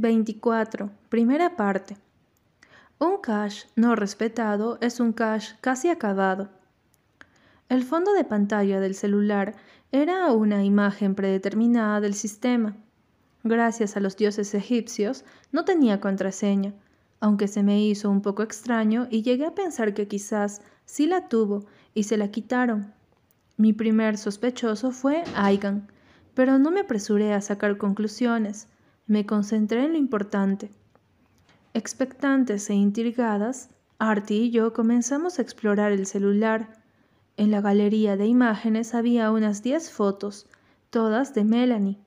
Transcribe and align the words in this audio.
24. 0.00 0.90
Primera 1.08 1.56
parte. 1.56 1.96
Un 2.98 3.18
cache 3.18 3.68
no 3.76 3.94
respetado 3.94 4.78
es 4.80 5.00
un 5.00 5.12
cache 5.12 5.56
casi 5.60 5.88
acabado. 5.88 6.48
El 7.68 7.82
fondo 7.82 8.12
de 8.12 8.24
pantalla 8.24 8.80
del 8.80 8.94
celular 8.94 9.54
era 9.92 10.32
una 10.32 10.64
imagen 10.64 11.14
predeterminada 11.14 12.00
del 12.00 12.14
sistema. 12.14 12.76
Gracias 13.44 13.96
a 13.96 14.00
los 14.00 14.16
dioses 14.16 14.54
egipcios, 14.54 15.24
no 15.52 15.64
tenía 15.64 16.00
contraseña, 16.00 16.74
aunque 17.20 17.48
se 17.48 17.62
me 17.62 17.82
hizo 17.82 18.10
un 18.10 18.22
poco 18.22 18.42
extraño 18.42 19.08
y 19.10 19.22
llegué 19.22 19.46
a 19.46 19.54
pensar 19.54 19.94
que 19.94 20.08
quizás 20.08 20.62
sí 20.84 21.06
la 21.06 21.28
tuvo 21.28 21.64
y 21.94 22.04
se 22.04 22.16
la 22.16 22.30
quitaron. 22.30 22.92
Mi 23.56 23.72
primer 23.72 24.18
sospechoso 24.18 24.90
fue 24.90 25.24
Aigan, 25.34 25.88
pero 26.34 26.58
no 26.58 26.70
me 26.70 26.80
apresuré 26.80 27.32
a 27.32 27.40
sacar 27.40 27.78
conclusiones. 27.78 28.68
Me 29.08 29.24
concentré 29.24 29.84
en 29.84 29.92
lo 29.92 29.98
importante. 29.98 30.68
Expectantes 31.74 32.68
e 32.70 32.74
intrigadas, 32.74 33.70
Artie 33.98 34.36
y 34.36 34.50
yo 34.50 34.72
comenzamos 34.72 35.38
a 35.38 35.42
explorar 35.42 35.92
el 35.92 36.06
celular. 36.06 36.82
En 37.36 37.52
la 37.52 37.60
galería 37.60 38.16
de 38.16 38.26
imágenes 38.26 38.94
había 38.94 39.30
unas 39.30 39.62
diez 39.62 39.92
fotos, 39.92 40.48
todas 40.90 41.34
de 41.34 41.44
Melanie. 41.44 41.98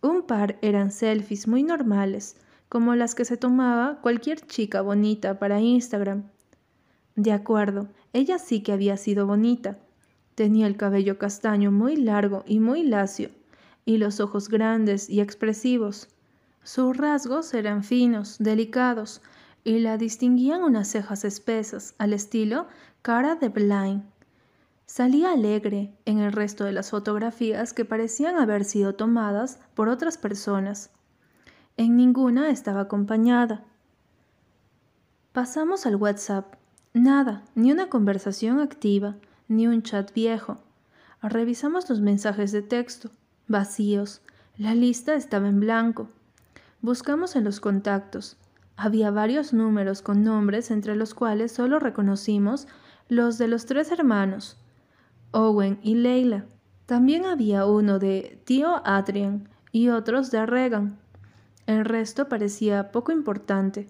Un 0.00 0.22
par 0.22 0.58
eran 0.62 0.90
selfies 0.90 1.46
muy 1.46 1.62
normales, 1.62 2.36
como 2.68 2.96
las 2.96 3.14
que 3.14 3.24
se 3.24 3.36
tomaba 3.36 4.00
cualquier 4.00 4.40
chica 4.40 4.82
bonita 4.82 5.38
para 5.38 5.60
Instagram. 5.60 6.24
De 7.14 7.30
acuerdo, 7.30 7.86
ella 8.12 8.40
sí 8.40 8.64
que 8.64 8.72
había 8.72 8.96
sido 8.96 9.28
bonita. 9.28 9.78
Tenía 10.34 10.66
el 10.66 10.76
cabello 10.76 11.18
castaño 11.18 11.70
muy 11.70 11.94
largo 11.94 12.42
y 12.48 12.58
muy 12.58 12.82
lacio, 12.82 13.30
y 13.84 13.98
los 13.98 14.18
ojos 14.18 14.48
grandes 14.48 15.08
y 15.08 15.20
expresivos. 15.20 16.08
Sus 16.64 16.96
rasgos 16.96 17.54
eran 17.54 17.82
finos, 17.82 18.36
delicados, 18.38 19.20
y 19.64 19.78
la 19.78 19.96
distinguían 19.96 20.62
unas 20.62 20.88
cejas 20.88 21.24
espesas, 21.24 21.94
al 21.98 22.12
estilo 22.12 22.66
cara 23.02 23.34
de 23.34 23.48
Blind. 23.48 24.02
Salía 24.86 25.32
alegre 25.32 25.92
en 26.04 26.18
el 26.18 26.32
resto 26.32 26.64
de 26.64 26.72
las 26.72 26.90
fotografías 26.90 27.72
que 27.72 27.84
parecían 27.84 28.36
haber 28.36 28.64
sido 28.64 28.94
tomadas 28.94 29.58
por 29.74 29.88
otras 29.88 30.18
personas. 30.18 30.90
En 31.76 31.96
ninguna 31.96 32.50
estaba 32.50 32.82
acompañada. 32.82 33.64
Pasamos 35.32 35.86
al 35.86 35.96
WhatsApp. 35.96 36.54
Nada, 36.92 37.42
ni 37.54 37.72
una 37.72 37.88
conversación 37.88 38.60
activa, 38.60 39.16
ni 39.48 39.66
un 39.66 39.82
chat 39.82 40.12
viejo. 40.12 40.58
Revisamos 41.22 41.88
los 41.88 42.00
mensajes 42.00 42.52
de 42.52 42.60
texto, 42.60 43.10
vacíos. 43.48 44.20
La 44.58 44.74
lista 44.74 45.14
estaba 45.14 45.48
en 45.48 45.60
blanco. 45.60 46.08
Buscamos 46.82 47.36
en 47.36 47.44
los 47.44 47.60
contactos. 47.60 48.36
Había 48.76 49.12
varios 49.12 49.52
números 49.52 50.02
con 50.02 50.24
nombres 50.24 50.72
entre 50.72 50.96
los 50.96 51.14
cuales 51.14 51.52
solo 51.52 51.78
reconocimos 51.78 52.66
los 53.08 53.38
de 53.38 53.46
los 53.46 53.66
tres 53.66 53.92
hermanos, 53.92 54.58
Owen 55.30 55.78
y 55.84 55.94
Leila. 55.94 56.44
También 56.86 57.24
había 57.24 57.66
uno 57.66 58.00
de 58.00 58.42
tío 58.44 58.82
Adrian 58.84 59.48
y 59.70 59.90
otros 59.90 60.32
de 60.32 60.44
Regan. 60.44 60.98
El 61.68 61.84
resto 61.84 62.28
parecía 62.28 62.90
poco 62.90 63.12
importante. 63.12 63.86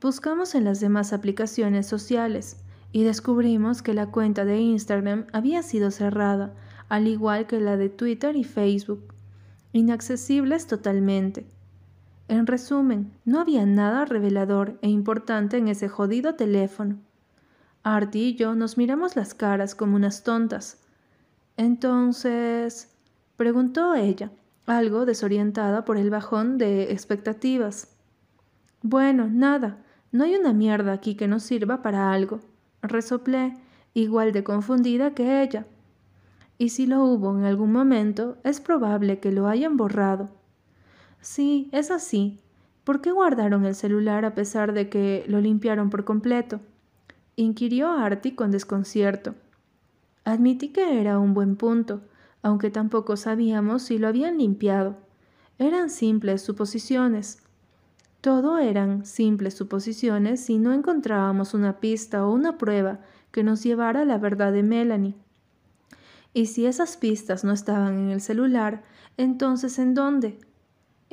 Buscamos 0.00 0.54
en 0.54 0.62
las 0.62 0.78
demás 0.78 1.12
aplicaciones 1.12 1.88
sociales 1.88 2.56
y 2.92 3.02
descubrimos 3.02 3.82
que 3.82 3.94
la 3.94 4.06
cuenta 4.06 4.44
de 4.44 4.60
Instagram 4.60 5.26
había 5.32 5.64
sido 5.64 5.90
cerrada, 5.90 6.54
al 6.88 7.08
igual 7.08 7.48
que 7.48 7.58
la 7.58 7.76
de 7.76 7.88
Twitter 7.88 8.36
y 8.36 8.44
Facebook, 8.44 9.12
inaccesibles 9.72 10.68
totalmente. 10.68 11.48
En 12.32 12.46
resumen, 12.46 13.12
no 13.26 13.40
había 13.40 13.66
nada 13.66 14.06
revelador 14.06 14.78
e 14.80 14.88
importante 14.88 15.58
en 15.58 15.68
ese 15.68 15.90
jodido 15.90 16.34
teléfono. 16.34 16.96
Artie 17.82 18.28
y 18.28 18.36
yo 18.36 18.54
nos 18.54 18.78
miramos 18.78 19.16
las 19.16 19.34
caras 19.34 19.74
como 19.74 19.96
unas 19.96 20.24
tontas. 20.24 20.80
Entonces, 21.58 22.96
preguntó 23.36 23.94
ella, 23.94 24.30
algo 24.64 25.04
desorientada 25.04 25.84
por 25.84 25.98
el 25.98 26.08
bajón 26.08 26.56
de 26.56 26.90
expectativas. 26.90 27.94
Bueno, 28.80 29.28
nada, 29.30 29.84
no 30.10 30.24
hay 30.24 30.34
una 30.34 30.54
mierda 30.54 30.94
aquí 30.94 31.16
que 31.16 31.28
nos 31.28 31.42
sirva 31.42 31.82
para 31.82 32.14
algo. 32.14 32.40
Resoplé, 32.80 33.58
igual 33.92 34.32
de 34.32 34.42
confundida 34.42 35.12
que 35.12 35.42
ella. 35.42 35.66
Y 36.56 36.70
si 36.70 36.86
lo 36.86 37.04
hubo 37.04 37.36
en 37.36 37.44
algún 37.44 37.72
momento, 37.72 38.38
es 38.42 38.58
probable 38.58 39.20
que 39.20 39.32
lo 39.32 39.48
hayan 39.48 39.76
borrado. 39.76 40.30
Sí, 41.22 41.70
es 41.70 41.92
así. 41.92 42.40
¿Por 42.82 43.00
qué 43.00 43.12
guardaron 43.12 43.64
el 43.64 43.76
celular 43.76 44.24
a 44.24 44.34
pesar 44.34 44.72
de 44.72 44.88
que 44.88 45.24
lo 45.28 45.40
limpiaron 45.40 45.88
por 45.88 46.04
completo? 46.04 46.60
inquirió 47.36 47.92
Artie 47.92 48.34
con 48.34 48.50
desconcierto. 48.50 49.36
Admití 50.24 50.70
que 50.70 51.00
era 51.00 51.20
un 51.20 51.32
buen 51.32 51.54
punto, 51.54 52.00
aunque 52.42 52.70
tampoco 52.70 53.16
sabíamos 53.16 53.82
si 53.82 53.98
lo 53.98 54.08
habían 54.08 54.36
limpiado. 54.36 54.96
Eran 55.58 55.90
simples 55.90 56.42
suposiciones. 56.42 57.38
Todo 58.20 58.58
eran 58.58 59.06
simples 59.06 59.54
suposiciones 59.54 60.40
si 60.40 60.58
no 60.58 60.72
encontrábamos 60.72 61.54
una 61.54 61.78
pista 61.78 62.26
o 62.26 62.32
una 62.32 62.58
prueba 62.58 62.98
que 63.30 63.44
nos 63.44 63.62
llevara 63.62 64.00
a 64.00 64.04
la 64.04 64.18
verdad 64.18 64.52
de 64.52 64.64
Melanie. 64.64 65.14
Y 66.34 66.46
si 66.46 66.66
esas 66.66 66.96
pistas 66.96 67.44
no 67.44 67.52
estaban 67.52 67.96
en 67.96 68.10
el 68.10 68.20
celular, 68.20 68.82
entonces 69.16 69.78
¿en 69.78 69.94
dónde? 69.94 70.38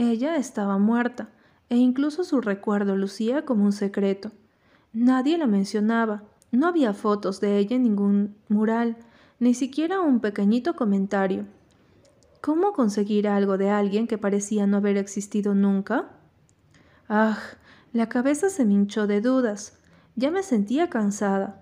Ella 0.02 0.38
estaba 0.38 0.78
muerta, 0.78 1.28
e 1.68 1.76
incluso 1.76 2.24
su 2.24 2.40
recuerdo 2.40 2.96
lucía 2.96 3.44
como 3.44 3.66
un 3.66 3.74
secreto. 3.74 4.32
Nadie 4.94 5.38
la 5.38 5.46
mencionaba, 5.46 6.24
no 6.54 6.68
había 6.68 6.94
fotos 6.94 7.42
de 7.42 7.58
ella 7.58 7.76
en 7.76 7.84
ningún 7.84 8.38
mural, 8.48 8.96
ni 9.40 9.54
siquiera 9.54 10.00
un 10.00 10.22
pequeñito 10.22 10.78
comentario. 10.78 11.48
¿Cómo 12.40 12.72
conseguir 12.72 13.28
algo 13.28 13.58
de 13.58 13.72
alguien 13.72 14.08
que 14.08 14.18
parecía 14.18 14.66
no 14.68 14.78
haber 14.78 14.96
existido 14.96 15.54
nunca? 15.54 16.08
Ah, 17.10 17.38
la 17.92 18.08
cabeza 18.08 18.50
se 18.50 18.64
me 18.64 18.76
hinchó 18.76 19.06
de 19.06 19.20
dudas. 19.20 19.80
Ya 20.16 20.32
me 20.32 20.44
sentía 20.44 20.90
cansada. 20.90 21.62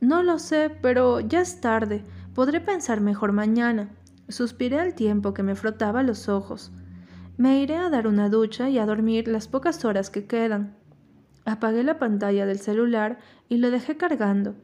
No 0.00 0.24
lo 0.24 0.40
sé, 0.40 0.76
pero 0.82 1.20
ya 1.20 1.42
es 1.42 1.60
tarde. 1.60 2.04
Podré 2.34 2.60
pensar 2.60 3.00
mejor 3.00 3.30
mañana. 3.30 3.90
Suspiré 4.28 4.80
al 4.80 4.94
tiempo 4.96 5.34
que 5.34 5.44
me 5.44 5.54
frotaba 5.54 6.02
los 6.02 6.28
ojos. 6.28 6.72
Me 7.38 7.62
iré 7.62 7.76
a 7.76 7.88
dar 7.88 8.08
una 8.08 8.28
ducha 8.28 8.68
y 8.68 8.78
a 8.78 8.84
dormir 8.84 9.28
las 9.28 9.46
pocas 9.46 9.84
horas 9.84 10.10
que 10.10 10.26
quedan. 10.26 10.74
Apagué 11.44 11.84
la 11.84 12.00
pantalla 12.00 12.46
del 12.46 12.58
celular 12.58 13.20
y 13.48 13.58
lo 13.58 13.70
dejé 13.70 13.96
cargando. 13.96 14.56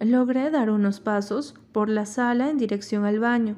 Logré 0.00 0.50
dar 0.50 0.70
unos 0.70 0.98
pasos 0.98 1.54
por 1.70 1.88
la 1.88 2.04
sala 2.04 2.50
en 2.50 2.58
dirección 2.58 3.04
al 3.04 3.20
baño, 3.20 3.54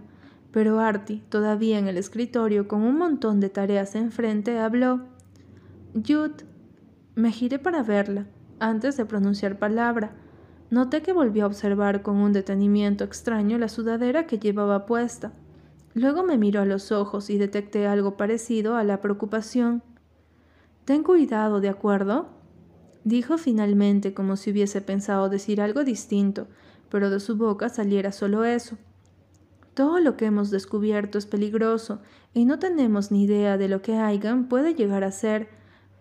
pero 0.52 0.80
Artie, 0.80 1.22
todavía 1.30 1.78
en 1.78 1.88
el 1.88 1.96
escritorio 1.96 2.68
con 2.68 2.82
un 2.82 2.98
montón 2.98 3.40
de 3.40 3.48
tareas 3.48 3.94
enfrente, 3.94 4.58
habló. 4.58 5.00
Jude. 5.94 6.44
Me 7.14 7.32
giré 7.32 7.58
para 7.58 7.82
verla, 7.82 8.26
antes 8.60 8.98
de 8.98 9.06
pronunciar 9.06 9.58
palabra. 9.58 10.12
Noté 10.70 11.00
que 11.00 11.14
volvió 11.14 11.44
a 11.44 11.46
observar 11.46 12.02
con 12.02 12.16
un 12.16 12.34
detenimiento 12.34 13.02
extraño 13.02 13.56
la 13.56 13.68
sudadera 13.68 14.26
que 14.26 14.38
llevaba 14.38 14.84
puesta. 14.84 15.32
Luego 15.98 16.22
me 16.22 16.38
miró 16.38 16.60
a 16.60 16.64
los 16.64 16.92
ojos 16.92 17.28
y 17.28 17.38
detecté 17.38 17.88
algo 17.88 18.16
parecido 18.16 18.76
a 18.76 18.84
la 18.84 19.00
preocupación. 19.00 19.82
Ten 20.84 21.02
cuidado, 21.02 21.60
¿de 21.60 21.68
acuerdo? 21.68 22.28
Dijo 23.02 23.36
finalmente 23.36 24.14
como 24.14 24.36
si 24.36 24.52
hubiese 24.52 24.80
pensado 24.80 25.28
decir 25.28 25.60
algo 25.60 25.82
distinto, 25.82 26.46
pero 26.88 27.10
de 27.10 27.18
su 27.18 27.36
boca 27.36 27.68
saliera 27.68 28.12
solo 28.12 28.44
eso. 28.44 28.78
Todo 29.74 29.98
lo 29.98 30.16
que 30.16 30.26
hemos 30.26 30.52
descubierto 30.52 31.18
es 31.18 31.26
peligroso 31.26 32.00
y 32.32 32.44
no 32.44 32.60
tenemos 32.60 33.10
ni 33.10 33.24
idea 33.24 33.58
de 33.58 33.66
lo 33.66 33.82
que 33.82 33.96
Aigan 33.96 34.48
puede 34.48 34.76
llegar 34.76 35.02
a 35.02 35.10
ser, 35.10 35.48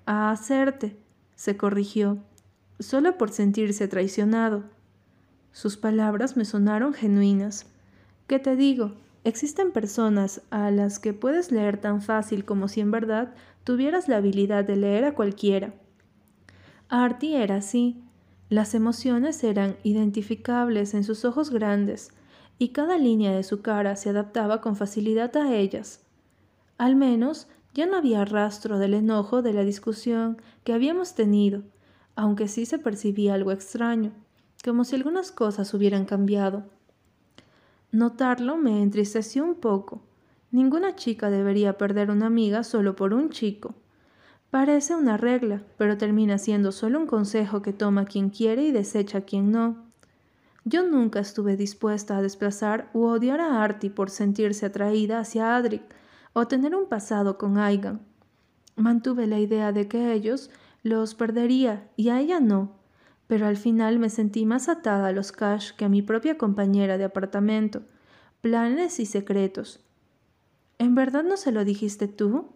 a 0.06 0.30
hacerte, 0.30 0.96
se 1.34 1.58
corrigió, 1.58 2.20
solo 2.80 3.18
por 3.18 3.32
sentirse 3.32 3.88
traicionado. 3.88 4.64
Sus 5.52 5.76
palabras 5.76 6.38
me 6.38 6.46
sonaron 6.46 6.94
genuinas. 6.94 7.66
¿Qué 8.28 8.38
te 8.38 8.56
digo? 8.56 8.94
Existen 9.28 9.74
personas 9.74 10.42
a 10.52 10.72
las 10.72 11.00
que 11.00 11.12
puedes 11.12 11.52
leer 11.52 11.82
tan 11.82 12.02
fácil 12.02 12.46
como 12.46 12.70
si 12.70 12.80
en 12.80 12.92
verdad 12.92 13.36
tuvieras 13.66 14.08
la 14.08 14.16
habilidad 14.16 14.64
de 14.64 14.78
leer 14.78 15.04
a 15.04 15.16
cualquiera. 15.16 15.74
Artie 16.88 17.44
era 17.44 17.58
así. 17.58 18.02
Las 18.48 18.74
emociones 18.74 19.44
eran 19.44 19.76
identificables 19.84 20.94
en 20.94 21.04
sus 21.04 21.26
ojos 21.26 21.50
grandes, 21.50 22.12
y 22.58 22.70
cada 22.70 22.98
línea 22.98 23.34
de 23.34 23.44
su 23.44 23.62
cara 23.62 23.98
se 23.98 24.12
adaptaba 24.12 24.62
con 24.62 24.78
facilidad 24.78 25.36
a 25.36 25.54
ellas. 25.54 26.06
Al 26.78 26.96
menos 26.96 27.50
ya 27.74 27.86
no 27.86 27.98
había 27.98 28.24
rastro 28.24 28.80
del 28.80 28.94
enojo 28.94 29.42
de 29.42 29.52
la 29.52 29.66
discusión 29.66 30.42
que 30.64 30.72
habíamos 30.72 31.16
tenido, 31.16 31.64
aunque 32.16 32.48
sí 32.48 32.66
se 32.66 32.80
percibía 32.80 33.34
algo 33.34 33.52
extraño, 33.52 34.14
como 34.64 34.86
si 34.86 34.96
algunas 34.96 35.34
cosas 35.34 35.74
hubieran 35.74 36.06
cambiado. 36.06 36.77
Notarlo 37.92 38.58
me 38.58 38.82
entristeció 38.84 39.44
un 39.46 39.56
poco. 39.56 40.02
Ninguna 40.52 40.96
chica 40.96 41.30
debería 41.30 41.78
perder 41.78 42.12
una 42.12 42.26
amiga 42.26 42.64
solo 42.64 42.96
por 42.96 43.14
un 43.14 43.30
chico. 43.30 43.76
Parece 44.50 44.96
una 44.96 45.18
regla, 45.18 45.64
pero 45.78 45.98
termina 45.98 46.38
siendo 46.38 46.72
solo 46.72 47.00
un 47.00 47.08
consejo 47.08 47.62
que 47.62 47.74
toma 47.74 48.06
quien 48.06 48.30
quiere 48.30 48.64
y 48.64 48.72
desecha 48.72 49.22
quien 49.22 49.52
no. 49.52 49.86
Yo 50.66 50.84
nunca 50.84 51.20
estuve 51.22 51.56
dispuesta 51.56 52.18
a 52.18 52.22
desplazar 52.22 52.90
u 52.94 53.06
odiar 53.06 53.40
a 53.40 53.64
Artie 53.64 53.90
por 53.90 54.10
sentirse 54.10 54.66
atraída 54.66 55.20
hacia 55.20 55.56
Adric 55.56 55.84
o 56.34 56.46
tener 56.48 56.76
un 56.76 56.90
pasado 56.90 57.38
con 57.38 57.58
Aigan. 57.58 58.02
Mantuve 58.76 59.28
la 59.28 59.40
idea 59.40 59.72
de 59.72 59.88
que 59.88 60.12
ellos 60.12 60.50
los 60.84 61.16
perdería 61.16 61.90
y 61.96 62.10
a 62.10 62.20
ella 62.20 62.40
no, 62.40 62.77
pero 63.28 63.46
al 63.46 63.58
final 63.58 64.00
me 64.00 64.10
sentí 64.10 64.46
más 64.46 64.70
atada 64.70 65.08
a 65.08 65.12
los 65.12 65.32
Cash 65.32 65.72
que 65.74 65.86
a 65.86 65.90
mi 65.90 66.02
propia 66.02 66.38
compañera 66.38 66.98
de 66.98 67.04
apartamento, 67.04 67.84
planes 68.42 69.00
y 69.00 69.06
secretos. 69.06 69.82
¿En 70.80 70.96
verdad 70.96 71.24
no 71.24 71.38
se 71.38 71.52
lo 71.52 71.66
dijiste 71.66 72.08
tú? 72.08 72.50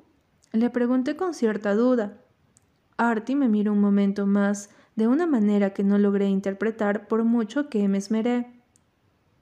Le 0.53 0.69
pregunté 0.69 1.15
con 1.15 1.33
cierta 1.33 1.75
duda. 1.75 2.17
Artie 2.97 3.35
me 3.35 3.49
miró 3.49 3.73
un 3.73 3.81
momento 3.81 4.25
más, 4.25 4.69
de 4.95 5.07
una 5.07 5.25
manera 5.25 5.73
que 5.73 5.83
no 5.83 5.97
logré 5.97 6.27
interpretar 6.27 7.07
por 7.07 7.23
mucho 7.23 7.69
que 7.69 7.87
me 7.87 7.97
esmeré. 7.97 8.51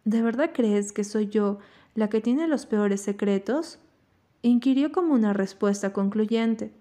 ¿De 0.06 0.22
verdad 0.22 0.52
crees 0.54 0.92
que 0.92 1.04
soy 1.04 1.28
yo 1.28 1.60
la 1.94 2.10
que 2.10 2.22
tiene 2.22 2.48
los 2.48 2.66
peores 2.66 3.02
secretos? 3.02 3.80
inquirió 4.42 4.92
como 4.92 5.14
una 5.14 5.34
respuesta 5.34 5.92
concluyente, 5.92 6.72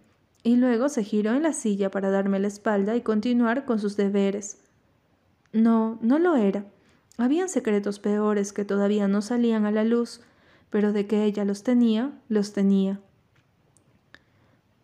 y 0.43 0.57
luego 0.57 0.89
se 0.89 1.05
giró 1.05 1.33
en 1.33 1.43
la 1.43 1.53
silla 1.53 1.91
para 1.91 2.11
darme 2.11 2.39
la 2.39 2.49
espalda 2.49 2.97
y 2.97 3.03
continuar 3.03 3.65
con 3.65 3.79
sus 3.79 3.97
deberes. 3.97 4.59
No, 5.53 5.99
no 6.01 6.19
lo 6.19 6.37
era. 6.37 6.67
Habían 7.17 7.49
secretos 7.49 7.99
peores 7.99 8.53
que 8.53 8.65
todavía 8.65 9.09
no 9.09 9.23
salían 9.23 9.67
a 9.67 9.73
la 9.73 9.85
luz, 9.85 10.21
pero 10.71 10.93
de 10.93 11.07
que 11.07 11.25
ella 11.25 11.45
los 11.45 11.63
tenía, 11.63 12.13
los 12.29 12.53
tenía. 12.53 13.01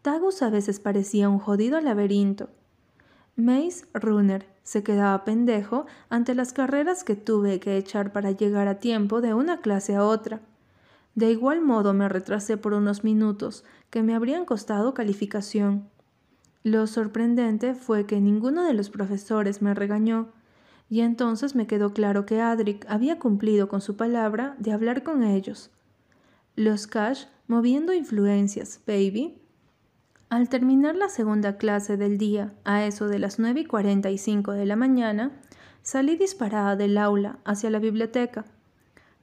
Tagus 0.02 0.42
a 0.42 0.50
veces 0.50 0.80
parecía 0.80 1.28
un 1.28 1.38
jodido 1.38 1.80
laberinto. 1.80 2.50
Mace 3.36 3.86
Runner 3.94 4.46
se 4.62 4.82
quedaba 4.82 5.24
pendejo 5.24 5.86
ante 6.08 6.34
las 6.34 6.52
carreras 6.52 7.04
que 7.04 7.16
tuve 7.16 7.60
que 7.60 7.76
echar 7.76 8.12
para 8.12 8.30
llegar 8.30 8.68
a 8.68 8.80
tiempo 8.80 9.20
de 9.20 9.34
una 9.34 9.60
clase 9.60 9.94
a 9.94 10.04
otra. 10.04 10.40
De 11.14 11.31
igual 11.31 11.61
modo 11.61 11.94
me 11.94 12.08
retrasé 12.08 12.56
por 12.56 12.75
unos 12.75 13.05
minutos 13.05 13.64
que 13.90 14.02
me 14.02 14.14
habrían 14.14 14.44
costado 14.44 14.94
calificación. 14.94 15.88
Lo 16.62 16.87
sorprendente 16.87 17.75
fue 17.75 18.06
que 18.06 18.20
ninguno 18.20 18.64
de 18.64 18.75
los 18.75 18.90
profesores 18.90 19.62
me 19.62 19.75
regañó, 19.75 20.32
y 20.88 21.00
entonces 21.00 21.55
me 21.55 21.66
quedó 21.66 21.93
claro 21.93 22.26
que 22.26 22.40
Adric 22.40 22.84
había 22.88 23.19
cumplido 23.19 23.69
con 23.69 23.81
su 23.81 23.96
palabra 23.96 24.56
de 24.58 24.72
hablar 24.72 25.02
con 25.02 25.22
ellos. 25.22 25.70
Los 26.56 26.87
Cash 26.87 27.26
moviendo 27.46 27.93
influencias, 27.93 28.81
baby, 28.87 29.40
al 30.31 30.49
terminar 30.49 30.96
la 30.96 31.08
segunda 31.08 31.58
clase 31.58 31.96
del 31.96 32.19
día, 32.19 32.55
a 32.64 32.84
eso 32.84 33.06
de 33.08 33.19
las 33.19 33.38
nueve 33.38 33.61
y 33.61 33.64
cuarenta 33.66 34.11
y 34.11 34.19
cinco 34.19 34.52
de 34.52 34.66
la 34.66 34.75
mañana, 34.75 35.31
salí 35.82 36.16
disparada 36.16 36.76
del 36.76 36.99
aula 36.99 37.38
hacia 37.44 37.70
la 37.70 37.78
biblioteca. 37.78 38.44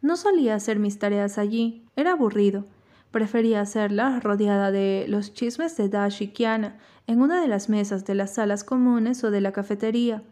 No 0.01 0.17
solía 0.17 0.55
hacer 0.55 0.79
mis 0.79 0.97
tareas 0.97 1.37
allí, 1.37 1.85
era 1.95 2.13
aburrido. 2.13 2.65
Prefería 3.11 3.61
hacerlas 3.61 4.23
rodeada 4.23 4.71
de 4.71 5.05
los 5.07 5.33
chismes 5.33 5.77
de 5.77 5.89
Dash 5.89 6.23
y 6.23 6.29
Kiana 6.29 6.79
en 7.07 7.21
una 7.21 7.41
de 7.41 7.47
las 7.47 7.69
mesas 7.69 8.05
de 8.05 8.15
las 8.15 8.33
salas 8.33 8.63
comunes 8.63 9.23
o 9.23 9.31
de 9.31 9.41
la 9.41 9.51
cafetería. 9.51 10.23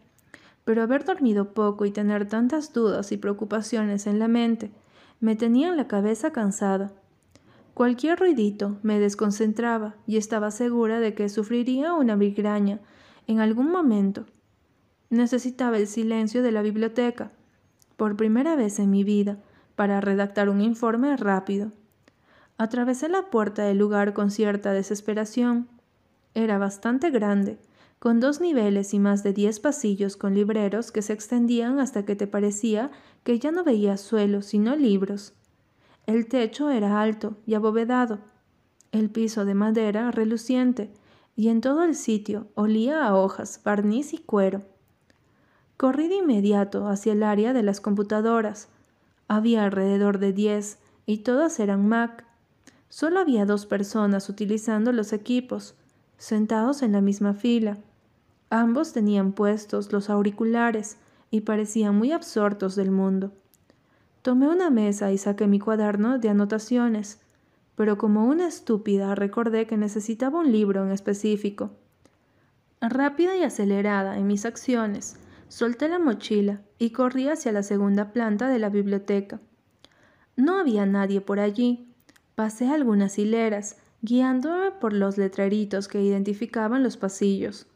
Pero 0.64 0.82
haber 0.82 1.04
dormido 1.04 1.52
poco 1.54 1.84
y 1.84 1.90
tener 1.90 2.26
tantas 2.26 2.72
dudas 2.72 3.12
y 3.12 3.16
preocupaciones 3.16 4.06
en 4.06 4.18
la 4.18 4.28
mente 4.28 4.72
me 5.20 5.36
tenía 5.36 5.72
la 5.72 5.86
cabeza 5.86 6.32
cansada. 6.32 6.92
Cualquier 7.74 8.18
ruidito 8.18 8.78
me 8.82 8.98
desconcentraba 8.98 9.94
y 10.06 10.16
estaba 10.16 10.50
segura 10.50 10.98
de 10.98 11.14
que 11.14 11.28
sufriría 11.28 11.94
una 11.94 12.16
migraña 12.16 12.80
en 13.26 13.40
algún 13.40 13.70
momento. 13.70 14.26
Necesitaba 15.10 15.76
el 15.76 15.86
silencio 15.86 16.42
de 16.42 16.52
la 16.52 16.62
biblioteca, 16.62 17.32
por 17.96 18.16
primera 18.16 18.56
vez 18.56 18.78
en 18.78 18.90
mi 18.90 19.04
vida, 19.04 19.38
para 19.80 20.02
redactar 20.02 20.50
un 20.50 20.60
informe 20.60 21.16
rápido. 21.16 21.72
Atravesé 22.58 23.08
la 23.08 23.30
puerta 23.30 23.62
del 23.62 23.78
lugar 23.78 24.12
con 24.12 24.30
cierta 24.30 24.74
desesperación. 24.74 25.68
Era 26.34 26.58
bastante 26.58 27.08
grande, 27.08 27.58
con 27.98 28.20
dos 28.20 28.42
niveles 28.42 28.92
y 28.92 28.98
más 28.98 29.22
de 29.22 29.32
diez 29.32 29.58
pasillos 29.58 30.18
con 30.18 30.34
libreros 30.34 30.92
que 30.92 31.00
se 31.00 31.14
extendían 31.14 31.80
hasta 31.80 32.04
que 32.04 32.14
te 32.14 32.26
parecía 32.26 32.90
que 33.24 33.38
ya 33.38 33.52
no 33.52 33.64
veías 33.64 34.02
suelo, 34.02 34.42
sino 34.42 34.76
libros. 34.76 35.32
El 36.04 36.26
techo 36.26 36.68
era 36.68 37.00
alto 37.00 37.38
y 37.46 37.54
abovedado, 37.54 38.18
el 38.92 39.08
piso 39.08 39.46
de 39.46 39.54
madera 39.54 40.10
reluciente, 40.10 40.92
y 41.36 41.48
en 41.48 41.62
todo 41.62 41.84
el 41.84 41.94
sitio 41.94 42.48
olía 42.54 43.06
a 43.06 43.16
hojas, 43.16 43.62
barniz 43.64 44.12
y 44.12 44.18
cuero. 44.18 44.60
Corrí 45.78 46.08
de 46.08 46.16
inmediato 46.16 46.86
hacia 46.86 47.14
el 47.14 47.22
área 47.22 47.54
de 47.54 47.62
las 47.62 47.80
computadoras. 47.80 48.68
Había 49.32 49.62
alrededor 49.62 50.18
de 50.18 50.32
diez, 50.32 50.80
y 51.06 51.18
todas 51.18 51.60
eran 51.60 51.86
Mac. 51.86 52.24
Solo 52.88 53.20
había 53.20 53.46
dos 53.46 53.64
personas 53.64 54.28
utilizando 54.28 54.90
los 54.90 55.12
equipos, 55.12 55.76
sentados 56.18 56.82
en 56.82 56.90
la 56.90 57.00
misma 57.00 57.34
fila. 57.34 57.78
Ambos 58.50 58.92
tenían 58.92 59.30
puestos 59.30 59.92
los 59.92 60.10
auriculares 60.10 60.96
y 61.30 61.42
parecían 61.42 61.96
muy 61.96 62.10
absortos 62.10 62.74
del 62.74 62.90
mundo. 62.90 63.30
Tomé 64.22 64.48
una 64.48 64.68
mesa 64.68 65.12
y 65.12 65.18
saqué 65.18 65.46
mi 65.46 65.60
cuaderno 65.60 66.18
de 66.18 66.28
anotaciones, 66.28 67.20
pero 67.76 67.98
como 67.98 68.26
una 68.26 68.48
estúpida 68.48 69.14
recordé 69.14 69.68
que 69.68 69.76
necesitaba 69.76 70.40
un 70.40 70.50
libro 70.50 70.84
en 70.84 70.90
específico. 70.90 71.70
Rápida 72.80 73.36
y 73.36 73.44
acelerada 73.44 74.18
en 74.18 74.26
mis 74.26 74.44
acciones, 74.44 75.20
solté 75.50 75.90
la 75.90 75.98
mochila 75.98 76.62
y 76.78 76.90
corrí 76.90 77.28
hacia 77.28 77.52
la 77.52 77.62
segunda 77.62 78.12
planta 78.12 78.48
de 78.48 78.58
la 78.58 78.70
biblioteca. 78.70 79.38
No 80.36 80.58
había 80.58 80.86
nadie 80.86 81.20
por 81.20 81.40
allí. 81.40 81.92
Pasé 82.34 82.70
algunas 82.70 83.18
hileras, 83.18 83.76
guiándome 84.00 84.70
por 84.70 84.94
los 84.94 85.18
letreritos 85.18 85.88
que 85.88 86.00
identificaban 86.00 86.82
los 86.82 86.96
pasillos. 86.96 87.66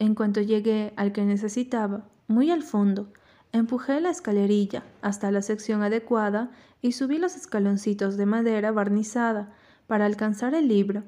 En 0.00 0.16
cuanto 0.16 0.40
llegué 0.40 0.92
al 0.96 1.12
que 1.12 1.24
necesitaba, 1.24 2.08
muy 2.26 2.50
al 2.50 2.64
fondo, 2.64 3.12
Empujé 3.52 4.00
la 4.00 4.08
escalerilla 4.08 4.82
hasta 5.02 5.30
la 5.30 5.42
sección 5.42 5.82
adecuada 5.82 6.50
y 6.80 6.92
subí 6.92 7.18
los 7.18 7.36
escaloncitos 7.36 8.16
de 8.16 8.24
madera 8.24 8.72
barnizada 8.72 9.52
para 9.86 10.06
alcanzar 10.06 10.54
el 10.54 10.68
libro. 10.68 11.02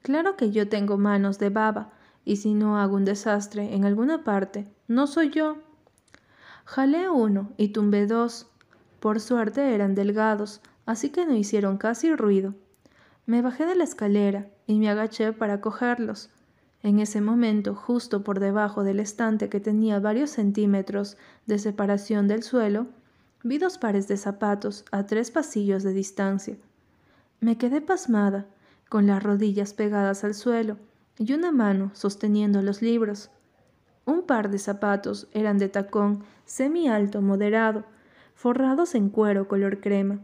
Claro 0.00 0.36
que 0.38 0.50
yo 0.50 0.70
tengo 0.70 0.96
manos 0.96 1.38
de 1.38 1.50
baba, 1.50 1.92
y 2.24 2.36
si 2.36 2.54
no 2.54 2.78
hago 2.78 2.96
un 2.96 3.04
desastre 3.04 3.74
en 3.74 3.84
alguna 3.84 4.24
parte, 4.24 4.66
no 4.88 5.06
soy 5.06 5.30
yo. 5.30 5.58
Jalé 6.64 7.08
uno 7.08 7.50
y 7.56 7.68
tumbé 7.68 8.06
dos. 8.06 8.48
Por 9.00 9.20
suerte 9.20 9.74
eran 9.74 9.94
delgados, 9.94 10.60
así 10.86 11.10
que 11.10 11.26
no 11.26 11.34
hicieron 11.34 11.78
casi 11.78 12.14
ruido. 12.14 12.54
Me 13.26 13.42
bajé 13.42 13.66
de 13.66 13.74
la 13.74 13.84
escalera 13.84 14.48
y 14.66 14.78
me 14.78 14.90
agaché 14.90 15.32
para 15.32 15.60
cogerlos. 15.60 16.30
En 16.82 16.98
ese 16.98 17.20
momento, 17.20 17.74
justo 17.74 18.22
por 18.22 18.40
debajo 18.40 18.84
del 18.84 19.00
estante 19.00 19.48
que 19.48 19.60
tenía 19.60 20.00
varios 20.00 20.30
centímetros 20.30 21.16
de 21.46 21.58
separación 21.58 22.28
del 22.28 22.42
suelo, 22.42 22.86
vi 23.42 23.58
dos 23.58 23.78
pares 23.78 24.08
de 24.08 24.16
zapatos 24.16 24.84
a 24.90 25.06
tres 25.06 25.30
pasillos 25.30 25.82
de 25.82 25.92
distancia. 25.92 26.56
Me 27.40 27.58
quedé 27.58 27.80
pasmada, 27.80 28.46
con 28.88 29.06
las 29.06 29.22
rodillas 29.22 29.72
pegadas 29.72 30.24
al 30.24 30.34
suelo 30.34 30.76
y 31.20 31.32
una 31.32 31.52
mano 31.52 31.92
sosteniendo 31.94 32.60
los 32.62 32.82
libros. 32.82 33.30
Un 34.06 34.22
par 34.22 34.50
de 34.50 34.58
zapatos 34.58 35.28
eran 35.32 35.58
de 35.58 35.68
tacón 35.68 36.24
semi 36.44 36.88
alto 36.88 37.22
moderado, 37.22 37.84
forrados 38.34 38.96
en 38.96 39.08
cuero 39.08 39.46
color 39.46 39.80
crema, 39.80 40.18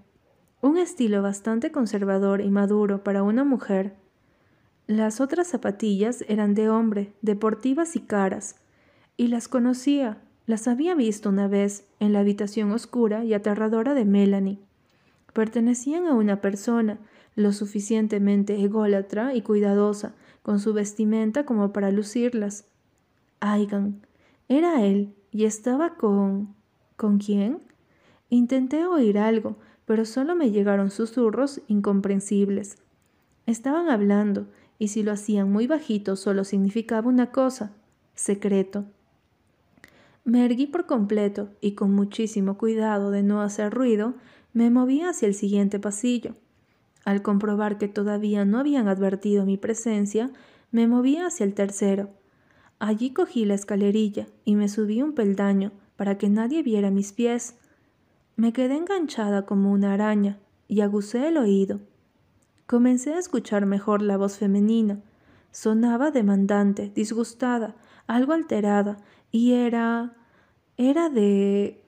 un 0.60 0.76
estilo 0.76 1.22
bastante 1.22 1.70
conservador 1.70 2.40
y 2.40 2.50
maduro 2.50 3.04
para 3.04 3.22
una 3.22 3.44
mujer 3.44 3.94
las 4.86 5.20
otras 5.20 5.48
zapatillas 5.48 6.24
eran 6.28 6.54
de 6.54 6.68
hombre, 6.68 7.12
deportivas 7.20 7.96
y 7.96 8.00
caras, 8.00 8.54
y 9.16 9.26
las 9.26 9.48
conocía, 9.48 10.18
las 10.46 10.68
había 10.68 10.94
visto 10.94 11.28
una 11.28 11.48
vez 11.48 11.84
en 11.98 12.12
la 12.12 12.20
habitación 12.20 12.70
oscura 12.70 13.24
y 13.24 13.34
aterradora 13.34 13.94
de 13.94 14.04
Melanie. 14.04 14.60
Pertenecían 15.32 16.06
a 16.06 16.14
una 16.14 16.40
persona 16.40 16.98
lo 17.34 17.52
suficientemente 17.52 18.62
ególatra 18.62 19.34
y 19.34 19.42
cuidadosa 19.42 20.14
con 20.46 20.60
su 20.60 20.72
vestimenta 20.72 21.44
como 21.44 21.72
para 21.72 21.90
lucirlas. 21.90 22.66
Aigan. 23.40 24.02
Era 24.48 24.86
él 24.86 25.12
y 25.32 25.44
estaba 25.44 25.96
con... 25.96 26.54
¿Con 26.96 27.18
quién? 27.18 27.58
Intenté 28.30 28.86
oír 28.86 29.18
algo, 29.18 29.56
pero 29.86 30.04
solo 30.04 30.36
me 30.36 30.52
llegaron 30.52 30.92
susurros 30.92 31.62
incomprensibles. 31.66 32.76
Estaban 33.46 33.90
hablando 33.90 34.46
y 34.78 34.86
si 34.86 35.02
lo 35.02 35.10
hacían 35.10 35.50
muy 35.50 35.66
bajito 35.66 36.14
solo 36.14 36.44
significaba 36.44 37.08
una 37.08 37.32
cosa, 37.32 37.72
secreto. 38.14 38.84
Me 40.22 40.44
erguí 40.44 40.68
por 40.68 40.86
completo 40.86 41.48
y 41.60 41.72
con 41.72 41.92
muchísimo 41.92 42.56
cuidado 42.56 43.10
de 43.10 43.24
no 43.24 43.42
hacer 43.42 43.74
ruido, 43.74 44.14
me 44.52 44.70
moví 44.70 45.00
hacia 45.00 45.26
el 45.26 45.34
siguiente 45.34 45.80
pasillo. 45.80 46.36
Al 47.06 47.22
comprobar 47.22 47.78
que 47.78 47.86
todavía 47.86 48.44
no 48.44 48.58
habían 48.58 48.88
advertido 48.88 49.46
mi 49.46 49.56
presencia, 49.56 50.32
Me 50.72 50.88
moví 50.88 51.16
hacia 51.16 51.44
el 51.44 51.54
tercero. 51.54 52.10
Allí 52.80 53.12
cogí 53.12 53.44
la 53.44 53.54
escalerilla 53.54 54.26
y 54.44 54.56
me 54.56 54.68
subí 54.68 55.00
un 55.00 55.12
peldaño 55.12 55.70
para 55.94 56.18
que 56.18 56.28
nadie 56.28 56.64
viera 56.64 56.90
mis 56.90 57.12
pies. 57.12 57.54
Me 58.34 58.52
quedé 58.52 58.76
enganchada 58.76 59.46
como 59.46 59.70
una 59.70 59.92
araña 59.92 60.40
y 60.66 60.80
aguzé 60.80 61.28
el 61.28 61.38
oído. 61.38 61.78
Comencé 62.66 63.14
a 63.14 63.20
escuchar 63.20 63.64
mejor 63.64 64.02
la 64.02 64.16
voz 64.16 64.38
femenina. 64.38 65.00
Sonaba 65.52 66.10
demandante, 66.10 66.90
disgustada, 66.92 67.76
algo 68.08 68.32
alterada, 68.32 68.96
y 69.30 69.52
era... 69.52 70.16
era 70.76 71.08
de... 71.08 71.80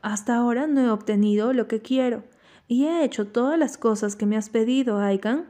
Hasta 0.00 0.36
ahora 0.36 0.68
no 0.68 0.80
he 0.80 0.90
obtenido 0.90 1.52
lo 1.52 1.66
que 1.66 1.82
quiero, 1.82 2.22
y 2.70 2.86
he 2.86 3.02
hecho 3.02 3.26
todas 3.26 3.58
las 3.58 3.76
cosas 3.76 4.14
que 4.14 4.26
me 4.26 4.36
has 4.36 4.48
pedido, 4.48 5.00
Aigan. 5.00 5.46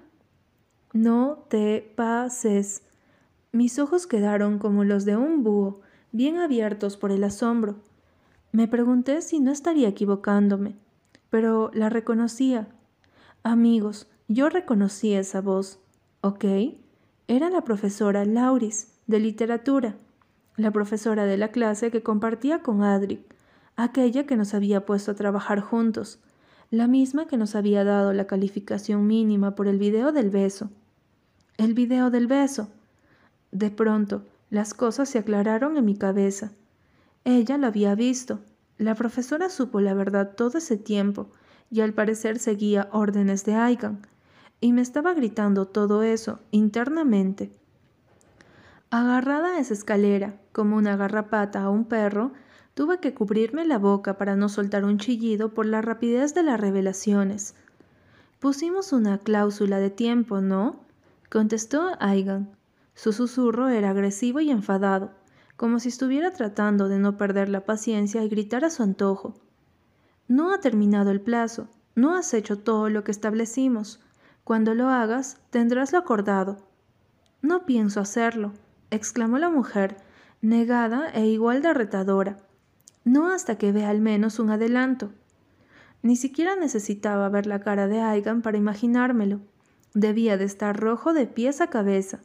No 0.94 1.44
te 1.50 1.92
pases. 1.94 2.82
Mis 3.52 3.78
ojos 3.78 4.06
quedaron 4.06 4.58
como 4.58 4.84
los 4.84 5.04
de 5.04 5.18
un 5.18 5.44
búho, 5.44 5.82
bien 6.12 6.38
abiertos 6.38 6.96
por 6.96 7.12
el 7.12 7.22
asombro. 7.22 7.76
Me 8.52 8.68
pregunté 8.68 9.20
si 9.20 9.38
no 9.38 9.52
estaría 9.52 9.88
equivocándome, 9.88 10.76
pero 11.28 11.70
la 11.74 11.90
reconocía. 11.90 12.68
Amigos, 13.42 14.08
yo 14.26 14.48
reconocí 14.48 15.12
esa 15.12 15.42
voz. 15.42 15.78
¿Ok? 16.22 16.46
Era 17.28 17.50
la 17.50 17.64
profesora 17.64 18.24
Lauris, 18.24 18.94
de 19.06 19.20
literatura, 19.20 19.96
la 20.56 20.70
profesora 20.70 21.26
de 21.26 21.36
la 21.36 21.48
clase 21.48 21.90
que 21.90 22.02
compartía 22.02 22.62
con 22.62 22.82
Adric, 22.82 23.20
aquella 23.76 24.24
que 24.24 24.38
nos 24.38 24.54
había 24.54 24.86
puesto 24.86 25.10
a 25.10 25.16
trabajar 25.16 25.60
juntos, 25.60 26.18
la 26.70 26.86
misma 26.86 27.26
que 27.26 27.36
nos 27.36 27.56
había 27.56 27.82
dado 27.82 28.12
la 28.12 28.26
calificación 28.26 29.06
mínima 29.06 29.56
por 29.56 29.66
el 29.66 29.78
video 29.78 30.12
del 30.12 30.30
beso. 30.30 30.70
El 31.56 31.74
video 31.74 32.10
del 32.10 32.28
beso. 32.28 32.68
De 33.50 33.70
pronto, 33.70 34.24
las 34.50 34.72
cosas 34.72 35.08
se 35.08 35.18
aclararon 35.18 35.76
en 35.76 35.84
mi 35.84 35.96
cabeza. 35.96 36.52
Ella 37.24 37.58
lo 37.58 37.66
había 37.66 37.96
visto. 37.96 38.38
La 38.78 38.94
profesora 38.94 39.50
supo 39.50 39.80
la 39.80 39.94
verdad 39.94 40.34
todo 40.36 40.58
ese 40.58 40.76
tiempo 40.76 41.32
y 41.70 41.80
al 41.80 41.92
parecer 41.92 42.38
seguía 42.38 42.88
órdenes 42.92 43.44
de 43.44 43.54
Aigan, 43.54 44.06
y 44.60 44.72
me 44.72 44.80
estaba 44.80 45.14
gritando 45.14 45.66
todo 45.66 46.02
eso 46.02 46.40
internamente. 46.50 47.52
Agarrada 48.90 49.56
a 49.56 49.60
esa 49.60 49.74
escalera, 49.74 50.40
como 50.52 50.76
una 50.76 50.96
garrapata 50.96 51.62
a 51.62 51.70
un 51.70 51.84
perro, 51.84 52.32
tuve 52.74 53.00
que 53.00 53.14
cubrirme 53.14 53.64
la 53.64 53.78
boca 53.78 54.16
para 54.16 54.36
no 54.36 54.48
soltar 54.48 54.84
un 54.84 54.98
chillido 54.98 55.54
por 55.54 55.66
la 55.66 55.82
rapidez 55.82 56.34
de 56.34 56.42
las 56.42 56.60
revelaciones. 56.60 57.54
Pusimos 58.38 58.92
una 58.92 59.18
cláusula 59.18 59.78
de 59.78 59.90
tiempo, 59.90 60.40
¿no? 60.40 60.80
contestó 61.30 61.92
Aigan. 62.00 62.50
Su 62.94 63.12
susurro 63.12 63.68
era 63.68 63.90
agresivo 63.90 64.40
y 64.40 64.50
enfadado 64.50 65.12
como 65.60 65.78
si 65.78 65.90
estuviera 65.90 66.30
tratando 66.30 66.88
de 66.88 66.98
no 66.98 67.18
perder 67.18 67.50
la 67.50 67.66
paciencia 67.66 68.24
y 68.24 68.30
gritar 68.30 68.64
a 68.64 68.70
su 68.70 68.82
antojo. 68.82 69.34
No 70.26 70.54
ha 70.54 70.60
terminado 70.60 71.10
el 71.10 71.20
plazo, 71.20 71.68
no 71.94 72.14
has 72.14 72.32
hecho 72.32 72.56
todo 72.56 72.88
lo 72.88 73.04
que 73.04 73.10
establecimos. 73.10 74.00
Cuando 74.42 74.72
lo 74.72 74.88
hagas, 74.88 75.36
tendrás 75.50 75.92
lo 75.92 75.98
acordado. 75.98 76.66
No 77.42 77.66
pienso 77.66 78.00
hacerlo, 78.00 78.54
exclamó 78.90 79.36
la 79.36 79.50
mujer, 79.50 79.98
negada 80.40 81.10
e 81.10 81.26
igual 81.26 81.60
de 81.60 81.74
retadora. 81.74 82.38
No 83.10 83.28
hasta 83.32 83.58
que 83.58 83.72
vea 83.72 83.90
al 83.90 84.00
menos 84.00 84.38
un 84.38 84.50
adelanto. 84.50 85.10
Ni 86.00 86.14
siquiera 86.14 86.54
necesitaba 86.54 87.28
ver 87.28 87.44
la 87.44 87.58
cara 87.58 87.88
de 87.88 88.00
Aigan 88.00 88.40
para 88.40 88.56
imaginármelo. 88.56 89.40
Debía 89.94 90.36
de 90.36 90.44
estar 90.44 90.78
rojo 90.78 91.12
de 91.12 91.26
pies 91.26 91.60
a 91.60 91.70
cabeza, 91.70 92.20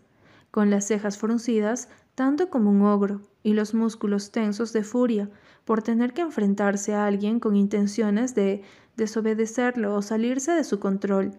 con 0.51 0.70
las 0.70 0.86
cejas 0.86 1.18
fruncidas 1.18 1.89
tanto 2.13 2.51
como 2.51 2.70
un 2.70 2.84
ogro, 2.84 3.22
y 3.42 3.54
los 3.54 3.74
músculos 3.74 4.32
tensos 4.32 4.74
de 4.74 4.84
furia 4.84 5.32
por 5.65 5.82
tener 5.82 6.13
que 6.13 6.22
enfrentarse 6.22 6.94
a 6.94 7.08
alguien 7.08 7.39
con 7.39 7.56
intenciones 7.56 8.36
de 8.36 8.62
desobedecerlo 8.96 9.96
o 9.96 10.04
salirse 10.04 10.51
de 10.51 10.63
su 10.63 10.80
control. 10.80 11.32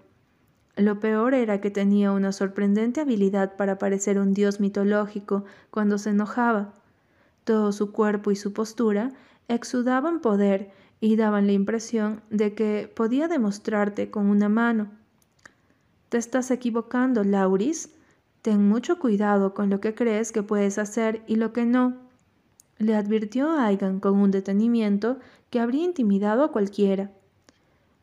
Lo 0.74 0.98
peor 0.98 1.34
era 1.34 1.60
que 1.60 1.70
tenía 1.70 2.10
una 2.10 2.32
sorprendente 2.32 3.00
habilidad 3.00 3.54
para 3.54 3.78
parecer 3.78 4.18
un 4.18 4.34
dios 4.34 4.58
mitológico 4.58 5.44
cuando 5.70 5.98
se 5.98 6.10
enojaba. 6.10 6.74
Todo 7.44 7.70
su 7.70 7.92
cuerpo 7.92 8.32
y 8.32 8.36
su 8.36 8.52
postura 8.52 9.12
exudaban 9.48 10.20
poder 10.20 10.70
y 11.00 11.16
daban 11.16 11.46
la 11.46 11.52
impresión 11.52 12.22
de 12.30 12.54
que 12.54 12.92
podía 12.94 13.28
demostrarte 13.28 14.10
con 14.10 14.26
una 14.26 14.48
mano. 14.48 14.90
Te 16.08 16.18
estás 16.18 16.50
equivocando, 16.50 17.24
Lauris, 17.24 17.90
Ten 18.46 18.68
mucho 18.68 19.00
cuidado 19.00 19.54
con 19.54 19.70
lo 19.70 19.80
que 19.80 19.96
crees 19.96 20.30
que 20.30 20.44
puedes 20.44 20.78
hacer 20.78 21.24
y 21.26 21.34
lo 21.34 21.52
que 21.52 21.64
no, 21.64 21.96
le 22.78 22.94
advirtió 22.94 23.50
Aigan 23.50 23.98
con 23.98 24.14
un 24.20 24.30
detenimiento 24.30 25.18
que 25.50 25.58
habría 25.58 25.82
intimidado 25.82 26.44
a 26.44 26.52
cualquiera. 26.52 27.10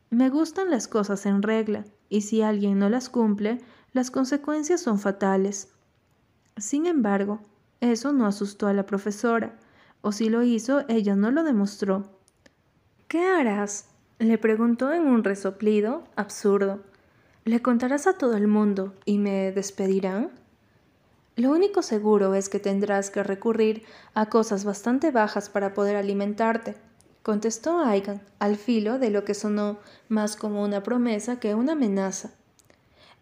Me 0.09 0.29
gustan 0.29 0.69
las 0.69 0.89
cosas 0.89 1.25
en 1.25 1.43
regla, 1.43 1.85
y 2.09 2.23
si 2.23 2.41
alguien 2.41 2.77
no 2.77 2.89
las 2.89 3.07
cumple, 3.07 3.62
las 3.93 4.12
consecuencias 4.12 4.81
son 4.81 5.00
fatales. 5.00 5.69
Sin 6.57 6.88
embargo, 6.88 7.39
eso 7.79 8.12
no 8.12 8.25
asustó 8.25 8.67
a 8.67 8.73
la 8.73 8.85
profesora, 8.85 9.57
o 10.03 10.12
si 10.12 10.29
lo 10.29 10.43
hizo, 10.43 10.83
ella 10.89 11.15
no 11.15 11.31
lo 11.31 11.43
demostró. 11.43 12.03
¿Qué 13.07 13.25
harás? 13.25 13.88
le 14.19 14.38
preguntó 14.38 14.93
en 14.93 15.07
un 15.07 15.24
resoplido 15.24 16.03
absurdo. 16.15 16.81
¿Le 17.45 17.62
contarás 17.62 18.05
a 18.05 18.17
todo 18.17 18.38
el 18.38 18.48
mundo 18.48 18.93
y 19.05 19.17
me 19.17 19.51
despedirán? 19.51 20.29
Lo 21.36 21.51
único 21.51 21.81
seguro 21.81 22.36
es 22.36 22.50
que 22.50 22.60
tendrás 22.60 23.10
que 23.10 23.24
recurrir 23.24 23.83
a 24.13 24.27
cosas 24.27 24.65
bastante 24.65 25.10
bajas 25.10 25.50
para 25.50 25.74
poder 25.74 25.95
alimentarte, 25.95 26.75
contestó 27.24 27.79
Aigan, 27.79 28.22
al 28.39 28.57
filo 28.57 29.00
de 29.00 29.10
lo 29.10 29.24
que 29.24 29.33
sonó 29.33 29.79
más 30.10 30.36
como 30.36 30.63
una 30.63 30.83
promesa 30.83 31.39
que 31.39 31.55
una 31.55 31.72
amenaza. 31.74 32.31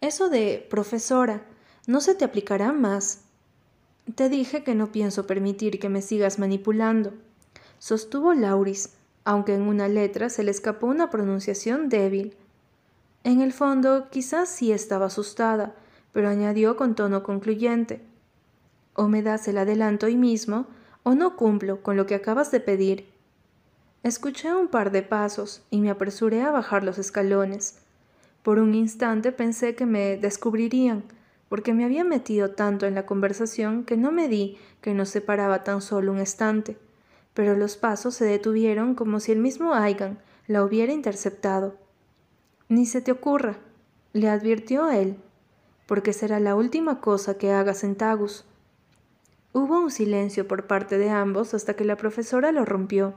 Eso 0.00 0.28
de 0.28 0.66
profesora 0.68 1.42
no 1.86 2.00
se 2.00 2.16
te 2.16 2.24
aplicará 2.24 2.72
más. 2.72 3.22
Te 4.14 4.28
dije 4.28 4.64
que 4.64 4.74
no 4.74 4.90
pienso 4.90 5.26
permitir 5.26 5.78
que 5.78 5.88
me 5.88 6.02
sigas 6.02 6.38
manipulando, 6.38 7.12
sostuvo 7.78 8.34
Lauris, 8.34 8.90
aunque 9.24 9.54
en 9.54 9.62
una 9.62 9.88
letra 9.88 10.28
se 10.28 10.42
le 10.42 10.50
escapó 10.50 10.88
una 10.88 11.08
pronunciación 11.08 11.88
débil. 11.88 12.36
En 13.24 13.40
el 13.40 13.52
fondo, 13.52 14.08
quizás 14.10 14.48
sí 14.48 14.72
estaba 14.72 15.06
asustada, 15.06 15.74
pero 16.12 16.28
añadió 16.28 16.76
con 16.76 16.94
tono 16.94 17.22
concluyente, 17.22 18.00
o 18.94 19.08
me 19.08 19.22
das 19.22 19.46
el 19.48 19.56
adelanto 19.56 20.06
hoy 20.06 20.16
mismo, 20.16 20.66
o 21.04 21.14
no 21.14 21.36
cumplo 21.36 21.82
con 21.82 21.96
lo 21.96 22.06
que 22.06 22.16
acabas 22.16 22.50
de 22.50 22.60
pedir. 22.60 23.06
Escuché 24.02 24.52
un 24.52 24.66
par 24.66 24.90
de 24.90 25.02
pasos 25.02 25.62
y 25.70 25.80
me 25.80 25.90
apresuré 25.90 26.42
a 26.42 26.50
bajar 26.50 26.82
los 26.82 26.98
escalones. 26.98 27.78
Por 28.42 28.58
un 28.58 28.74
instante 28.74 29.30
pensé 29.30 29.76
que 29.76 29.86
me 29.86 30.16
descubrirían, 30.16 31.04
porque 31.52 31.74
me 31.74 31.84
había 31.84 32.02
metido 32.02 32.52
tanto 32.52 32.86
en 32.86 32.94
la 32.94 33.04
conversación 33.04 33.84
que 33.84 33.98
no 33.98 34.10
me 34.10 34.26
di 34.26 34.56
que 34.80 34.94
nos 34.94 35.10
separaba 35.10 35.64
tan 35.64 35.82
solo 35.82 36.10
un 36.10 36.18
instante, 36.18 36.78
pero 37.34 37.54
los 37.54 37.76
pasos 37.76 38.14
se 38.14 38.24
detuvieron 38.24 38.94
como 38.94 39.20
si 39.20 39.32
el 39.32 39.38
mismo 39.38 39.74
Aigan 39.74 40.18
la 40.46 40.64
hubiera 40.64 40.94
interceptado. 40.94 41.76
Ni 42.70 42.86
se 42.86 43.02
te 43.02 43.12
ocurra, 43.12 43.58
le 44.14 44.30
advirtió 44.30 44.90
él, 44.90 45.18
porque 45.84 46.14
será 46.14 46.40
la 46.40 46.54
última 46.54 47.02
cosa 47.02 47.36
que 47.36 47.52
hagas 47.52 47.84
en 47.84 47.96
Tagus. 47.96 48.46
Hubo 49.52 49.78
un 49.78 49.90
silencio 49.90 50.48
por 50.48 50.66
parte 50.66 50.96
de 50.96 51.10
ambos 51.10 51.52
hasta 51.52 51.74
que 51.74 51.84
la 51.84 51.96
profesora 51.96 52.50
lo 52.50 52.64
rompió. 52.64 53.12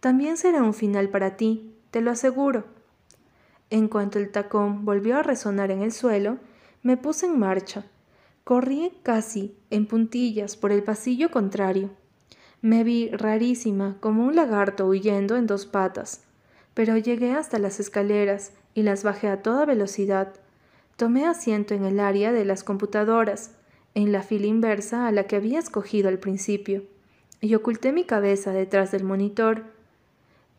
También 0.00 0.36
será 0.36 0.64
un 0.64 0.74
final 0.74 1.10
para 1.10 1.36
ti, 1.36 1.76
te 1.92 2.00
lo 2.00 2.10
aseguro. 2.10 2.64
En 3.70 3.86
cuanto 3.86 4.18
el 4.18 4.32
tacón 4.32 4.84
volvió 4.84 5.16
a 5.16 5.22
resonar 5.22 5.70
en 5.70 5.82
el 5.82 5.92
suelo, 5.92 6.38
me 6.82 6.96
puse 6.96 7.26
en 7.26 7.38
marcha. 7.38 7.84
Corrí 8.44 8.92
casi 9.02 9.54
en 9.70 9.86
puntillas 9.86 10.56
por 10.56 10.72
el 10.72 10.82
pasillo 10.82 11.30
contrario. 11.30 11.90
Me 12.62 12.84
vi 12.84 13.10
rarísima 13.10 13.96
como 14.00 14.24
un 14.24 14.36
lagarto 14.36 14.86
huyendo 14.86 15.36
en 15.36 15.46
dos 15.46 15.66
patas 15.66 16.22
pero 16.74 16.96
llegué 16.96 17.32
hasta 17.32 17.58
las 17.58 17.80
escaleras 17.80 18.52
y 18.74 18.82
las 18.82 19.02
bajé 19.02 19.28
a 19.28 19.42
toda 19.42 19.66
velocidad. 19.66 20.34
Tomé 20.96 21.26
asiento 21.26 21.74
en 21.74 21.84
el 21.84 22.00
área 22.00 22.32
de 22.32 22.44
las 22.44 22.64
computadoras, 22.64 23.52
en 23.94 24.12
la 24.12 24.22
fila 24.22 24.46
inversa 24.46 25.06
a 25.06 25.12
la 25.12 25.24
que 25.24 25.36
había 25.36 25.58
escogido 25.58 26.08
al 26.08 26.18
principio, 26.18 26.84
y 27.40 27.54
oculté 27.54 27.92
mi 27.92 28.04
cabeza 28.04 28.52
detrás 28.52 28.92
del 28.92 29.04
monitor. 29.04 29.64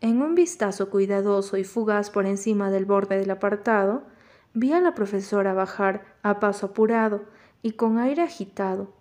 En 0.00 0.20
un 0.20 0.34
vistazo 0.34 0.90
cuidadoso 0.90 1.56
y 1.56 1.64
fugaz 1.64 2.10
por 2.10 2.26
encima 2.26 2.70
del 2.70 2.84
borde 2.84 3.18
del 3.18 3.30
apartado, 3.30 4.02
vi 4.54 4.72
a 4.72 4.80
la 4.80 4.94
profesora 4.94 5.54
bajar 5.54 6.04
a 6.22 6.40
paso 6.40 6.66
apurado 6.66 7.24
y 7.62 7.72
con 7.72 7.98
aire 7.98 8.22
agitado. 8.22 8.92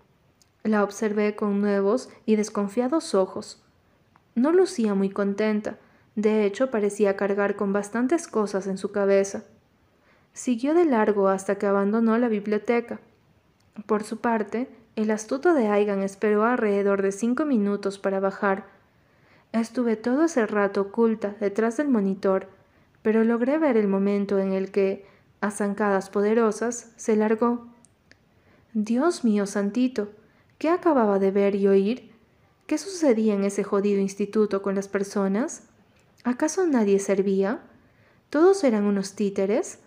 La 0.63 0.83
observé 0.83 1.35
con 1.35 1.61
nuevos 1.61 2.09
y 2.25 2.35
desconfiados 2.35 3.15
ojos. 3.15 3.63
No 4.35 4.51
lucía 4.51 4.93
muy 4.93 5.09
contenta, 5.09 5.77
de 6.15 6.45
hecho, 6.45 6.71
parecía 6.71 7.15
cargar 7.15 7.55
con 7.55 7.71
bastantes 7.71 8.27
cosas 8.27 8.67
en 8.67 8.77
su 8.77 8.91
cabeza. 8.91 9.43
Siguió 10.33 10.73
de 10.73 10.85
largo 10.85 11.29
hasta 11.29 11.55
que 11.55 11.67
abandonó 11.67 12.17
la 12.17 12.27
biblioteca. 12.27 12.99
Por 13.85 14.03
su 14.03 14.17
parte, 14.19 14.69
el 14.95 15.09
astuto 15.11 15.53
de 15.53 15.67
Aigan 15.67 16.01
esperó 16.01 16.43
alrededor 16.43 17.01
de 17.01 17.11
cinco 17.11 17.45
minutos 17.45 17.97
para 17.97 18.19
bajar. 18.19 18.65
Estuve 19.53 19.95
todo 19.95 20.25
ese 20.25 20.45
rato 20.45 20.81
oculta 20.81 21.35
detrás 21.39 21.77
del 21.77 21.87
monitor, 21.87 22.47
pero 23.01 23.23
logré 23.23 23.57
ver 23.57 23.77
el 23.77 23.87
momento 23.87 24.37
en 24.37 24.51
el 24.51 24.71
que, 24.71 25.05
a 25.41 25.51
zancadas 25.51 26.09
poderosas, 26.09 26.91
se 26.95 27.15
largó. 27.15 27.67
Dios 28.73 29.23
mío 29.23 29.45
santito, 29.47 30.09
¿qué 30.57 30.69
acababa 30.69 31.19
de 31.19 31.31
ver 31.31 31.55
y 31.55 31.67
oír? 31.67 32.11
¿Qué 32.67 32.77
sucedía 32.77 33.33
en 33.33 33.43
ese 33.43 33.63
jodido 33.63 33.99
instituto 33.99 34.61
con 34.61 34.75
las 34.75 34.87
personas? 34.87 35.63
¿Acaso 36.23 36.65
nadie 36.67 36.99
servía? 36.99 37.59
¿Todos 38.29 38.63
eran 38.63 38.85
unos 38.85 39.15
títeres? 39.15 39.79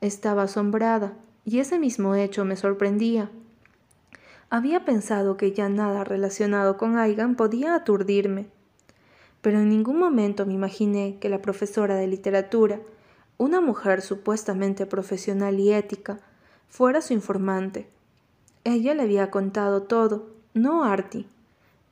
Estaba 0.00 0.42
asombrada, 0.44 1.14
y 1.44 1.58
ese 1.58 1.78
mismo 1.78 2.14
hecho 2.14 2.44
me 2.44 2.54
sorprendía. 2.54 3.30
Había 4.50 4.84
pensado 4.84 5.36
que 5.36 5.52
ya 5.52 5.68
nada 5.68 6.04
relacionado 6.04 6.76
con 6.76 6.98
Aigan 6.98 7.34
podía 7.34 7.74
aturdirme, 7.74 8.46
pero 9.40 9.58
en 9.58 9.68
ningún 9.68 9.98
momento 9.98 10.46
me 10.46 10.54
imaginé 10.54 11.18
que 11.18 11.28
la 11.28 11.42
profesora 11.42 11.96
de 11.96 12.06
literatura, 12.06 12.80
una 13.38 13.60
mujer 13.60 14.02
supuestamente 14.02 14.86
profesional 14.86 15.60
y 15.60 15.72
ética, 15.72 16.20
fuera 16.68 17.00
su 17.00 17.12
informante. 17.12 17.88
Ella 18.64 18.94
le 18.94 19.02
había 19.02 19.30
contado 19.30 19.82
todo, 19.82 20.30
no 20.54 20.84
Artie. 20.84 21.26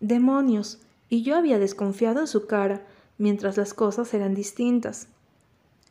Demonios, 0.00 0.80
y 1.08 1.22
yo 1.22 1.36
había 1.36 1.58
desconfiado 1.58 2.20
en 2.20 2.26
su 2.26 2.46
cara, 2.46 2.82
mientras 3.18 3.56
las 3.56 3.74
cosas 3.74 4.12
eran 4.14 4.34
distintas. 4.34 5.08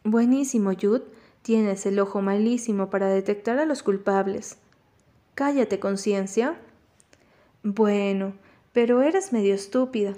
Buenísimo, 0.03 0.71
Jude, 0.79 1.03
tienes 1.41 1.85
el 1.85 1.99
ojo 1.99 2.21
malísimo 2.21 2.89
para 2.89 3.07
detectar 3.07 3.59
a 3.59 3.65
los 3.65 3.83
culpables. 3.83 4.57
Cállate, 5.35 5.79
conciencia. 5.79 6.59
Bueno, 7.63 8.33
pero 8.73 9.01
eres 9.01 9.31
medio 9.31 9.55
estúpida. 9.55 10.15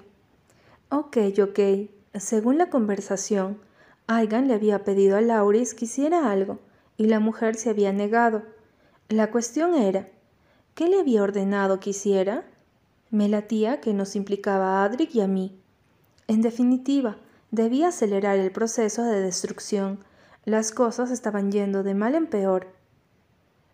Ok, 0.89 1.18
ok. 1.42 1.89
Según 2.15 2.58
la 2.58 2.70
conversación, 2.70 3.60
Aigan 4.08 4.48
le 4.48 4.54
había 4.54 4.84
pedido 4.84 5.18
a 5.18 5.22
Lauris 5.22 5.74
que 5.74 5.86
hiciera 5.86 6.32
algo, 6.32 6.60
y 6.98 7.08
la 7.08 7.20
mujer 7.20 7.56
se 7.56 7.70
había 7.70 7.92
negado. 7.92 8.44
La 9.10 9.32
cuestión 9.32 9.74
era, 9.74 10.08
¿qué 10.76 10.88
le 10.88 11.00
había 11.00 11.24
ordenado 11.24 11.80
que 11.80 11.90
hiciera? 11.90 12.46
Me 13.10 13.28
latía 13.30 13.82
que 13.82 13.94
nos 13.94 14.16
implicaba 14.16 14.82
a 14.82 14.86
Adric 14.86 15.16
y 15.16 15.22
a 15.22 15.28
mí. 15.28 15.60
En 16.28 16.42
definitiva, 16.42 17.18
debía 17.52 17.88
acelerar 17.88 18.38
el 18.38 18.52
proceso 18.52 19.04
de 19.04 19.22
destrucción. 19.22 20.00
Las 20.44 20.72
cosas 20.72 21.12
estaban 21.12 21.52
yendo 21.52 21.84
de 21.84 21.94
mal 21.94 22.16
en 22.16 22.28
peor. 22.28 22.68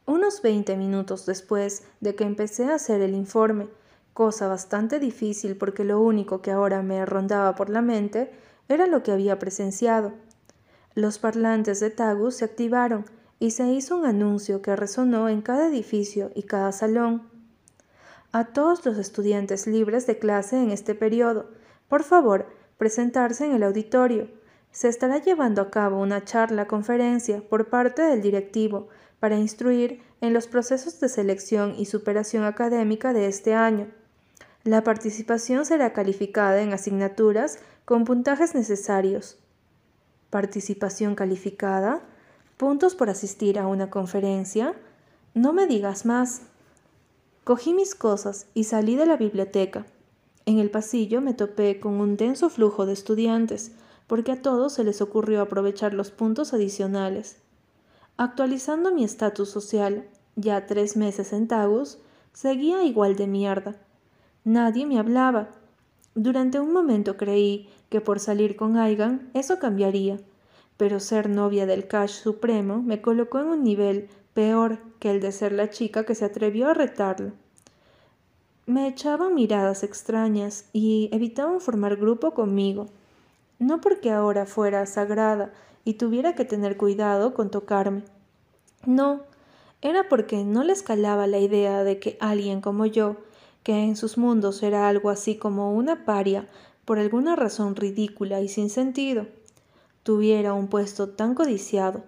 Unos 0.05 0.41
veinte 0.41 0.77
minutos 0.77 1.25
después 1.25 1.83
de 1.99 2.15
que 2.15 2.23
empecé 2.23 2.65
a 2.65 2.75
hacer 2.75 3.01
el 3.01 3.15
informe, 3.15 3.67
cosa 4.13 4.47
bastante 4.47 4.99
difícil 4.99 5.55
porque 5.55 5.83
lo 5.83 6.01
único 6.01 6.41
que 6.41 6.51
ahora 6.51 6.81
me 6.81 7.05
rondaba 7.05 7.55
por 7.55 7.69
la 7.69 7.81
mente 7.81 8.31
era 8.71 8.87
lo 8.87 9.03
que 9.03 9.11
había 9.11 9.37
presenciado. 9.39 10.13
Los 10.95 11.19
parlantes 11.19 11.79
de 11.79 11.89
Tagus 11.89 12.35
se 12.35 12.45
activaron 12.45 13.05
y 13.39 13.51
se 13.51 13.65
hizo 13.67 13.95
un 13.97 14.05
anuncio 14.05 14.61
que 14.61 14.75
resonó 14.75 15.29
en 15.29 15.41
cada 15.41 15.67
edificio 15.67 16.31
y 16.35 16.43
cada 16.43 16.71
salón. 16.71 17.23
A 18.31 18.45
todos 18.45 18.85
los 18.85 18.97
estudiantes 18.97 19.67
libres 19.67 20.07
de 20.07 20.19
clase 20.19 20.61
en 20.61 20.71
este 20.71 20.95
periodo, 20.95 21.49
por 21.89 22.03
favor, 22.03 22.47
presentarse 22.77 23.45
en 23.45 23.53
el 23.53 23.63
auditorio. 23.63 24.29
Se 24.71 24.87
estará 24.87 25.17
llevando 25.17 25.61
a 25.61 25.69
cabo 25.69 25.99
una 25.99 26.23
charla 26.23 26.67
conferencia 26.67 27.41
por 27.49 27.69
parte 27.69 28.01
del 28.03 28.21
directivo 28.21 28.87
para 29.19 29.37
instruir 29.37 30.01
en 30.21 30.33
los 30.33 30.47
procesos 30.47 30.99
de 30.99 31.09
selección 31.09 31.75
y 31.77 31.85
superación 31.85 32.43
académica 32.45 33.11
de 33.11 33.27
este 33.27 33.53
año. 33.53 33.87
La 34.63 34.83
participación 34.83 35.65
será 35.65 35.91
calificada 35.91 36.61
en 36.61 36.71
asignaturas 36.71 37.59
con 37.91 38.05
puntajes 38.05 38.55
necesarios. 38.55 39.35
Participación 40.29 41.13
calificada. 41.13 42.01
Puntos 42.55 42.95
por 42.95 43.09
asistir 43.09 43.59
a 43.59 43.67
una 43.67 43.89
conferencia. 43.89 44.75
No 45.33 45.51
me 45.51 45.67
digas 45.67 46.05
más. 46.05 46.43
Cogí 47.43 47.73
mis 47.73 47.93
cosas 47.93 48.45
y 48.53 48.63
salí 48.63 48.95
de 48.95 49.05
la 49.05 49.17
biblioteca. 49.17 49.85
En 50.45 50.57
el 50.59 50.71
pasillo 50.71 51.19
me 51.19 51.33
topé 51.33 51.81
con 51.81 51.95
un 51.95 52.15
denso 52.15 52.49
flujo 52.49 52.85
de 52.85 52.93
estudiantes, 52.93 53.73
porque 54.07 54.31
a 54.31 54.41
todos 54.41 54.71
se 54.71 54.85
les 54.85 55.01
ocurrió 55.01 55.41
aprovechar 55.41 55.93
los 55.93 56.11
puntos 56.11 56.53
adicionales. 56.53 57.39
Actualizando 58.15 58.93
mi 58.93 59.03
estatus 59.03 59.49
social, 59.49 60.07
ya 60.37 60.65
tres 60.65 60.95
meses 60.95 61.33
en 61.33 61.49
Tagus, 61.49 61.97
seguía 62.31 62.85
igual 62.85 63.17
de 63.17 63.27
mierda. 63.27 63.75
Nadie 64.45 64.85
me 64.85 64.97
hablaba. 64.97 65.49
Durante 66.15 66.59
un 66.59 66.73
momento 66.73 67.15
creí 67.15 67.69
que 67.89 68.01
por 68.01 68.19
salir 68.19 68.55
con 68.55 68.77
Aigan 68.77 69.29
eso 69.33 69.59
cambiaría, 69.59 70.19
pero 70.77 70.99
ser 70.99 71.29
novia 71.29 71.65
del 71.65 71.87
Cash 71.87 72.21
Supremo 72.21 72.81
me 72.81 73.01
colocó 73.01 73.39
en 73.39 73.47
un 73.47 73.63
nivel 73.63 74.09
peor 74.33 74.79
que 74.99 75.11
el 75.11 75.21
de 75.21 75.31
ser 75.31 75.51
la 75.51 75.69
chica 75.69 76.05
que 76.05 76.15
se 76.15 76.25
atrevió 76.25 76.69
a 76.69 76.73
retarlo. 76.73 77.31
Me 78.65 78.87
echaban 78.87 79.35
miradas 79.35 79.83
extrañas 79.83 80.65
y 80.73 81.09
evitaban 81.11 81.61
formar 81.61 81.95
grupo 81.95 82.33
conmigo, 82.33 82.87
no 83.59 83.81
porque 83.81 84.11
ahora 84.11 84.45
fuera 84.45 84.85
sagrada 84.85 85.53
y 85.85 85.93
tuviera 85.93 86.35
que 86.35 86.45
tener 86.45 86.77
cuidado 86.77 87.33
con 87.33 87.49
tocarme. 87.49 88.03
No, 88.85 89.21
era 89.81 90.09
porque 90.09 90.43
no 90.43 90.63
les 90.63 90.83
calaba 90.83 91.27
la 91.27 91.39
idea 91.39 91.83
de 91.83 91.99
que 91.99 92.17
alguien 92.19 92.61
como 92.61 92.85
yo, 92.85 93.17
que 93.63 93.83
en 93.83 93.95
sus 93.95 94.17
mundos 94.17 94.63
era 94.63 94.87
algo 94.87 95.09
así 95.09 95.37
como 95.37 95.73
una 95.73 96.05
paria, 96.05 96.47
por 96.85 96.99
alguna 96.99 97.35
razón 97.35 97.75
ridícula 97.75 98.41
y 98.41 98.49
sin 98.49 98.69
sentido, 98.69 99.27
tuviera 100.03 100.53
un 100.53 100.67
puesto 100.67 101.09
tan 101.09 101.35
codiciado. 101.35 102.03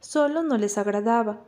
Solo 0.00 0.42
no 0.42 0.58
les 0.58 0.78
agradaba. 0.78 1.40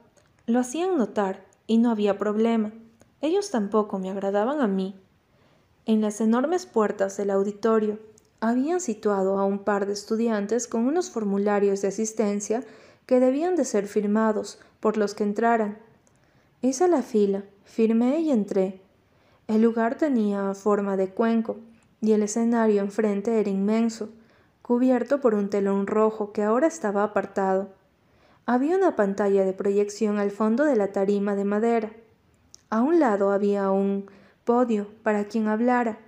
Lo 0.46 0.60
hacían 0.60 0.96
notar 0.96 1.44
y 1.66 1.78
no 1.78 1.90
había 1.90 2.18
problema. 2.18 2.72
Ellos 3.20 3.50
tampoco 3.50 3.98
me 3.98 4.10
agradaban 4.10 4.60
a 4.60 4.66
mí. 4.66 4.94
En 5.86 6.00
las 6.00 6.20
enormes 6.20 6.66
puertas 6.66 7.16
del 7.16 7.30
auditorio 7.30 7.98
habían 8.40 8.80
situado 8.80 9.38
a 9.38 9.44
un 9.44 9.58
par 9.58 9.86
de 9.86 9.92
estudiantes 9.92 10.66
con 10.66 10.86
unos 10.86 11.10
formularios 11.10 11.82
de 11.82 11.88
asistencia 11.88 12.62
que 13.06 13.20
debían 13.20 13.56
de 13.56 13.64
ser 13.64 13.86
firmados 13.86 14.58
por 14.80 14.96
los 14.96 15.14
que 15.14 15.24
entraran. 15.24 15.78
Hice 16.62 16.88
la 16.88 17.02
fila, 17.02 17.44
firmé 17.64 18.20
y 18.20 18.30
entré. 18.30 18.83
El 19.46 19.60
lugar 19.60 19.96
tenía 19.96 20.54
forma 20.54 20.96
de 20.96 21.08
cuenco 21.08 21.56
y 22.00 22.12
el 22.12 22.22
escenario 22.22 22.80
enfrente 22.80 23.40
era 23.40 23.50
inmenso, 23.50 24.08
cubierto 24.62 25.20
por 25.20 25.34
un 25.34 25.50
telón 25.50 25.86
rojo 25.86 26.32
que 26.32 26.42
ahora 26.42 26.66
estaba 26.66 27.02
apartado. 27.02 27.68
Había 28.46 28.76
una 28.76 28.96
pantalla 28.96 29.44
de 29.44 29.52
proyección 29.52 30.18
al 30.18 30.30
fondo 30.30 30.64
de 30.64 30.76
la 30.76 30.92
tarima 30.92 31.34
de 31.34 31.44
madera. 31.44 31.92
A 32.70 32.80
un 32.80 33.00
lado 33.00 33.30
había 33.30 33.70
un 33.70 34.06
podio 34.44 34.88
para 35.02 35.24
quien 35.24 35.48
hablara 35.48 35.98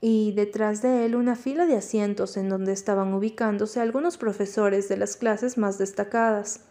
y 0.00 0.32
detrás 0.32 0.82
de 0.82 1.06
él 1.06 1.14
una 1.14 1.36
fila 1.36 1.66
de 1.66 1.76
asientos 1.76 2.36
en 2.36 2.48
donde 2.48 2.72
estaban 2.72 3.14
ubicándose 3.14 3.80
algunos 3.80 4.16
profesores 4.18 4.88
de 4.88 4.96
las 4.96 5.16
clases 5.16 5.56
más 5.56 5.78
destacadas. 5.78 6.64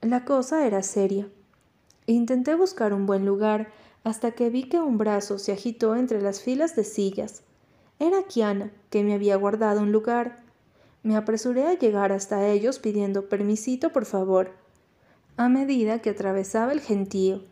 La 0.00 0.24
cosa 0.24 0.66
era 0.66 0.82
seria. 0.82 1.28
Intenté 2.06 2.54
buscar 2.54 2.94
un 2.94 3.04
buen 3.04 3.26
lugar 3.26 3.68
hasta 4.04 4.32
que 4.32 4.50
vi 4.50 4.64
que 4.64 4.80
un 4.80 4.98
brazo 4.98 5.38
se 5.38 5.52
agitó 5.52 5.94
entre 5.94 6.20
las 6.22 6.40
filas 6.40 6.74
de 6.76 6.84
sillas. 6.84 7.42
Era 7.98 8.22
Kiana, 8.22 8.72
que 8.88 9.04
me 9.04 9.14
había 9.14 9.36
guardado 9.36 9.80
un 9.80 9.92
lugar. 9.92 10.42
Me 11.02 11.16
apresuré 11.16 11.66
a 11.66 11.78
llegar 11.78 12.12
hasta 12.12 12.46
ellos 12.46 12.78
pidiendo 12.78 13.28
permisito, 13.28 13.90
por 13.90 14.06
favor, 14.06 14.52
a 15.36 15.48
medida 15.48 16.00
que 16.00 16.10
atravesaba 16.10 16.72
el 16.72 16.80
gentío. 16.80 17.42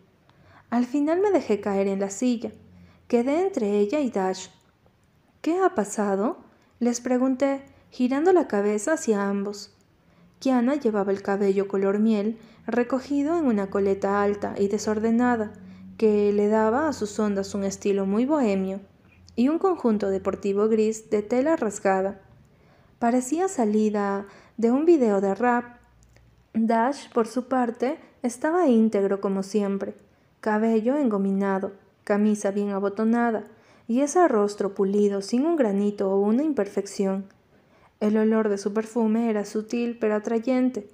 Al 0.70 0.86
final 0.86 1.20
me 1.20 1.30
dejé 1.30 1.60
caer 1.60 1.86
en 1.86 2.00
la 2.00 2.10
silla. 2.10 2.52
Quedé 3.08 3.42
entre 3.42 3.78
ella 3.78 4.00
y 4.00 4.10
Dash. 4.10 4.48
¿Qué 5.40 5.58
ha 5.60 5.74
pasado? 5.74 6.38
Les 6.78 7.00
pregunté, 7.00 7.62
girando 7.90 8.32
la 8.32 8.48
cabeza 8.48 8.94
hacia 8.94 9.28
ambos. 9.28 9.74
Kiana 10.40 10.74
llevaba 10.76 11.10
el 11.10 11.22
cabello 11.22 11.68
color 11.68 11.98
miel 11.98 12.38
recogido 12.66 13.38
en 13.38 13.46
una 13.46 13.70
coleta 13.70 14.22
alta 14.22 14.54
y 14.58 14.68
desordenada, 14.68 15.52
que 15.98 16.32
le 16.32 16.48
daba 16.48 16.88
a 16.88 16.94
sus 16.94 17.18
ondas 17.18 17.54
un 17.54 17.64
estilo 17.64 18.06
muy 18.06 18.24
bohemio, 18.24 18.80
y 19.36 19.48
un 19.48 19.58
conjunto 19.58 20.08
deportivo 20.08 20.68
gris 20.68 21.10
de 21.10 21.22
tela 21.22 21.56
rasgada. 21.56 22.22
Parecía 22.98 23.48
salida 23.48 24.26
de 24.56 24.70
un 24.70 24.86
video 24.86 25.20
de 25.20 25.34
rap. 25.34 25.76
Dash, 26.54 27.10
por 27.12 27.28
su 27.28 27.46
parte, 27.46 28.00
estaba 28.22 28.66
íntegro 28.66 29.20
como 29.20 29.42
siempre 29.42 29.94
cabello 30.40 30.96
engominado, 30.96 31.72
camisa 32.04 32.50
bien 32.50 32.70
abotonada 32.70 33.44
y 33.88 34.00
ese 34.00 34.26
rostro 34.28 34.74
pulido 34.74 35.20
sin 35.20 35.44
un 35.44 35.56
granito 35.56 36.10
o 36.10 36.20
una 36.20 36.42
imperfección. 36.42 37.26
El 38.00 38.16
olor 38.16 38.48
de 38.48 38.58
su 38.58 38.72
perfume 38.72 39.30
era 39.30 39.44
sutil 39.44 39.98
pero 39.98 40.14
atrayente. 40.14 40.88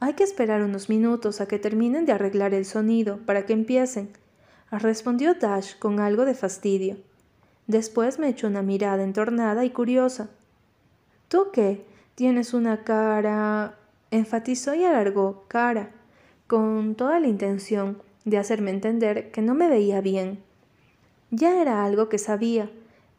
Hay 0.00 0.14
que 0.14 0.22
esperar 0.22 0.62
unos 0.62 0.88
minutos 0.88 1.40
a 1.40 1.48
que 1.48 1.58
terminen 1.58 2.06
de 2.06 2.12
arreglar 2.12 2.54
el 2.54 2.64
sonido 2.64 3.18
para 3.26 3.46
que 3.46 3.52
empiecen, 3.52 4.10
respondió 4.70 5.34
Dash 5.34 5.76
con 5.78 5.98
algo 5.98 6.24
de 6.24 6.34
fastidio. 6.34 6.98
Después 7.66 8.20
me 8.20 8.28
echó 8.28 8.46
una 8.46 8.62
mirada 8.62 9.02
entornada 9.02 9.64
y 9.64 9.70
curiosa. 9.70 10.30
¿Tú 11.28 11.48
qué? 11.52 11.84
Tienes 12.14 12.54
una 12.54 12.84
cara. 12.84 13.76
enfatizó 14.10 14.74
y 14.74 14.84
alargó 14.84 15.44
cara, 15.48 15.90
con 16.46 16.94
toda 16.94 17.18
la 17.18 17.26
intención 17.26 18.00
de 18.24 18.38
hacerme 18.38 18.70
entender 18.70 19.32
que 19.32 19.42
no 19.42 19.54
me 19.54 19.68
veía 19.68 20.00
bien. 20.00 20.42
Ya 21.30 21.60
era 21.60 21.84
algo 21.84 22.08
que 22.08 22.18
sabía. 22.18 22.70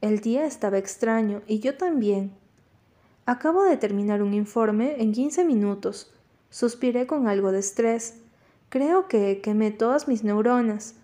El 0.01 0.21
día 0.21 0.45
estaba 0.45 0.77
extraño 0.77 1.41
y 1.45 1.59
yo 1.59 1.75
también. 1.75 2.31
Acabo 3.25 3.63
de 3.65 3.77
terminar 3.77 4.23
un 4.23 4.33
informe 4.33 4.95
en 5.01 5.11
quince 5.11 5.43
minutos. 5.43 6.11
Suspiré 6.49 7.07
con 7.07 7.27
algo 7.27 7.51
de 7.51 7.59
estrés. 7.59 8.15
Creo 8.69 9.07
que 9.07 9.41
quemé 9.41 9.71
todas 9.71 10.07
mis 10.07 10.23
neuronas. 10.23 10.95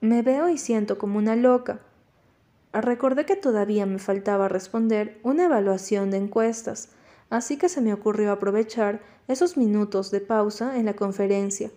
Me 0.00 0.22
veo 0.22 0.48
y 0.48 0.58
siento 0.58 0.98
como 0.98 1.18
una 1.18 1.36
loca. 1.36 1.80
Recordé 2.72 3.26
que 3.26 3.36
todavía 3.36 3.86
me 3.86 3.98
faltaba 3.98 4.48
responder 4.48 5.18
una 5.22 5.44
evaluación 5.44 6.10
de 6.10 6.18
encuestas, 6.18 6.90
así 7.28 7.56
que 7.56 7.68
se 7.68 7.80
me 7.80 7.92
ocurrió 7.92 8.30
aprovechar 8.30 9.00
esos 9.26 9.56
minutos 9.56 10.10
de 10.10 10.20
pausa 10.20 10.78
en 10.78 10.86
la 10.86 10.94
conferencia 10.94 11.70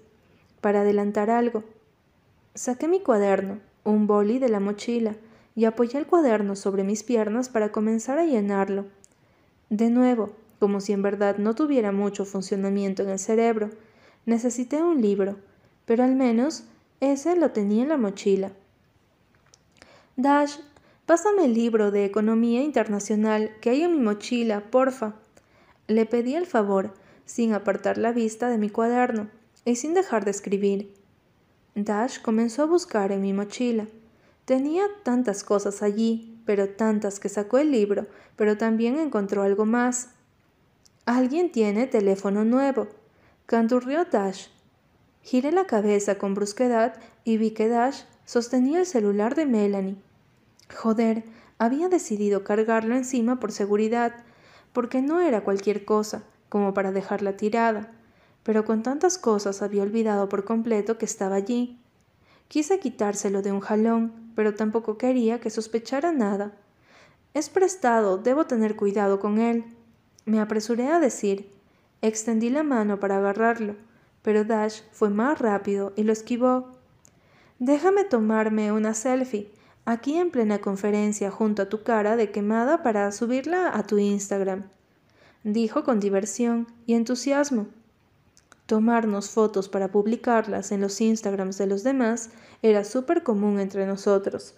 para 0.61 0.81
adelantar 0.81 1.29
algo. 1.29 1.63
Saqué 2.55 2.87
mi 2.87 2.99
cuaderno, 3.01 3.59
un 3.83 4.05
boli 4.05 4.39
de 4.39 4.49
la 4.49 4.59
mochila, 4.59 5.15
y 5.55 5.65
apoyé 5.65 5.99
el 5.99 6.07
cuaderno 6.07 6.55
sobre 6.55 6.83
mis 6.83 7.03
piernas 7.03 7.49
para 7.49 7.71
comenzar 7.71 8.17
a 8.17 8.25
llenarlo. 8.25 8.85
De 9.69 9.89
nuevo, 9.89 10.31
como 10.63 10.79
si 10.79 10.93
en 10.93 11.01
verdad 11.01 11.39
no 11.39 11.55
tuviera 11.55 11.91
mucho 11.91 12.23
funcionamiento 12.23 13.03
en 13.03 13.09
el 13.09 13.19
cerebro, 13.19 13.69
necesité 14.25 14.81
un 14.81 15.01
libro, 15.01 15.35
pero 15.83 16.05
al 16.05 16.15
menos 16.15 16.63
ese 17.01 17.35
lo 17.35 17.51
tenía 17.51 17.83
en 17.83 17.89
la 17.89 17.97
mochila. 17.97 18.53
Dash 20.15 20.55
Pásame 21.05 21.43
el 21.43 21.53
libro 21.53 21.91
de 21.91 22.05
Economía 22.05 22.61
Internacional 22.61 23.51
que 23.59 23.71
hay 23.71 23.81
en 23.81 23.91
mi 23.91 23.99
mochila, 23.99 24.61
porfa. 24.71 25.15
Le 25.87 26.05
pedí 26.05 26.33
el 26.35 26.45
favor, 26.45 26.93
sin 27.25 27.51
apartar 27.51 27.97
la 27.97 28.13
vista 28.13 28.47
de 28.47 28.57
mi 28.57 28.69
cuaderno 28.69 29.27
y 29.65 29.75
sin 29.75 29.93
dejar 29.93 30.23
de 30.23 30.31
escribir. 30.31 30.93
Dash 31.75 32.21
comenzó 32.21 32.63
a 32.63 32.67
buscar 32.67 33.11
en 33.11 33.19
mi 33.19 33.33
mochila. 33.33 33.85
Tenía 34.45 34.85
tantas 35.03 35.43
cosas 35.43 35.83
allí, 35.83 36.39
pero 36.45 36.69
tantas 36.69 37.19
que 37.19 37.27
sacó 37.27 37.57
el 37.57 37.69
libro, 37.69 38.07
pero 38.37 38.55
también 38.55 38.97
encontró 38.97 39.41
algo 39.41 39.65
más. 39.65 40.11
Alguien 41.05 41.51
tiene 41.51 41.85
teléfono 41.85 42.45
nuevo. 42.45 42.87
Canturrió 43.45 44.05
Dash. 44.05 44.47
Giré 45.21 45.51
la 45.51 45.65
cabeza 45.65 46.17
con 46.17 46.33
brusquedad 46.33 46.93
y 47.25 47.35
vi 47.35 47.51
que 47.51 47.67
Dash 47.67 48.03
sostenía 48.23 48.79
el 48.79 48.85
celular 48.85 49.35
de 49.35 49.45
Melanie. 49.45 49.97
Joder, 50.73 51.25
había 51.57 51.89
decidido 51.89 52.45
cargarlo 52.45 52.95
encima 52.95 53.41
por 53.41 53.51
seguridad, 53.51 54.15
porque 54.71 55.01
no 55.01 55.19
era 55.19 55.43
cualquier 55.43 55.83
cosa, 55.83 56.23
como 56.47 56.73
para 56.73 56.93
dejarla 56.93 57.35
tirada, 57.35 57.91
pero 58.43 58.63
con 58.63 58.81
tantas 58.81 59.17
cosas 59.17 59.61
había 59.61 59.83
olvidado 59.83 60.29
por 60.29 60.45
completo 60.45 60.97
que 60.97 61.05
estaba 61.05 61.35
allí. 61.35 61.81
Quise 62.47 62.79
quitárselo 62.79 63.41
de 63.41 63.51
un 63.51 63.59
jalón, 63.59 64.31
pero 64.35 64.55
tampoco 64.55 64.97
quería 64.97 65.41
que 65.41 65.49
sospechara 65.49 66.13
nada. 66.13 66.53
Es 67.33 67.49
prestado, 67.49 68.17
debo 68.17 68.45
tener 68.45 68.77
cuidado 68.77 69.19
con 69.19 69.39
él. 69.39 69.65
Me 70.25 70.39
apresuré 70.39 70.87
a 70.87 70.99
decir. 70.99 71.49
Extendí 72.01 72.49
la 72.49 72.63
mano 72.63 72.99
para 72.99 73.17
agarrarlo, 73.17 73.75
pero 74.21 74.43
Dash 74.43 74.81
fue 74.91 75.09
más 75.09 75.39
rápido 75.39 75.93
y 75.95 76.03
lo 76.03 76.11
esquivó. 76.13 76.71
Déjame 77.59 78.03
tomarme 78.03 78.71
una 78.71 78.93
selfie, 78.93 79.51
aquí 79.85 80.17
en 80.17 80.31
plena 80.31 80.59
conferencia 80.59 81.31
junto 81.31 81.61
a 81.61 81.69
tu 81.69 81.83
cara 81.83 82.15
de 82.15 82.31
quemada 82.31 82.83
para 82.83 83.11
subirla 83.11 83.71
a 83.73 83.83
tu 83.83 83.99
Instagram, 83.99 84.63
dijo 85.43 85.83
con 85.83 85.99
diversión 85.99 86.67
y 86.85 86.95
entusiasmo. 86.95 87.67
Tomarnos 88.65 89.29
fotos 89.29 89.69
para 89.69 89.91
publicarlas 89.91 90.71
en 90.71 90.81
los 90.81 90.99
Instagrams 90.99 91.57
de 91.57 91.67
los 91.67 91.83
demás 91.83 92.29
era 92.61 92.85
súper 92.85 93.23
común 93.23 93.59
entre 93.59 93.85
nosotros, 93.85 94.55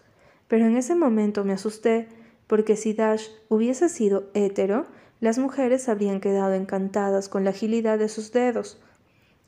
pero 0.48 0.66
en 0.66 0.78
ese 0.78 0.96
momento 0.96 1.44
me 1.44 1.54
asusté 1.54 2.08
porque 2.48 2.76
si 2.76 2.94
Dash 2.94 3.28
hubiese 3.50 3.90
sido 3.90 4.30
hétero, 4.36 4.86
las 5.20 5.38
mujeres 5.38 5.88
habrían 5.90 6.20
quedado 6.20 6.54
encantadas 6.54 7.30
con 7.30 7.44
la 7.44 7.52
agilidad 7.52 7.98
de 7.98 8.10
sus 8.10 8.32
dedos. 8.32 8.80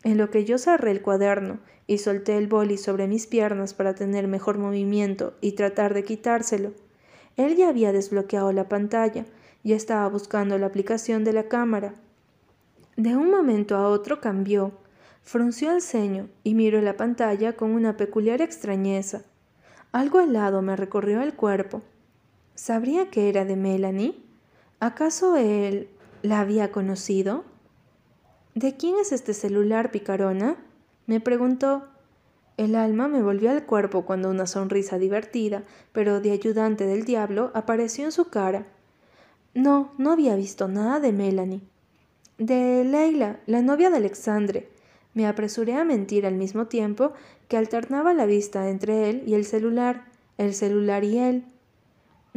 En 0.03 0.17
lo 0.17 0.29
que 0.29 0.45
yo 0.45 0.57
cerré 0.57 0.91
el 0.91 1.01
cuaderno 1.01 1.59
y 1.87 1.97
solté 1.97 2.37
el 2.37 2.47
boli 2.47 2.77
sobre 2.77 3.07
mis 3.07 3.27
piernas 3.27 3.73
para 3.73 3.95
tener 3.95 4.27
mejor 4.27 4.57
movimiento 4.57 5.33
y 5.41 5.53
tratar 5.53 5.93
de 5.93 6.03
quitárselo. 6.03 6.73
Él 7.35 7.55
ya 7.55 7.69
había 7.69 7.91
desbloqueado 7.91 8.51
la 8.51 8.67
pantalla 8.67 9.25
y 9.63 9.73
estaba 9.73 10.07
buscando 10.07 10.57
la 10.57 10.67
aplicación 10.67 11.23
de 11.23 11.33
la 11.33 11.43
cámara. 11.43 11.93
De 12.95 13.15
un 13.15 13.29
momento 13.29 13.75
a 13.75 13.87
otro 13.89 14.21
cambió, 14.21 14.71
frunció 15.23 15.71
el 15.71 15.81
ceño 15.81 16.29
y 16.43 16.55
miró 16.55 16.81
la 16.81 16.97
pantalla 16.97 17.53
con 17.53 17.71
una 17.71 17.97
peculiar 17.97 18.41
extrañeza. 18.41 19.23
Algo 19.91 20.19
helado 20.19 20.61
me 20.61 20.75
recorrió 20.75 21.21
el 21.21 21.33
cuerpo. 21.33 21.81
¿Sabría 22.55 23.09
que 23.09 23.29
era 23.29 23.45
de 23.45 23.55
Melanie? 23.55 24.26
¿Acaso 24.79 25.35
él 25.37 25.89
la 26.21 26.39
había 26.39 26.71
conocido? 26.71 27.45
¿De 28.53 28.77
quién 28.77 28.95
es 28.97 29.11
este 29.11 29.33
celular, 29.33 29.91
picarona? 29.91 30.55
Me 31.07 31.19
preguntó. 31.19 31.87
El 32.57 32.75
alma 32.75 33.07
me 33.07 33.23
volvió 33.23 33.49
al 33.49 33.65
cuerpo 33.65 34.05
cuando 34.05 34.29
una 34.29 34.45
sonrisa 34.45 34.99
divertida, 34.99 35.63
pero 35.93 36.21
de 36.21 36.31
ayudante 36.31 36.85
del 36.85 37.05
diablo, 37.05 37.49
apareció 37.55 38.05
en 38.05 38.11
su 38.11 38.29
cara. 38.29 38.67
No, 39.55 39.93
no 39.97 40.11
había 40.11 40.35
visto 40.35 40.67
nada 40.67 40.99
de 40.99 41.11
Melanie. 41.11 41.61
De 42.37 42.83
Leila, 42.83 43.39
la 43.47 43.63
novia 43.63 43.89
de 43.89 43.97
Alexandre. 43.97 44.69
Me 45.15 45.25
apresuré 45.25 45.73
a 45.73 45.85
mentir 45.85 46.27
al 46.27 46.35
mismo 46.35 46.67
tiempo 46.67 47.13
que 47.47 47.57
alternaba 47.57 48.13
la 48.13 48.27
vista 48.27 48.69
entre 48.69 49.09
él 49.09 49.23
y 49.25 49.33
el 49.33 49.45
celular, 49.45 50.05
el 50.37 50.53
celular 50.53 51.03
y 51.03 51.17
él. 51.17 51.45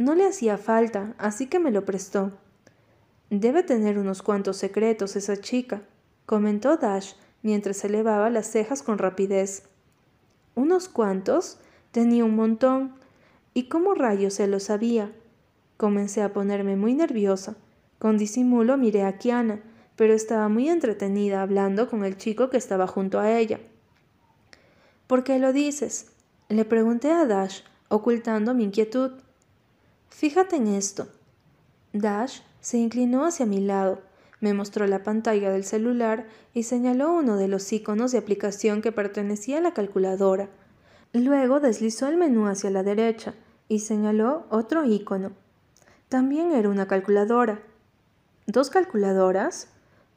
No 0.01 0.15
le 0.15 0.25
hacía 0.25 0.57
falta, 0.57 1.13
así 1.19 1.45
que 1.45 1.59
me 1.59 1.69
lo 1.69 1.85
prestó. 1.85 2.31
Debe 3.29 3.61
tener 3.61 3.99
unos 3.99 4.23
cuantos 4.23 4.57
secretos 4.57 5.15
esa 5.15 5.37
chica, 5.37 5.83
comentó 6.25 6.77
Dash, 6.77 7.13
mientras 7.43 7.85
elevaba 7.85 8.31
las 8.31 8.47
cejas 8.47 8.81
con 8.81 8.97
rapidez. 8.97 9.61
¿Unos 10.55 10.89
cuantos? 10.89 11.59
Tenía 11.91 12.25
un 12.25 12.35
montón. 12.35 12.95
¿Y 13.53 13.69
cómo 13.69 13.93
rayos 13.93 14.33
se 14.33 14.47
lo 14.47 14.59
sabía? 14.59 15.11
Comencé 15.77 16.23
a 16.23 16.33
ponerme 16.33 16.75
muy 16.75 16.95
nerviosa. 16.95 17.55
Con 17.99 18.17
disimulo 18.17 18.77
miré 18.77 19.03
a 19.03 19.19
Kiana, 19.19 19.61
pero 19.97 20.15
estaba 20.15 20.49
muy 20.49 20.67
entretenida 20.67 21.43
hablando 21.43 21.87
con 21.87 22.03
el 22.03 22.17
chico 22.17 22.49
que 22.49 22.57
estaba 22.57 22.87
junto 22.87 23.19
a 23.19 23.37
ella. 23.37 23.59
¿Por 25.05 25.23
qué 25.23 25.37
lo 25.37 25.53
dices? 25.53 26.07
Le 26.49 26.65
pregunté 26.65 27.11
a 27.11 27.27
Dash, 27.27 27.61
ocultando 27.87 28.55
mi 28.55 28.63
inquietud. 28.63 29.11
Fíjate 30.11 30.57
en 30.57 30.67
esto. 30.67 31.07
Dash 31.91 32.41
se 32.61 32.77
inclinó 32.77 33.25
hacia 33.25 33.45
mi 33.45 33.59
lado 33.59 33.99
me 34.41 34.55
mostró 34.55 34.87
la 34.87 35.03
pantalla 35.03 35.51
del 35.51 35.63
celular 35.63 36.25
y 36.53 36.63
señaló 36.63 37.13
uno 37.13 37.37
de 37.37 37.47
los 37.47 37.71
iconos 37.71 38.11
de 38.11 38.17
aplicación 38.17 38.81
que 38.81 38.91
pertenecía 38.91 39.59
a 39.59 39.61
la 39.61 39.73
calculadora. 39.73 40.49
Luego 41.13 41.59
deslizó 41.59 42.07
el 42.07 42.17
menú 42.17 42.47
hacia 42.47 42.71
la 42.71 42.81
derecha 42.81 43.35
y 43.69 43.79
señaló 43.79 44.47
otro 44.49 44.83
icono. 44.83 45.31
También 46.09 46.53
era 46.53 46.69
una 46.69 46.87
calculadora. 46.87 47.61
¿Dos 48.47 48.71
calculadoras? 48.71 49.67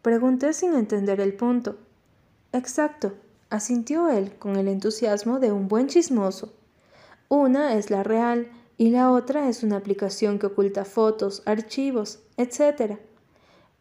Pregunté 0.00 0.54
sin 0.54 0.74
entender 0.74 1.20
el 1.20 1.35
punto. 1.35 1.76
Exacto, 2.52 3.12
asintió 3.50 4.09
él 4.09 4.33
con 4.38 4.57
el 4.57 4.68
entusiasmo 4.68 5.38
de 5.38 5.52
un 5.52 5.68
buen 5.68 5.88
chismoso. 5.88 6.54
Una 7.28 7.74
es 7.74 7.90
la 7.90 8.02
real 8.02 8.48
y 8.76 8.90
la 8.90 9.10
otra 9.10 9.48
es 9.48 9.62
una 9.62 9.76
aplicación 9.76 10.38
que 10.38 10.46
oculta 10.46 10.84
fotos, 10.84 11.42
archivos, 11.46 12.20
etc 12.37 12.98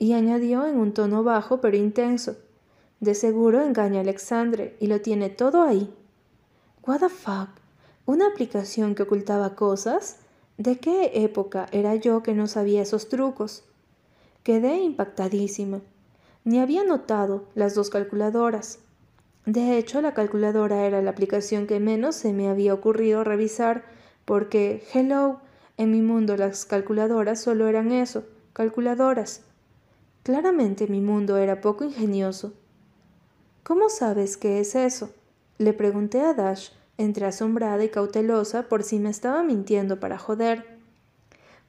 y 0.04 0.12
añadió 0.12 0.66
en 0.66 0.80
un 0.80 0.94
tono 0.94 1.24
bajo 1.24 1.62
pero 1.62 1.78
intenso. 1.78 2.36
De 3.00 3.16
seguro 3.16 3.62
engaña 3.62 4.00
a 4.00 4.02
Alexandre 4.02 4.76
y 4.82 4.88
lo 4.88 5.00
tiene 5.00 5.30
todo 5.30 5.64
ahí. 5.64 5.94
What 6.86 7.00
the 7.00 7.08
fuck? 7.08 7.50
¿Una 8.06 8.28
aplicación 8.28 8.96
que 8.96 9.04
ocultaba 9.04 9.56
cosas? 9.56 10.18
¿De 10.58 10.78
qué 10.78 11.12
época 11.24 11.68
era 11.72 11.96
yo 11.96 12.22
que 12.22 12.34
no 12.34 12.48
sabía 12.48 12.82
esos 12.82 13.08
trucos? 13.08 13.64
Quedé 14.44 14.80
impactadísima. 14.80 15.80
Ni 16.44 16.60
había 16.60 16.84
notado 16.84 17.46
las 17.56 17.74
dos 17.74 17.90
calculadoras. 17.90 18.80
De 19.46 19.78
hecho, 19.78 20.02
la 20.02 20.14
calculadora 20.14 20.86
era 20.86 21.02
la 21.02 21.12
aplicación 21.12 21.66
que 21.66 21.80
menos 21.80 22.16
se 22.16 22.34
me 22.34 22.50
había 22.50 22.74
ocurrido 22.74 23.24
revisar, 23.24 23.86
porque, 24.26 24.84
hello, 24.94 25.40
en 25.78 25.92
mi 25.92 26.02
mundo 26.02 26.38
las 26.38 26.66
calculadoras 26.66 27.42
solo 27.42 27.68
eran 27.68 27.92
eso, 27.92 28.26
calculadoras. 28.54 29.42
Claramente 30.24 30.88
mi 30.88 31.02
mundo 31.02 31.38
era 31.38 31.62
poco 31.62 31.84
ingenioso. 31.84 32.54
¿Cómo 33.64 33.90
sabes 33.90 34.38
qué 34.38 34.60
es 34.60 34.76
eso? 34.76 35.10
Le 35.58 35.74
pregunté 35.74 36.22
a 36.22 36.34
Dash, 36.34 36.70
entre 36.98 37.26
asombrada 37.26 37.84
y 37.84 37.90
cautelosa 37.90 38.64
por 38.70 38.84
si 38.84 39.00
me 39.00 39.10
estaba 39.10 39.44
mintiendo 39.44 40.00
para 40.00 40.18
joder. 40.18 40.78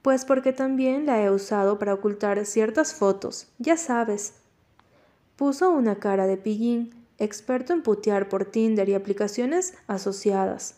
Pues 0.01 0.23
porque 0.23 0.53
también 0.53 1.05
la 1.05 1.21
he 1.21 1.31
usado 1.31 1.79
para 1.79 1.93
ocultar 1.93 2.45
ciertas 2.45 2.93
fotos, 2.93 3.47
ya 3.57 3.75
sabes. 3.75 4.35
Puso 5.35 5.71
una 5.71 5.95
cara 5.95 6.27
de 6.27 6.37
pillín, 6.37 6.93
experto 7.17 7.73
en 7.73 7.81
putear 7.81 8.29
por 8.29 8.45
Tinder 8.45 8.87
y 8.87 8.93
aplicaciones 8.93 9.73
asociadas. 9.87 10.75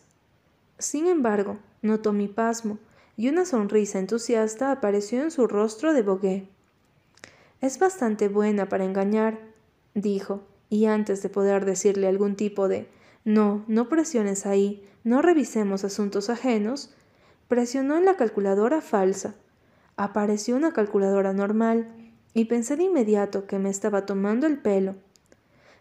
Sin 0.78 1.06
embargo, 1.06 1.58
notó 1.82 2.12
mi 2.12 2.28
pasmo, 2.28 2.78
y 3.16 3.28
una 3.28 3.44
sonrisa 3.44 3.98
entusiasta 3.98 4.70
apareció 4.70 5.22
en 5.22 5.30
su 5.30 5.46
rostro 5.46 5.92
de 5.92 6.02
bogué. 6.02 6.48
Es 7.60 7.78
bastante 7.78 8.28
buena 8.28 8.68
para 8.68 8.84
engañar, 8.84 9.40
dijo, 9.94 10.42
y 10.70 10.86
antes 10.86 11.22
de 11.22 11.28
poder 11.28 11.64
decirle 11.64 12.06
algún 12.06 12.36
tipo 12.36 12.68
de 12.68 12.88
no, 13.24 13.64
no 13.66 13.88
presiones 13.88 14.46
ahí, 14.46 14.88
no 15.02 15.22
revisemos 15.22 15.84
asuntos 15.84 16.30
ajenos, 16.30 16.94
presionó 17.48 17.96
en 17.96 18.04
la 18.04 18.16
calculadora 18.16 18.80
falsa. 18.80 19.34
Apareció 19.96 20.54
una 20.54 20.72
calculadora 20.72 21.32
normal, 21.32 21.88
y 22.34 22.44
pensé 22.44 22.76
de 22.76 22.84
inmediato 22.84 23.46
que 23.46 23.58
me 23.58 23.70
estaba 23.70 24.06
tomando 24.06 24.46
el 24.46 24.58
pelo. 24.58 24.94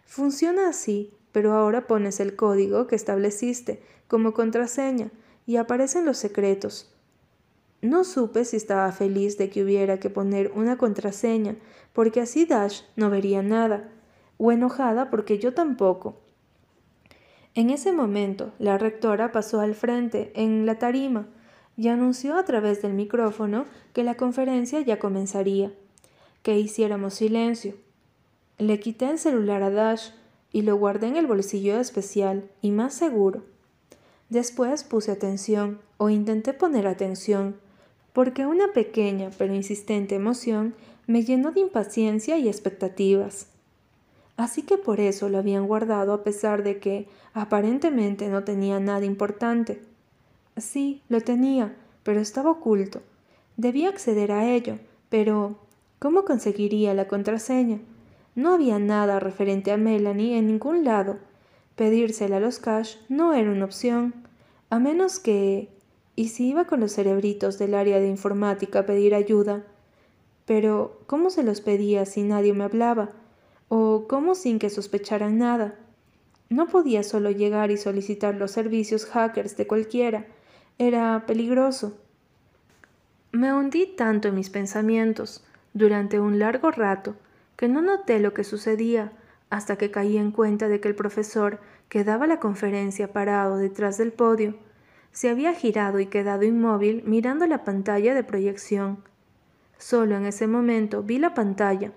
Funciona 0.06 0.70
así, 0.70 1.14
pero 1.32 1.54
ahora 1.54 1.86
pones 1.86 2.20
el 2.20 2.36
código 2.36 2.88
que 2.88 2.96
estableciste 2.96 3.84
como 4.08 4.34
contraseña 4.34 5.12
y 5.48 5.56
aparecen 5.56 6.06
los 6.06 6.20
secretos. 6.20 6.94
No 7.82 8.04
supe 8.04 8.46
si 8.46 8.58
estaba 8.58 8.92
feliz 8.92 9.38
de 9.40 9.50
que 9.50 9.64
hubiera 9.64 10.00
que 10.00 10.12
poner 10.12 10.52
una 10.54 10.78
contraseña, 10.78 11.56
porque 11.94 12.22
así 12.22 12.46
Dash 12.46 12.82
no 12.96 13.10
vería 13.10 13.42
nada, 13.42 13.90
o 14.38 14.52
enojada 14.52 15.10
porque 15.10 15.40
yo 15.40 15.54
tampoco. 15.54 16.20
En 17.56 17.70
ese 17.72 17.92
momento, 17.92 18.52
la 18.60 18.78
rectora 18.78 19.32
pasó 19.32 19.62
al 19.62 19.74
frente, 19.74 20.32
en 20.36 20.66
la 20.66 20.78
tarima, 20.78 21.28
y 21.78 21.88
anunció 21.88 22.36
a 22.36 22.44
través 22.44 22.82
del 22.82 22.94
micrófono 22.94 23.66
que 23.94 24.04
la 24.04 24.16
conferencia 24.16 24.82
ya 24.82 25.00
comenzaría, 25.00 25.72
que 26.44 26.60
hiciéramos 26.60 27.14
silencio. 27.14 27.76
Le 28.58 28.80
quité 28.80 29.10
el 29.10 29.18
celular 29.18 29.64
a 29.64 29.70
Dash 29.70 30.10
y 30.52 30.64
lo 30.64 30.76
guardé 30.76 31.08
en 31.08 31.16
el 31.16 31.28
bolsillo 31.28 31.80
especial 31.80 32.50
y 32.62 32.72
más 32.72 32.94
seguro. 32.94 33.44
Después 34.30 34.84
puse 34.84 35.12
atención, 35.12 35.80
o 35.98 36.10
intenté 36.10 36.54
poner 36.54 36.88
atención, 36.88 37.56
porque 38.14 38.46
una 38.46 38.74
pequeña 38.74 39.30
pero 39.38 39.54
insistente 39.54 40.16
emoción 40.16 40.76
me 41.08 41.24
llenó 41.24 41.52
de 41.52 41.62
impaciencia 41.62 42.38
y 42.38 42.48
expectativas. 42.48 43.48
Así 44.36 44.62
que 44.62 44.78
por 44.78 45.00
eso 45.00 45.30
lo 45.30 45.40
habían 45.40 45.68
guardado 45.68 46.14
a 46.14 46.24
pesar 46.24 46.64
de 46.64 46.80
que 46.80 47.08
aparentemente 47.34 48.28
no 48.28 48.44
tenía 48.44 48.80
nada 48.80 49.06
importante. 49.06 49.82
Sí, 50.58 51.02
lo 51.10 51.22
tenía, 51.22 51.76
pero 52.04 52.20
estaba 52.20 52.52
oculto. 52.52 53.02
Debía 53.56 53.90
acceder 53.90 54.32
a 54.32 54.48
ello, 54.48 54.78
pero 55.10 55.58
¿cómo 55.98 56.26
conseguiría 56.26 56.94
la 56.94 57.08
contraseña? 57.08 57.80
No 58.36 58.54
había 58.54 58.78
nada 58.78 59.20
referente 59.20 59.72
a 59.72 59.78
Melanie 59.78 60.38
en 60.38 60.48
ningún 60.48 60.84
lado. 60.84 61.18
Pedírsela 61.78 62.38
a 62.38 62.42
los 62.42 62.60
Cash 62.60 62.98
no 63.08 63.34
era 63.34 63.50
una 63.50 63.64
opción, 63.64 64.14
a 64.70 64.80
menos 64.80 65.20
que 65.20 65.70
¿Y 66.20 66.30
si 66.30 66.50
iba 66.50 66.66
con 66.66 66.80
los 66.80 66.94
cerebritos 66.94 67.60
del 67.60 67.76
área 67.76 68.00
de 68.00 68.08
informática 68.08 68.80
a 68.80 68.86
pedir 68.88 69.14
ayuda? 69.14 69.64
Pero, 70.48 71.00
¿cómo 71.06 71.30
se 71.30 71.44
los 71.44 71.62
pedía 71.62 72.08
si 72.08 72.24
nadie 72.24 72.54
me 72.54 72.64
hablaba? 72.64 73.12
¿O 73.70 74.08
cómo 74.08 74.34
sin 74.34 74.58
que 74.58 74.72
sospecharan 74.72 75.38
nada? 75.38 75.76
No 76.50 76.70
podía 76.70 77.04
solo 77.04 77.30
llegar 77.30 77.70
y 77.70 77.78
solicitar 77.78 78.34
los 78.34 78.50
servicios 78.50 79.06
hackers 79.06 79.58
de 79.58 79.68
cualquiera. 79.68 80.26
Era 80.80 81.26
peligroso. 81.28 81.96
Me 83.32 83.54
hundí 83.54 83.86
tanto 83.86 84.30
en 84.30 84.36
mis 84.36 84.50
pensamientos 84.50 85.44
durante 85.76 86.20
un 86.20 86.40
largo 86.40 86.72
rato 86.72 87.16
que 87.58 87.68
no 87.68 87.84
noté 87.84 88.18
lo 88.20 88.34
que 88.34 88.44
sucedía 88.44 89.12
hasta 89.50 89.78
que 89.78 89.92
caí 89.92 90.18
en 90.18 90.32
cuenta 90.32 90.68
de 90.68 90.80
que 90.80 90.88
el 90.88 90.96
profesor 90.96 91.60
que 91.90 92.04
daba 92.04 92.28
la 92.28 92.40
conferencia 92.40 93.14
parado 93.14 93.58
detrás 93.58 93.98
del 93.98 94.12
podio 94.12 94.56
se 95.12 95.30
había 95.30 95.54
girado 95.54 96.00
y 96.00 96.08
quedado 96.08 96.44
inmóvil 96.44 97.04
mirando 97.06 97.48
la 97.48 97.64
pantalla 97.64 98.14
de 98.14 98.24
proyección. 98.24 99.04
Solo 99.78 100.16
en 100.16 100.26
ese 100.26 100.48
momento 100.48 101.04
vi 101.04 101.18
la 101.18 101.34
pantalla 101.34 101.92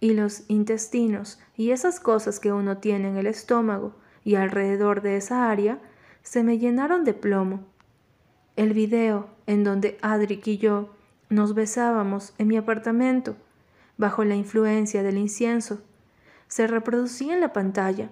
y 0.00 0.12
los 0.12 0.44
intestinos 0.48 1.38
y 1.56 1.70
esas 1.70 2.00
cosas 2.00 2.40
que 2.40 2.52
uno 2.52 2.78
tiene 2.78 3.08
en 3.08 3.16
el 3.16 3.26
estómago 3.26 3.94
y 4.24 4.34
alrededor 4.34 5.02
de 5.02 5.16
esa 5.16 5.50
área 5.50 5.78
se 6.22 6.42
me 6.42 6.58
llenaron 6.58 7.04
de 7.04 7.14
plomo. 7.14 7.64
El 8.56 8.72
video 8.72 9.28
en 9.46 9.64
donde 9.64 9.98
Adric 10.02 10.46
y 10.48 10.58
yo 10.58 10.90
nos 11.28 11.54
besábamos 11.54 12.34
en 12.38 12.48
mi 12.48 12.56
apartamento 12.56 13.36
bajo 13.96 14.24
la 14.24 14.34
influencia 14.34 15.02
del 15.02 15.18
incienso 15.18 15.80
se 16.48 16.66
reproducía 16.66 17.34
en 17.34 17.40
la 17.40 17.52
pantalla. 17.52 18.10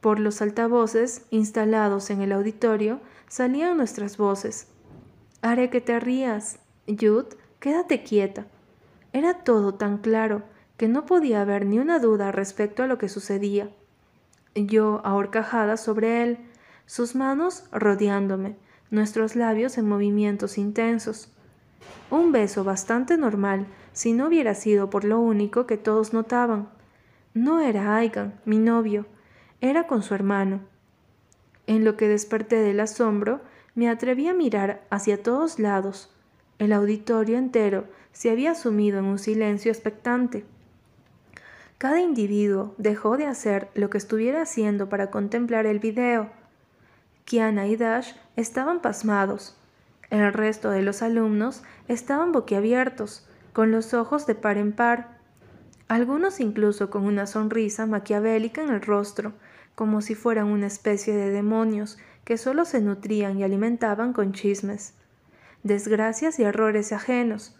Por 0.00 0.20
los 0.20 0.42
altavoces 0.42 1.22
instalados 1.30 2.10
en 2.10 2.20
el 2.20 2.32
auditorio 2.32 3.00
salían 3.28 3.76
nuestras 3.76 4.16
voces. 4.16 4.68
Haré 5.42 5.70
que 5.70 5.80
te 5.80 5.98
rías. 5.98 6.58
Jude, 6.86 7.36
quédate 7.60 8.02
quieta. 8.02 8.46
Era 9.12 9.34
todo 9.34 9.74
tan 9.74 9.98
claro 9.98 10.42
que 10.76 10.88
no 10.88 11.06
podía 11.06 11.42
haber 11.42 11.66
ni 11.66 11.78
una 11.78 11.98
duda 11.98 12.30
respecto 12.30 12.82
a 12.82 12.86
lo 12.86 12.98
que 12.98 13.08
sucedía. 13.08 13.70
Yo 14.54 15.00
ahorcajada 15.04 15.76
sobre 15.76 16.22
él, 16.22 16.38
sus 16.86 17.14
manos 17.14 17.64
rodeándome, 17.72 18.56
nuestros 18.90 19.36
labios 19.36 19.76
en 19.78 19.88
movimientos 19.88 20.58
intensos. 20.58 21.30
Un 22.10 22.32
beso 22.32 22.64
bastante 22.64 23.16
normal 23.16 23.66
si 23.92 24.12
no 24.12 24.28
hubiera 24.28 24.54
sido 24.54 24.88
por 24.88 25.04
lo 25.04 25.18
único 25.18 25.66
que 25.66 25.76
todos 25.76 26.12
notaban. 26.12 26.68
No 27.38 27.60
era 27.60 27.94
Aigan, 27.94 28.34
mi 28.44 28.58
novio, 28.58 29.06
era 29.60 29.86
con 29.86 30.02
su 30.02 30.12
hermano. 30.12 30.58
En 31.68 31.84
lo 31.84 31.96
que 31.96 32.08
desperté 32.08 32.56
del 32.56 32.80
asombro, 32.80 33.40
me 33.76 33.88
atreví 33.88 34.26
a 34.26 34.34
mirar 34.34 34.82
hacia 34.90 35.22
todos 35.22 35.60
lados. 35.60 36.12
El 36.58 36.72
auditorio 36.72 37.38
entero 37.38 37.84
se 38.10 38.30
había 38.30 38.56
sumido 38.56 38.98
en 38.98 39.04
un 39.04 39.20
silencio 39.20 39.70
expectante. 39.70 40.44
Cada 41.78 42.00
individuo 42.00 42.74
dejó 42.76 43.16
de 43.16 43.26
hacer 43.26 43.68
lo 43.76 43.88
que 43.88 43.98
estuviera 43.98 44.42
haciendo 44.42 44.88
para 44.88 45.12
contemplar 45.12 45.64
el 45.66 45.78
video. 45.78 46.30
Kiana 47.24 47.68
y 47.68 47.76
Dash 47.76 48.14
estaban 48.34 48.80
pasmados. 48.80 49.56
El 50.10 50.32
resto 50.32 50.70
de 50.70 50.82
los 50.82 51.02
alumnos 51.02 51.62
estaban 51.86 52.32
boquiabiertos, 52.32 53.28
con 53.52 53.70
los 53.70 53.94
ojos 53.94 54.26
de 54.26 54.34
par 54.34 54.58
en 54.58 54.72
par, 54.72 55.17
algunos 55.88 56.38
incluso 56.40 56.90
con 56.90 57.04
una 57.04 57.26
sonrisa 57.26 57.86
maquiavélica 57.86 58.62
en 58.62 58.70
el 58.70 58.82
rostro, 58.82 59.32
como 59.74 60.02
si 60.02 60.14
fueran 60.14 60.48
una 60.48 60.66
especie 60.66 61.14
de 61.14 61.30
demonios 61.30 61.98
que 62.24 62.36
solo 62.36 62.66
se 62.66 62.80
nutrían 62.80 63.38
y 63.38 63.44
alimentaban 63.44 64.12
con 64.12 64.32
chismes, 64.32 64.94
desgracias 65.62 66.38
y 66.38 66.42
errores 66.42 66.92
ajenos, 66.92 67.56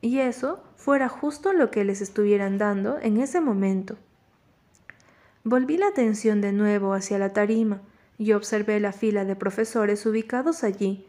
y 0.00 0.18
eso 0.18 0.62
fuera 0.76 1.08
justo 1.08 1.52
lo 1.52 1.70
que 1.70 1.84
les 1.84 2.00
estuvieran 2.00 2.58
dando 2.58 2.98
en 3.00 3.18
ese 3.18 3.40
momento. 3.40 3.96
Volví 5.44 5.76
la 5.76 5.88
atención 5.88 6.40
de 6.40 6.52
nuevo 6.52 6.92
hacia 6.92 7.18
la 7.18 7.32
tarima 7.32 7.80
y 8.18 8.32
observé 8.32 8.80
la 8.80 8.92
fila 8.92 9.24
de 9.24 9.36
profesores 9.36 10.04
ubicados 10.06 10.64
allí. 10.64 11.06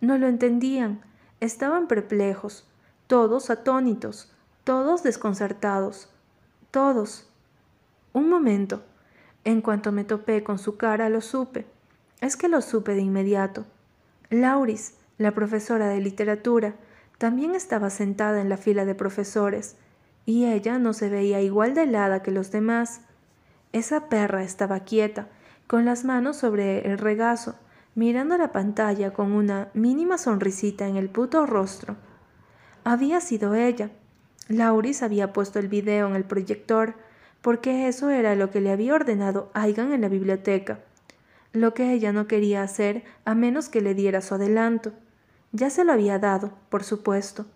No 0.00 0.16
lo 0.18 0.28
entendían, 0.28 1.00
estaban 1.40 1.88
perplejos, 1.88 2.68
todos 3.06 3.50
atónitos, 3.50 4.35
todos 4.66 5.04
desconcertados, 5.04 6.08
todos. 6.72 7.30
Un 8.12 8.28
momento, 8.28 8.82
en 9.44 9.62
cuanto 9.62 9.92
me 9.92 10.02
topé 10.02 10.42
con 10.42 10.58
su 10.58 10.76
cara, 10.76 11.08
lo 11.08 11.20
supe. 11.20 11.66
Es 12.20 12.36
que 12.36 12.48
lo 12.48 12.60
supe 12.60 12.96
de 12.96 13.02
inmediato. 13.02 13.64
Lauris, 14.28 14.94
la 15.18 15.30
profesora 15.30 15.86
de 15.86 16.00
literatura, 16.00 16.74
también 17.16 17.54
estaba 17.54 17.90
sentada 17.90 18.40
en 18.40 18.48
la 18.48 18.56
fila 18.56 18.84
de 18.84 18.96
profesores, 18.96 19.76
y 20.24 20.46
ella 20.46 20.80
no 20.80 20.94
se 20.94 21.10
veía 21.10 21.40
igual 21.40 21.74
de 21.74 21.84
helada 21.84 22.24
que 22.24 22.32
los 22.32 22.50
demás. 22.50 23.02
Esa 23.72 24.08
perra 24.08 24.42
estaba 24.42 24.80
quieta, 24.80 25.28
con 25.68 25.84
las 25.84 26.04
manos 26.04 26.38
sobre 26.38 26.90
el 26.90 26.98
regazo, 26.98 27.54
mirando 27.94 28.36
la 28.36 28.50
pantalla 28.50 29.12
con 29.12 29.30
una 29.30 29.68
mínima 29.74 30.18
sonrisita 30.18 30.88
en 30.88 30.96
el 30.96 31.08
puto 31.08 31.46
rostro. 31.46 31.94
Había 32.82 33.20
sido 33.20 33.54
ella. 33.54 33.92
Lauris 34.48 35.02
había 35.02 35.32
puesto 35.32 35.58
el 35.58 35.68
video 35.68 36.06
en 36.06 36.14
el 36.14 36.24
proyector, 36.24 36.94
porque 37.42 37.88
eso 37.88 38.10
era 38.10 38.34
lo 38.34 38.50
que 38.50 38.60
le 38.60 38.70
había 38.70 38.94
ordenado 38.94 39.50
Aigan 39.54 39.92
en 39.92 40.00
la 40.00 40.08
biblioteca, 40.08 40.80
lo 41.52 41.74
que 41.74 41.92
ella 41.92 42.12
no 42.12 42.26
quería 42.26 42.62
hacer 42.62 43.04
a 43.24 43.34
menos 43.34 43.68
que 43.68 43.80
le 43.80 43.94
diera 43.94 44.20
su 44.20 44.34
adelanto. 44.34 44.92
Ya 45.52 45.70
se 45.70 45.84
lo 45.84 45.92
había 45.92 46.18
dado, 46.18 46.52
por 46.68 46.84
supuesto. 46.84 47.46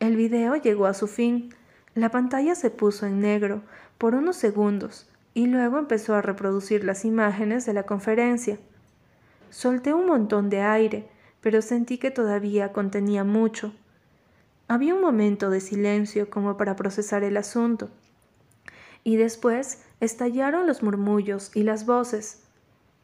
El 0.00 0.16
video 0.16 0.56
llegó 0.56 0.86
a 0.86 0.94
su 0.94 1.06
fin. 1.06 1.54
La 1.94 2.10
pantalla 2.10 2.54
se 2.54 2.70
puso 2.70 3.06
en 3.06 3.20
negro 3.20 3.62
por 3.98 4.14
unos 4.14 4.36
segundos 4.36 5.08
y 5.34 5.46
luego 5.46 5.78
empezó 5.78 6.14
a 6.14 6.22
reproducir 6.22 6.84
las 6.84 7.04
imágenes 7.04 7.66
de 7.66 7.74
la 7.74 7.84
conferencia. 7.84 8.58
Solté 9.50 9.92
un 9.94 10.06
montón 10.06 10.50
de 10.50 10.62
aire, 10.62 11.08
pero 11.40 11.62
sentí 11.62 11.98
que 11.98 12.10
todavía 12.10 12.72
contenía 12.72 13.24
mucho. 13.24 13.72
Había 14.70 14.94
un 14.94 15.00
momento 15.00 15.50
de 15.50 15.60
silencio 15.60 16.30
como 16.30 16.56
para 16.56 16.76
procesar 16.76 17.24
el 17.24 17.36
asunto. 17.36 17.88
Y 19.02 19.16
después 19.16 19.82
estallaron 19.98 20.68
los 20.68 20.84
murmullos 20.84 21.50
y 21.56 21.64
las 21.64 21.86
voces. 21.86 22.44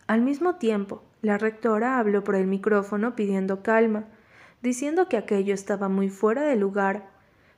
Al 0.07 0.23
mismo 0.23 0.55
tiempo, 0.55 1.03
la 1.23 1.39
rectora 1.39 1.99
habló 1.99 2.23
por 2.23 2.37
el 2.37 2.47
micrófono 2.47 3.17
pidiendo 3.17 3.65
calma, 3.65 4.05
diciendo 4.63 5.09
que 5.09 5.17
aquello 5.17 5.55
estaba 5.55 5.89
muy 5.89 6.09
fuera 6.09 6.43
de 6.43 6.55
lugar, 6.55 7.09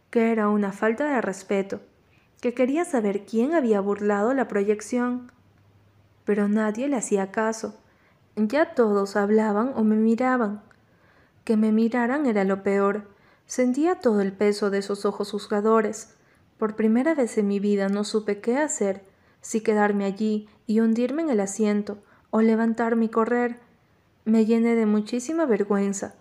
que 0.09 0.33
era 0.33 0.49
una 0.49 0.73
falta 0.73 1.15
de 1.15 1.21
respeto, 1.21 1.83
que 2.41 2.55
quería 2.55 2.87
saber 2.87 3.27
quién 3.27 3.53
había 3.53 3.83
burlado 3.83 4.33
la 4.33 4.49
proyección. 4.49 5.31
Pero 6.25 6.49
nadie 6.49 6.89
le 6.89 6.97
hacía 6.97 7.31
caso. 7.31 7.79
Ya 8.37 8.73
todos 8.75 9.17
hablaban 9.17 9.73
o 9.77 9.85
me 9.85 9.97
miraban. 9.97 10.63
Que 11.45 11.59
me 11.59 11.73
miraran 11.73 12.25
era 12.25 12.45
lo 12.45 12.63
peor. 12.63 13.18
Sentía 13.49 13.95
todo 13.95 14.21
el 14.21 14.35
peso 14.35 14.69
de 14.69 14.77
esos 14.77 15.07
ojos 15.07 15.31
juzgadores. 15.31 16.15
Por 16.59 16.77
primera 16.77 17.15
vez 17.15 17.39
en 17.39 17.49
mi 17.49 17.61
vida 17.61 17.89
no 17.89 18.05
supe 18.05 18.41
qué 18.41 18.59
hacer, 18.59 19.03
si 19.41 19.63
quedarme 19.63 20.05
allí 20.05 20.51
y 20.67 20.81
hundirme 20.81 21.23
en 21.23 21.31
el 21.31 21.41
asiento, 21.41 21.97
o 22.29 22.43
levantarme 22.43 23.07
y 23.07 23.09
correr. 23.09 23.59
Me 24.27 24.45
llené 24.45 24.75
de 24.75 24.85
muchísima 24.85 25.47
vergüenza. 25.47 26.15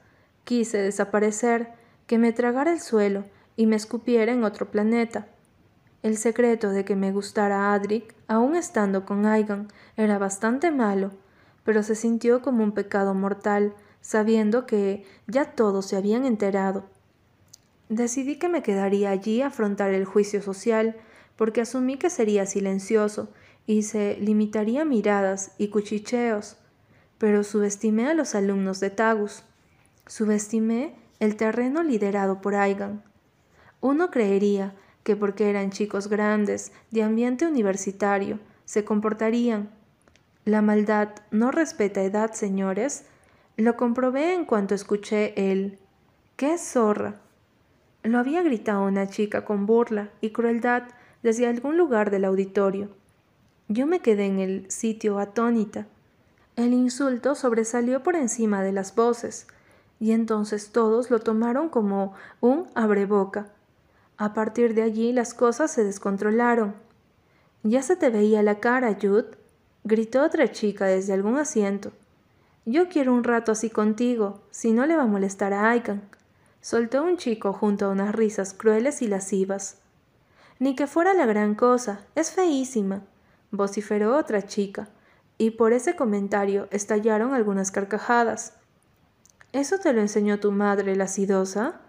Quise 0.46 0.78
desaparecer, 0.78 1.74
que 2.06 2.18
me 2.18 2.32
tragara 2.32 2.72
el 2.72 2.80
suelo 2.80 3.26
y 3.58 3.66
me 3.66 3.76
escupiera 3.76 4.32
en 4.32 4.46
otro 4.46 4.72
planeta. 4.72 5.28
El 6.04 6.16
secreto 6.16 6.70
de 6.70 6.86
que 6.86 6.96
me 6.96 7.12
gustara 7.12 7.74
Adric, 7.74 8.16
aun 8.30 8.56
estando 8.56 9.06
con 9.06 9.26
Aigan, 9.26 9.68
era 9.98 10.18
bastante 10.18 10.72
malo, 10.72 11.12
pero 11.66 11.84
se 11.84 11.96
sintió 11.96 12.42
como 12.42 12.64
un 12.64 12.72
pecado 12.72 13.14
mortal, 13.14 13.74
sabiendo 14.00 14.66
que 14.66 15.04
ya 15.28 15.52
todos 15.56 15.88
se 15.88 15.98
habían 15.98 16.24
enterado. 16.24 16.86
Decidí 17.90 18.38
que 18.38 18.50
me 18.50 18.64
quedaría 18.64 19.12
allí 19.12 19.42
afrontar 19.42 19.94
el 19.94 20.06
juicio 20.06 20.42
social, 20.42 20.96
porque 21.36 21.62
asumí 21.62 21.98
que 21.98 22.10
sería 22.10 22.46
silencioso 22.46 23.30
y 23.66 23.84
se 23.84 24.18
limitaría 24.18 24.82
a 24.82 24.86
miradas 24.86 25.52
y 25.58 25.70
cuchicheos, 25.70 26.58
pero 27.18 27.44
subestimé 27.44 28.08
a 28.08 28.14
los 28.14 28.36
alumnos 28.36 28.80
de 28.80 28.90
Tagus. 28.90 29.44
Subestimé 30.06 30.96
el 31.20 31.36
terreno 31.36 31.84
liderado 31.84 32.42
por 32.42 32.56
Aigan. 32.56 33.04
Uno 33.82 34.12
creería 34.12 34.76
que 35.04 35.16
porque 35.16 35.50
eran 35.50 35.72
chicos 35.72 36.10
grandes, 36.10 36.74
de 36.92 37.04
ambiente 37.04 37.46
universitario, 37.46 38.40
se 38.66 38.84
comportarían. 38.84 39.70
La 40.44 40.62
maldad 40.62 41.10
no 41.32 41.52
respeta 41.52 42.04
edad, 42.04 42.34
señores. 42.34 43.06
Lo 43.56 43.78
comprobé 43.78 44.34
en 44.34 44.46
cuanto 44.46 44.76
escuché 44.76 45.52
el 45.52 45.80
¡Qué 46.36 46.58
zorra! 46.58 47.22
Lo 48.04 48.20
había 48.20 48.42
gritado 48.44 48.84
una 48.84 49.08
chica 49.08 49.44
con 49.46 49.66
burla 49.66 50.10
y 50.22 50.32
crueldad 50.32 50.84
desde 51.24 51.48
algún 51.48 51.78
lugar 51.78 52.12
del 52.12 52.26
auditorio. 52.26 52.90
Yo 53.68 53.86
me 53.86 54.00
quedé 54.00 54.26
en 54.26 54.40
el 54.40 54.72
sitio 54.72 55.20
atónita. 55.20 55.88
El 56.56 56.74
insulto 56.74 57.36
sobresalió 57.36 58.02
por 58.02 58.16
encima 58.16 58.64
de 58.64 58.72
las 58.72 58.96
voces, 58.96 59.48
y 60.00 60.12
entonces 60.12 60.72
todos 60.72 61.12
lo 61.12 61.20
tomaron 61.20 61.70
como 61.70 62.14
un 62.40 62.68
abreboca. 62.76 63.48
A 64.18 64.34
partir 64.34 64.74
de 64.74 64.84
allí 64.84 65.12
las 65.12 65.34
cosas 65.34 65.72
se 65.72 65.84
descontrolaron. 65.84 66.76
Ya 67.64 67.82
se 67.82 67.96
te 67.96 68.10
veía 68.10 68.42
la 68.42 68.60
cara, 68.60 68.98
Jude, 69.00 69.32
gritó 69.84 70.24
otra 70.24 70.52
chica 70.52 70.86
desde 70.86 71.14
algún 71.14 71.38
asiento. 71.38 71.92
Yo 72.66 72.90
quiero 72.90 73.14
un 73.14 73.24
rato 73.24 73.52
así 73.52 73.70
contigo, 73.70 74.42
si 74.50 74.72
no 74.72 74.86
le 74.86 74.96
va 74.96 75.04
a 75.04 75.08
molestar 75.08 75.54
a 75.54 75.70
Aikan. 75.70 76.02
Soltó 76.68 77.02
un 77.02 77.16
chico 77.16 77.54
junto 77.54 77.86
a 77.86 77.88
unas 77.88 78.14
risas 78.14 78.54
crueles 78.54 79.02
y 79.02 79.08
lascivas. 79.08 79.78
Ni 80.60 80.76
que 80.76 80.86
fuera 80.86 81.14
la 81.14 81.26
gran 81.26 81.56
cosa, 81.56 82.02
es 82.14 82.32
feísima 82.32 83.04
vociferó 83.52 84.18
otra 84.18 84.42
chica, 84.42 84.90
y 85.38 85.52
por 85.52 85.72
ese 85.72 85.96
comentario 85.96 86.68
estallaron 86.72 87.34
algunas 87.34 87.72
carcajadas. 87.72 88.58
¿Eso 89.54 89.80
te 89.80 89.94
lo 89.94 90.02
enseñó 90.02 90.42
tu 90.42 90.52
madre, 90.52 90.98
la 90.98 91.08
sidosa? 91.08 91.80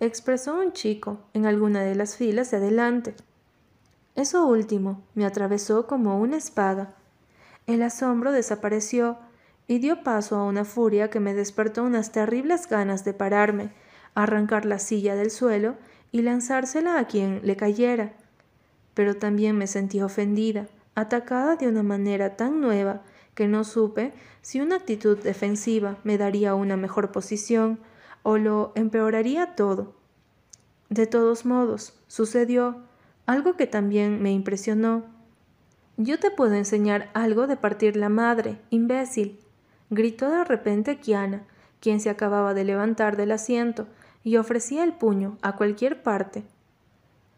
expresó 0.00 0.54
un 0.60 0.74
chico 0.74 1.20
en 1.32 1.46
alguna 1.46 1.80
de 1.80 1.94
las 1.94 2.16
filas 2.16 2.50
de 2.50 2.58
adelante. 2.58 3.14
Eso 4.16 4.46
último 4.46 5.02
me 5.14 5.24
atravesó 5.24 5.86
como 5.86 6.20
una 6.20 6.36
espada. 6.36 6.94
El 7.66 7.80
asombro 7.80 8.32
desapareció 8.32 9.16
y 9.66 9.78
dio 9.78 10.02
paso 10.02 10.36
a 10.36 10.44
una 10.44 10.66
furia 10.66 11.08
que 11.08 11.20
me 11.20 11.32
despertó 11.32 11.84
unas 11.84 12.12
terribles 12.12 12.68
ganas 12.68 13.02
de 13.06 13.14
pararme, 13.14 13.70
arrancar 14.14 14.64
la 14.64 14.78
silla 14.78 15.14
del 15.14 15.30
suelo 15.30 15.76
y 16.12 16.22
lanzársela 16.22 16.98
a 16.98 17.06
quien 17.06 17.40
le 17.44 17.56
cayera. 17.56 18.12
Pero 18.94 19.16
también 19.16 19.56
me 19.56 19.66
sentí 19.66 20.00
ofendida 20.00 20.66
atacada 20.94 21.56
de 21.56 21.68
una 21.68 21.82
manera 21.82 22.36
tan 22.36 22.60
nueva 22.60 23.02
que 23.34 23.48
no 23.48 23.64
supe 23.64 24.12
si 24.42 24.60
una 24.60 24.76
actitud 24.76 25.18
defensiva 25.18 25.98
me 26.04 26.18
daría 26.18 26.54
una 26.54 26.76
mejor 26.76 27.12
posición 27.12 27.78
o 28.22 28.38
lo 28.38 28.72
empeoraría 28.74 29.54
todo. 29.54 29.94
De 30.88 31.06
todos 31.06 31.46
modos, 31.46 31.94
sucedió 32.08 32.82
algo 33.26 33.56
que 33.56 33.66
también 33.66 34.20
me 34.22 34.32
impresionó. 34.32 35.04
Yo 35.96 36.18
te 36.18 36.30
puedo 36.30 36.54
enseñar 36.54 37.10
algo 37.14 37.46
de 37.46 37.56
partir 37.56 37.96
la 37.96 38.08
madre, 38.08 38.58
imbécil, 38.70 39.38
gritó 39.88 40.30
de 40.30 40.44
repente 40.44 40.98
Kiana, 40.98 41.44
quien 41.80 42.00
se 42.00 42.10
acababa 42.10 42.54
de 42.54 42.64
levantar 42.64 43.16
del 43.16 43.32
asiento 43.32 43.86
y 44.24 44.36
ofrecía 44.36 44.84
el 44.84 44.92
puño 44.92 45.38
a 45.42 45.56
cualquier 45.56 46.02
parte. 46.02 46.44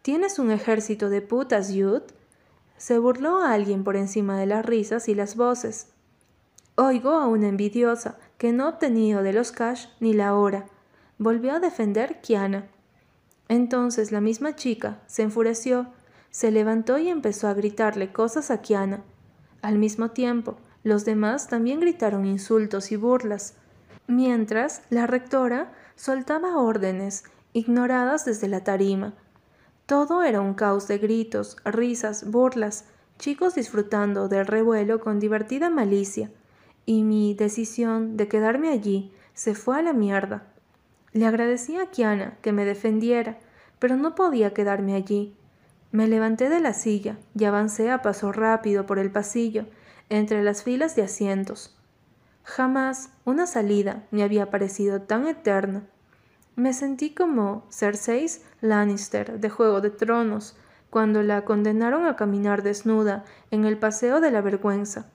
¿Tienes 0.03 0.39
un 0.39 0.51
ejército 0.51 1.11
de 1.11 1.23
putas, 1.23 1.73
Yud? 1.73 2.03
Se 2.77 2.99
burló 2.99 3.39
a 3.39 3.53
alguien 3.53 3.85
por 3.85 3.97
encima 3.97 4.37
de 4.37 4.47
las 4.47 4.67
risas 4.67 5.09
y 5.09 5.15
las 5.15 5.37
voces. 5.37 5.89
Oigo 6.75 7.11
a 7.11 7.29
una 7.29 7.49
envidiosa 7.49 8.19
que 8.39 8.53
no 8.53 8.65
ha 8.65 8.71
obtenido 8.71 9.23
de 9.23 9.33
los 9.33 9.53
cash 9.53 9.87
ni 10.01 10.13
la 10.15 10.35
hora. 10.35 10.67
Volvió 11.19 11.53
a 11.53 11.61
defender 11.61 12.21
Kiana. 12.21 12.67
Entonces 13.49 14.11
la 14.11 14.21
misma 14.21 14.57
chica 14.57 15.01
se 15.07 15.23
enfureció, 15.23 15.87
se 16.31 16.51
levantó 16.51 16.99
y 16.99 17.09
empezó 17.09 17.47
a 17.47 17.55
gritarle 17.55 18.13
cosas 18.13 18.51
a 18.51 18.63
Kiana. 18.63 19.03
Al 19.61 19.79
mismo 19.79 20.11
tiempo, 20.11 20.57
los 20.83 21.05
demás 21.05 21.47
también 21.47 21.79
gritaron 21.79 22.25
insultos 22.25 22.91
y 22.91 22.97
burlas, 22.97 23.55
mientras 24.09 24.83
la 24.91 25.07
rectora 25.07 25.73
soltaba 25.97 26.57
órdenes 26.57 27.25
ignoradas 27.53 28.25
desde 28.25 28.49
la 28.49 28.65
tarima, 28.65 29.15
todo 29.87 30.23
era 30.23 30.41
un 30.41 30.55
caos 30.55 30.89
de 30.89 30.99
gritos, 30.99 31.57
risas, 31.65 32.31
burlas, 32.31 32.87
chicos 33.19 33.55
disfrutando 33.55 34.29
del 34.29 34.47
revuelo 34.47 35.01
con 35.01 35.21
divertida 35.21 35.71
malicia, 35.71 36.31
y 36.87 37.03
mi 37.03 37.35
decisión 37.35 38.17
de 38.17 38.29
quedarme 38.29 38.71
allí 38.71 39.13
se 39.35 39.55
fue 39.55 39.79
a 39.79 39.83
la 39.83 39.93
mierda. 39.93 40.45
Le 41.13 41.27
agradecí 41.27 41.77
a 41.77 41.87
Kiana 41.87 42.39
que 42.43 42.53
me 42.53 42.65
defendiera, 42.65 43.39
pero 43.79 43.97
no 43.97 44.15
podía 44.15 44.55
quedarme 44.55 44.95
allí. 44.95 45.35
Me 45.91 46.09
levanté 46.09 46.49
de 46.49 46.61
la 46.61 46.73
silla 46.73 47.19
y 47.39 47.45
avancé 47.45 47.91
a 47.91 48.03
paso 48.03 48.33
rápido 48.33 48.87
por 48.87 48.99
el 48.99 49.11
pasillo, 49.11 49.67
entre 50.09 50.43
las 50.43 50.63
filas 50.63 50.97
de 50.97 51.03
asientos. 51.03 51.77
Jamás 52.45 53.11
una 53.25 53.47
salida 53.47 54.05
me 54.11 54.23
había 54.23 54.51
parecido 54.51 55.03
tan 55.03 55.27
eterna. 55.27 55.85
Me 56.57 56.73
sentí 56.73 57.15
como 57.15 57.67
Cersei 57.71 58.27
Lannister 58.61 59.41
de 59.41 59.49
Juego 59.49 59.81
de 59.81 59.91
Tronos, 59.91 60.57
cuando 60.91 61.23
la 61.23 61.45
condenaron 61.45 62.05
a 62.05 62.17
caminar 62.17 62.63
desnuda 62.63 63.25
en 63.51 63.65
el 63.65 63.79
paseo 63.79 64.21
de 64.21 64.31
la 64.31 64.43
vergüenza. 64.43 65.07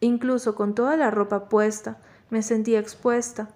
Incluso 0.00 0.54
con 0.54 0.74
toda 0.74 0.96
la 0.96 1.10
ropa 1.10 1.48
puesta, 1.48 1.98
me 2.30 2.42
sentía 2.42 2.78
expuesta. 2.78 3.50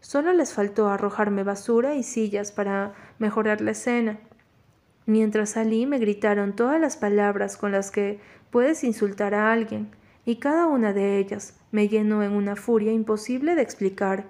Solo 0.00 0.32
les 0.34 0.52
faltó 0.52 0.88
arrojarme 0.88 1.44
basura 1.44 1.94
y 1.94 2.02
sillas 2.02 2.52
para 2.52 2.92
mejorar 3.18 3.60
la 3.60 3.70
escena. 3.70 4.18
Mientras 5.06 5.50
salí 5.50 5.86
me 5.86 5.98
gritaron 5.98 6.54
todas 6.54 6.80
las 6.80 6.96
palabras 6.96 7.56
con 7.56 7.72
las 7.72 7.90
que 7.90 8.20
puedes 8.50 8.84
insultar 8.84 9.34
a 9.34 9.50
alguien, 9.50 9.90
y 10.24 10.36
cada 10.36 10.66
una 10.66 10.92
de 10.92 11.18
ellas 11.18 11.54
me 11.70 11.88
llenó 11.88 12.22
en 12.22 12.32
una 12.32 12.56
furia 12.56 12.92
imposible 12.92 13.54
de 13.54 13.62
explicar. 13.62 14.26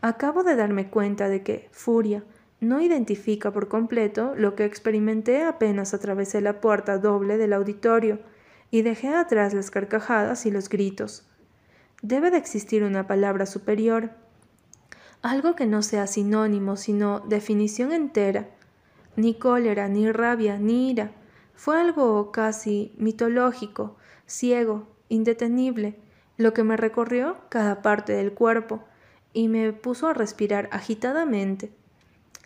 Acabo 0.00 0.42
de 0.42 0.56
darme 0.56 0.88
cuenta 0.90 1.28
de 1.28 1.42
que 1.42 1.68
furia 1.70 2.24
no 2.60 2.80
identifica 2.80 3.52
por 3.52 3.68
completo 3.68 4.34
lo 4.36 4.54
que 4.54 4.64
experimenté 4.64 5.44
apenas 5.44 5.94
atravesé 5.94 6.40
la 6.40 6.60
puerta 6.60 6.98
doble 6.98 7.36
del 7.36 7.52
auditorio 7.52 8.20
y 8.70 8.82
dejé 8.82 9.08
atrás 9.08 9.54
las 9.54 9.70
carcajadas 9.70 10.46
y 10.46 10.50
los 10.50 10.68
gritos. 10.68 11.26
Debe 12.02 12.30
de 12.30 12.38
existir 12.38 12.82
una 12.82 13.06
palabra 13.06 13.46
superior, 13.46 14.10
algo 15.22 15.54
que 15.54 15.66
no 15.66 15.82
sea 15.82 16.06
sinónimo, 16.06 16.76
sino 16.76 17.20
definición 17.20 17.92
entera, 17.92 18.48
ni 19.16 19.34
cólera, 19.34 19.88
ni 19.88 20.10
rabia, 20.10 20.58
ni 20.58 20.90
ira, 20.90 21.12
Fue 21.54 21.80
algo 21.80 22.32
casi 22.32 22.92
mitológico, 22.98 23.96
ciego, 24.26 24.86
indetenible, 25.08 25.96
lo 26.36 26.52
que 26.52 26.64
me 26.64 26.76
recorrió 26.76 27.36
cada 27.48 27.82
parte 27.82 28.12
del 28.12 28.32
cuerpo 28.32 28.84
y 29.32 29.48
me 29.48 29.72
puso 29.72 30.08
a 30.08 30.14
respirar 30.14 30.68
agitadamente. 30.72 31.72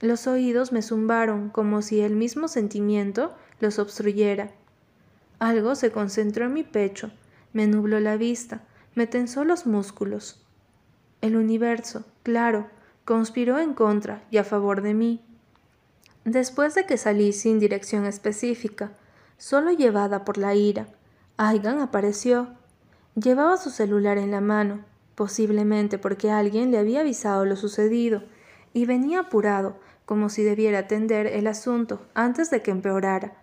Los 0.01 0.27
oídos 0.27 0.73
me 0.73 0.83
zumbaron 0.83 1.51
como 1.51 1.83
si 1.83 2.01
el 2.01 2.15
mismo 2.15 2.49
sentimiento 2.49 3.35
los 3.61 3.79
obstruyera. 3.79 4.51
Algo 5.39 5.75
se 5.75 5.91
concentró 5.91 6.47
en 6.47 6.55
mi 6.55 6.65
pecho, 6.65 7.11
me 7.53 7.67
nubló 7.67 8.01
la 8.01 8.17
vista, 8.17 8.63
me 8.95 9.07
tensó 9.07 9.45
los 9.45 9.67
músculos. 9.67 10.45
El 11.21 11.37
universo, 11.37 12.05
claro, 12.23 12.69
conspiró 13.05 13.59
en 13.59 13.75
contra 13.75 14.23
y 14.31 14.39
a 14.39 14.45
favor 14.45 14.83
de 14.83 14.95
mí. 14.95 15.25
Después 16.25 16.75
de 16.75 16.85
que 16.87 16.97
salí 16.97 17.33
sin 17.33 17.59
dirección 17.59 18.05
específica, 18.05 18.93
solo 19.37 19.73
llevada 19.73 20.25
por 20.25 20.37
la 20.39 20.55
ira, 20.55 20.89
Aigan 21.41 21.79
apareció. 21.79 22.49
Llevaba 23.15 23.59
su 23.59 23.71
celular 23.71 24.19
en 24.19 24.33
la 24.33 24.41
mano, 24.41 24.85
posiblemente 25.15 25.97
porque 25.97 26.33
alguien 26.33 26.73
le 26.73 26.79
había 26.79 27.01
avisado 27.01 27.45
lo 27.45 27.55
sucedido, 27.55 28.25
y 28.73 28.87
venía 28.87 29.21
apurado, 29.21 29.79
como 30.05 30.31
si 30.31 30.43
debiera 30.43 30.81
atender 30.81 31.29
el 31.29 31.47
asunto 31.47 32.05
antes 32.15 32.51
de 32.51 32.61
que 32.61 32.73
empeorara. 32.73 33.41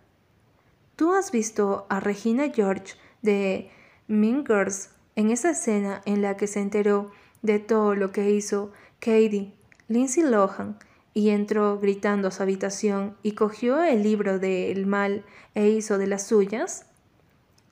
¿Tú 0.97 1.13
has 1.13 1.31
visto 1.31 1.85
a 1.87 2.01
Regina 2.01 2.51
George 2.53 2.95
de 3.21 3.71
Mean 4.07 4.45
Girls 4.45 4.89
en 5.15 5.31
esa 5.31 5.51
escena 5.51 6.01
en 6.03 6.21
la 6.21 6.35
que 6.35 6.47
se 6.47 6.59
enteró 6.59 7.11
de 7.43 7.59
todo 7.59 7.95
lo 7.95 8.11
que 8.11 8.29
hizo 8.29 8.73
Katie, 8.99 9.53
Lindsay 9.87 10.23
Lohan, 10.23 10.77
y 11.13 11.29
entró 11.29 11.79
gritando 11.79 12.27
a 12.27 12.31
su 12.31 12.43
habitación 12.43 13.15
y 13.23 13.35
cogió 13.35 13.81
el 13.81 14.03
libro 14.03 14.37
del 14.37 14.85
mal 14.85 15.23
e 15.53 15.69
hizo 15.69 15.97
de 15.97 16.07
las 16.07 16.27
suyas? 16.27 16.87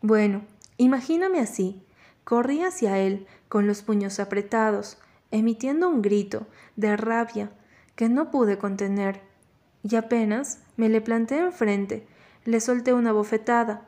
Bueno, 0.04 0.42
imagíname 0.76 1.40
así. 1.40 1.82
Corrí 2.26 2.62
hacia 2.62 2.98
él 3.00 3.26
con 3.48 3.68
los 3.68 3.84
puños 3.84 4.20
apretados, 4.20 4.98
emitiendo 5.32 5.88
un 5.88 6.02
grito 6.02 6.46
de 6.76 6.98
rabia 6.98 7.52
que 7.96 8.10
no 8.10 8.30
pude 8.30 8.58
contener, 8.58 9.22
y 9.82 9.96
apenas 9.96 10.60
me 10.76 10.90
le 10.90 11.00
planté 11.00 11.38
enfrente, 11.38 12.06
le 12.44 12.60
solté 12.60 12.94
una 12.94 13.14
bofetada. 13.14 13.84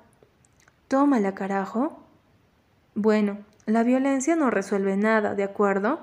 Tómala, 0.88 1.36
carajo. 1.36 2.02
Bueno, 2.94 3.40
la 3.66 3.84
violencia 3.84 4.38
no 4.38 4.50
resuelve 4.50 4.96
nada, 4.96 5.36
¿de 5.36 5.44
acuerdo? 5.44 6.00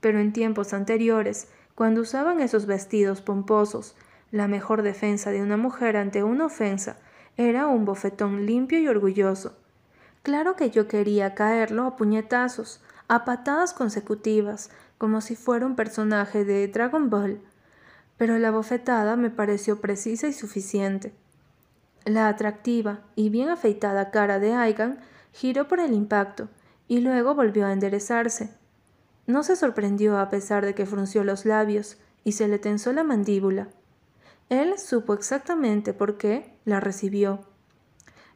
Pero 0.00 0.20
en 0.20 0.32
tiempos 0.32 0.72
anteriores, 0.72 1.48
cuando 1.74 2.00
usaban 2.00 2.40
esos 2.40 2.64
vestidos 2.64 3.20
pomposos, 3.20 3.94
la 4.30 4.48
mejor 4.48 4.80
defensa 4.80 5.30
de 5.30 5.42
una 5.42 5.58
mujer 5.58 5.98
ante 5.98 6.22
una 6.24 6.46
ofensa 6.46 6.96
era 7.36 7.66
un 7.66 7.84
bofetón 7.84 8.46
limpio 8.46 8.78
y 8.78 8.88
orgulloso. 8.88 9.56
Claro 10.22 10.56
que 10.56 10.70
yo 10.70 10.88
quería 10.88 11.34
caerlo 11.34 11.84
a 11.84 11.96
puñetazos, 11.96 12.80
a 13.08 13.24
patadas 13.24 13.72
consecutivas, 13.72 14.70
como 14.98 15.20
si 15.20 15.34
fuera 15.34 15.64
un 15.64 15.76
personaje 15.76 16.44
de 16.44 16.68
Dragon 16.68 17.08
Ball, 17.08 17.40
pero 18.18 18.38
la 18.38 18.50
bofetada 18.50 19.16
me 19.16 19.30
pareció 19.30 19.80
precisa 19.80 20.28
y 20.28 20.34
suficiente. 20.34 21.14
La 22.04 22.28
atractiva 22.28 23.00
y 23.16 23.30
bien 23.30 23.48
afeitada 23.48 24.10
cara 24.10 24.38
de 24.38 24.52
Aigan 24.52 25.00
giró 25.32 25.68
por 25.68 25.80
el 25.80 25.94
impacto 25.94 26.48
y 26.86 27.00
luego 27.00 27.34
volvió 27.34 27.66
a 27.66 27.72
enderezarse. 27.72 28.50
No 29.26 29.42
se 29.42 29.56
sorprendió 29.56 30.18
a 30.18 30.28
pesar 30.28 30.66
de 30.66 30.74
que 30.74 30.86
frunció 30.86 31.24
los 31.24 31.46
labios 31.46 31.98
y 32.24 32.32
se 32.32 32.48
le 32.48 32.58
tensó 32.58 32.92
la 32.92 33.04
mandíbula. 33.04 33.68
Él 34.50 34.78
supo 34.78 35.14
exactamente 35.14 35.94
por 35.94 36.18
qué 36.18 36.52
la 36.64 36.80
recibió. 36.80 37.40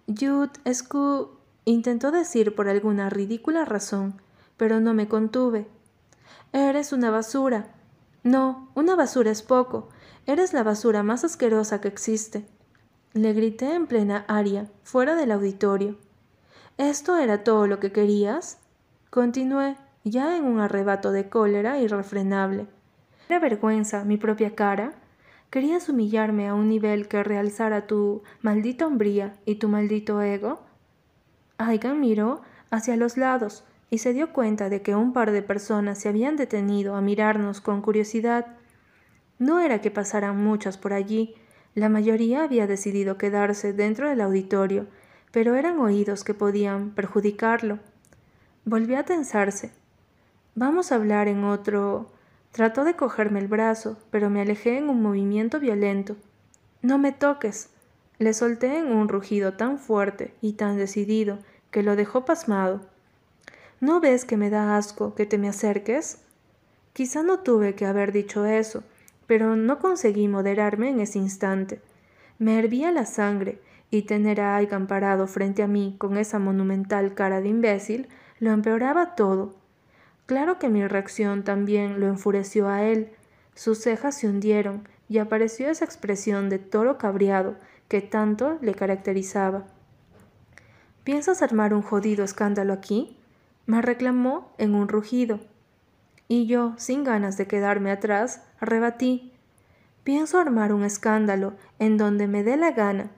Jude 0.07 0.53
Escu 0.65 1.39
intentó 1.65 2.13
decir 2.13 2.55
por 2.55 2.69
alguna 2.69 3.11
ridícula 3.11 3.65
razón, 3.65 4.23
pero 4.57 4.79
no 4.79 4.95
me 4.95 5.09
contuve. 5.09 5.67
Eres 6.53 6.93
una 6.93 7.11
basura. 7.11 7.75
No, 8.23 8.71
una 8.77 8.95
basura 8.95 9.33
es 9.33 9.43
poco. 9.43 9.89
Eres 10.25 10.53
la 10.53 10.63
basura 10.63 11.03
más 11.03 11.25
asquerosa 11.25 11.81
que 11.81 11.89
existe. 11.89 12.47
Le 13.13 13.33
grité 13.33 13.75
en 13.75 13.89
plena 13.89 14.25
aria, 14.29 14.71
fuera 14.85 15.17
del 15.17 15.33
auditorio. 15.33 15.99
¿Esto 16.79 17.17
era 17.17 17.43
todo 17.43 17.67
lo 17.67 17.81
que 17.81 17.91
querías? 17.91 18.59
Continué 19.11 19.77
ya 20.05 20.37
en 20.37 20.45
un 20.45 20.61
arrebato 20.61 21.11
de 21.11 21.29
cólera 21.29 21.81
irrefrenable. 21.81 22.69
¿Era 23.29 23.41
vergüenza 23.41 24.05
mi 24.05 24.17
propia 24.17 24.55
cara? 24.55 24.93
¿Querías 25.55 25.89
humillarme 25.89 26.49
a 26.49 26.55
un 26.55 26.69
nivel 26.69 27.07
que 27.07 27.23
realzara 27.23 27.87
tu 27.87 28.25
maldita 28.43 28.89
hombría 28.89 29.37
y 29.47 29.55
tu 29.55 29.69
maldito 29.69 30.21
ego? 30.21 30.61
Aigan 31.59 32.01
miró 32.01 32.43
hacia 32.73 32.97
los 32.97 33.17
lados 33.17 33.63
y 33.89 33.99
se 33.99 34.13
dio 34.13 34.33
cuenta 34.33 34.69
de 34.69 34.83
que 34.83 34.97
un 34.97 35.13
par 35.13 35.31
de 35.31 35.43
personas 35.43 36.01
se 36.01 36.09
habían 36.09 36.35
detenido 36.35 36.97
a 36.97 37.01
mirarnos 37.01 37.61
con 37.61 37.83
curiosidad. 37.83 38.57
No 39.39 39.61
era 39.61 39.81
que 39.81 39.93
pasaran 39.93 40.43
muchas 40.43 40.77
por 40.77 40.93
allí, 40.93 41.37
la 41.77 41.89
mayoría 41.89 42.43
había 42.43 42.67
decidido 42.67 43.17
quedarse 43.17 43.73
dentro 43.73 44.09
del 44.09 44.23
auditorio, 44.23 44.89
pero 45.31 45.55
eran 45.55 45.79
oídos 45.79 46.25
que 46.25 46.35
podían 46.35 46.91
perjudicarlo. 46.91 47.79
Volvió 48.65 48.99
a 48.99 49.05
tensarse 49.05 49.71
Vamos 50.57 50.91
a 50.91 50.97
hablar 50.97 51.29
en 51.29 51.45
otro. 51.45 52.11
Trató 52.55 52.85
de 52.85 52.95
cogerme 52.95 53.41
el 53.41 53.49
brazo, 53.49 53.99
pero 54.13 54.31
me 54.31 54.41
alejé 54.41 54.79
en 54.79 54.89
un 54.89 55.03
movimiento 55.03 55.59
violento. 55.59 56.15
No 56.83 56.99
me 56.99 57.11
toques. 57.11 57.71
Le 58.21 58.33
solté 58.33 58.79
en 58.79 58.93
un 58.93 59.09
rugido 59.09 59.55
tan 59.55 59.81
fuerte 59.81 60.33
y 60.41 60.53
tan 60.53 60.77
decidido 60.77 61.41
que 61.73 61.83
lo 61.83 61.97
dejó 61.97 62.25
pasmado. 62.25 62.83
¿No 63.81 63.99
ves 63.99 64.25
que 64.25 64.37
me 64.37 64.51
da 64.51 64.77
asco 64.77 65.17
que 65.17 65.27
te 65.27 65.37
me 65.37 65.49
acerques? 65.49 66.19
Quizá 66.93 67.25
no 67.25 67.41
tuve 67.41 67.75
que 67.75 67.87
haber 67.87 68.13
dicho 68.13 68.45
eso, 68.47 68.85
pero 69.27 69.57
no 69.57 69.81
conseguí 69.81 70.29
moderarme 70.29 70.91
en 70.91 71.01
ese 71.01 71.19
instante. 71.19 71.81
Me 72.39 72.57
hervía 72.57 72.93
la 72.93 73.05
sangre, 73.05 73.61
y 73.91 74.03
tener 74.03 74.41
a 74.41 74.55
Aigan 74.55 74.87
parado 74.87 75.27
frente 75.27 75.65
a 75.65 75.67
mí 75.67 75.97
con 75.99 76.19
esa 76.19 76.39
monumental 76.39 77.15
cara 77.15 77.41
de 77.41 77.49
imbécil 77.49 78.07
lo 78.39 78.53
empeoraba 78.53 79.17
todo. 79.17 79.57
Claro 80.27 80.59
que 80.59 80.69
mi 80.69 80.87
reacción 80.87 81.45
también 81.45 82.01
lo 82.01 82.07
enfureció 82.07 82.69
a 82.69 82.83
él. 82.83 83.11
Sus 83.55 83.79
cejas 83.79 84.17
se 84.17 84.29
hundieron 84.29 84.89
y 85.09 85.19
apareció 85.19 85.69
esa 85.69 85.85
expresión 85.85 86.49
de 86.49 86.59
toro 86.59 86.97
cabreado 86.97 87.57
que 87.89 88.01
tanto 88.01 88.59
le 88.63 88.75
caracterizaba. 88.75 89.65
¿Piensas 91.05 91.43
armar 91.43 91.75
un 91.75 91.83
jodido 91.83 92.25
escándalo 92.25 92.73
aquí? 92.73 93.19
me 93.67 93.81
reclamó 93.81 94.53
en 94.59 94.75
un 94.75 94.89
rugido. 94.89 95.41
Y 96.29 96.47
yo, 96.47 96.75
sin 96.79 97.05
ganas 97.05 97.37
de 97.37 97.47
quedarme 97.47 97.91
atrás, 97.91 98.43
rebatí. 98.61 99.33
Pienso 100.05 100.39
armar 100.39 100.73
un 100.73 100.85
escándalo 100.85 101.55
en 101.79 101.97
donde 101.97 102.27
me 102.27 102.43
dé 102.43 102.57
la 102.57 102.73
gana. 102.73 103.11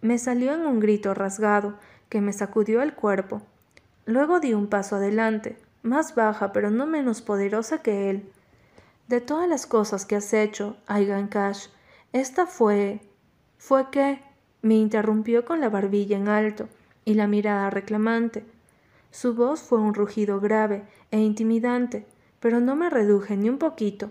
Me 0.00 0.18
salió 0.18 0.54
en 0.54 0.66
un 0.66 0.80
grito 0.80 1.14
rasgado 1.14 1.78
que 2.08 2.20
me 2.20 2.32
sacudió 2.32 2.82
el 2.82 2.94
cuerpo. 2.94 3.42
Luego 4.04 4.40
di 4.40 4.52
un 4.54 4.66
paso 4.66 4.96
adelante, 4.96 5.56
más 5.82 6.14
baja 6.14 6.52
pero 6.52 6.70
no 6.70 6.86
menos 6.86 7.22
poderosa 7.22 7.82
que 7.82 8.10
él. 8.10 8.30
De 9.08 9.20
todas 9.20 9.48
las 9.48 9.66
cosas 9.66 10.06
que 10.06 10.16
has 10.16 10.32
hecho, 10.32 10.76
Aigan 10.86 11.28
Cash, 11.28 11.66
esta 12.12 12.46
fue... 12.46 13.00
¿Fue 13.58 13.90
qué? 13.90 14.20
me 14.62 14.74
interrumpió 14.74 15.44
con 15.44 15.60
la 15.60 15.68
barbilla 15.68 16.16
en 16.16 16.28
alto 16.28 16.68
y 17.04 17.14
la 17.14 17.26
mirada 17.26 17.68
reclamante. 17.68 18.44
Su 19.10 19.34
voz 19.34 19.60
fue 19.60 19.78
un 19.78 19.92
rugido 19.92 20.40
grave 20.40 20.84
e 21.10 21.18
intimidante, 21.18 22.06
pero 22.40 22.60
no 22.60 22.76
me 22.76 22.88
reduje 22.88 23.36
ni 23.36 23.48
un 23.48 23.58
poquito. 23.58 24.10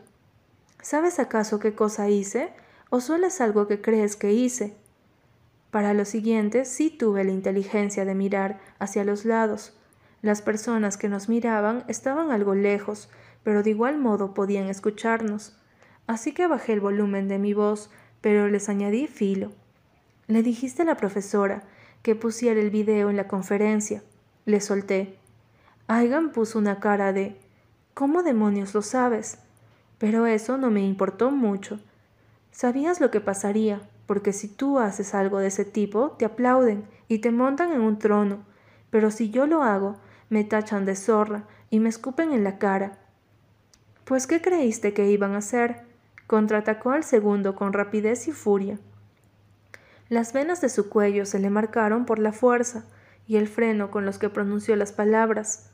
¿Sabes 0.82 1.20
acaso 1.20 1.60
qué 1.60 1.74
cosa 1.74 2.10
hice? 2.10 2.54
¿O 2.90 3.00
solo 3.00 3.28
es 3.28 3.40
algo 3.40 3.68
que 3.68 3.82
crees 3.82 4.16
que 4.16 4.34
hice? 4.34 4.76
Para 5.72 5.94
lo 5.94 6.04
siguiente 6.04 6.66
sí 6.66 6.90
tuve 6.90 7.24
la 7.24 7.32
inteligencia 7.32 8.04
de 8.04 8.14
mirar 8.14 8.60
hacia 8.78 9.06
los 9.06 9.24
lados, 9.24 9.74
las 10.22 10.42
personas 10.42 10.98
que 10.98 11.10
nos 11.10 11.30
miraban 11.30 11.84
estaban 11.88 12.32
algo 12.32 12.56
lejos, 12.56 13.10
pero 13.44 13.64
de 13.64 13.72
igual 13.72 13.98
modo 13.98 14.34
podían 14.34 14.68
escucharnos. 14.70 15.58
Así 16.08 16.34
que 16.34 16.48
bajé 16.48 16.74
el 16.74 16.80
volumen 16.80 17.28
de 17.28 17.40
mi 17.40 17.54
voz, 17.54 17.90
pero 18.22 18.48
les 18.48 18.70
añadí 18.70 19.08
filo. 19.08 19.52
Le 20.28 20.44
dijiste 20.44 20.84
a 20.84 20.86
la 20.86 20.96
profesora 20.96 21.64
que 22.04 22.16
pusiera 22.16 22.60
el 22.60 22.70
video 22.70 23.10
en 23.10 23.18
la 23.18 23.28
conferencia. 23.28 24.04
Le 24.46 24.62
solté. 24.62 25.18
Aigan 25.88 26.32
puso 26.32 26.60
una 26.60 26.80
cara 26.80 27.14
de 27.14 27.38
¿Cómo 27.94 28.24
demonios 28.24 28.74
lo 28.74 28.82
sabes? 28.82 29.40
Pero 29.98 30.26
eso 30.26 30.58
no 30.58 30.72
me 30.72 30.82
importó 30.82 31.30
mucho. 31.32 31.80
Sabías 32.52 33.02
lo 33.02 33.12
que 33.12 33.22
pasaría, 33.22 33.82
porque 34.06 34.34
si 34.34 34.48
tú 34.48 34.80
haces 34.80 35.14
algo 35.14 35.40
de 35.40 35.48
ese 35.48 35.66
tipo, 35.66 36.12
te 36.12 36.26
aplauden 36.26 36.86
y 37.08 37.20
te 37.20 37.32
montan 37.32 37.74
en 37.74 37.82
un 37.82 38.00
trono. 38.00 38.46
Pero 38.90 39.12
si 39.12 39.30
yo 39.30 39.46
lo 39.46 39.64
hago, 39.64 39.98
me 40.32 40.46
tachan 40.46 40.86
de 40.86 40.96
zorra 40.96 41.44
y 41.70 41.82
me 41.82 41.90
escupen 41.90 42.32
en 42.32 42.46
la 42.46 42.58
cara. 42.58 42.98
Pues 44.06 44.28
¿qué 44.28 44.42
creíste 44.42 44.94
que 44.94 45.12
iban 45.12 45.36
a 45.36 45.40
hacer? 45.40 45.84
contraatacó 46.26 46.92
al 46.92 47.04
segundo 47.04 47.54
con 47.54 47.74
rapidez 47.74 48.30
y 48.30 48.32
furia. 48.32 48.80
Las 50.08 50.32
venas 50.32 50.62
de 50.62 50.70
su 50.70 50.88
cuello 50.88 51.26
se 51.26 51.38
le 51.38 51.50
marcaron 51.50 52.06
por 52.06 52.18
la 52.18 52.32
fuerza 52.32 52.86
y 53.28 53.36
el 53.36 53.50
freno 53.50 53.92
con 53.92 54.06
los 54.06 54.20
que 54.20 54.30
pronunció 54.30 54.78
las 54.78 54.94
palabras. 54.94 55.70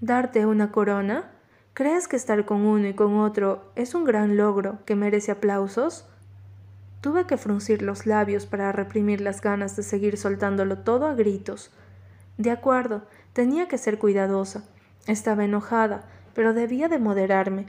¿Darte 0.00 0.46
una 0.46 0.70
corona? 0.70 1.32
¿Crees 1.74 2.06
que 2.06 2.14
estar 2.14 2.44
con 2.44 2.60
uno 2.60 2.86
y 2.86 2.94
con 2.94 3.18
otro 3.18 3.72
es 3.74 3.96
un 3.96 4.04
gran 4.04 4.36
logro 4.36 4.78
que 4.86 4.94
merece 4.94 5.32
aplausos? 5.32 6.08
Tuve 7.00 7.26
que 7.26 7.36
fruncir 7.36 7.82
los 7.82 8.06
labios 8.06 8.46
para 8.46 8.70
reprimir 8.70 9.20
las 9.20 9.40
ganas 9.40 9.74
de 9.74 9.82
seguir 9.82 10.16
soltándolo 10.16 10.78
todo 10.78 11.06
a 11.06 11.14
gritos. 11.14 11.72
De 12.40 12.50
acuerdo, 12.50 13.02
tenía 13.32 13.68
que 13.68 13.78
ser 13.78 13.98
cuidadosa. 13.98 14.64
Estaba 15.06 15.44
enojada, 15.44 16.08
pero 16.34 16.54
debía 16.54 16.88
de 16.88 16.98
moderarme. 16.98 17.66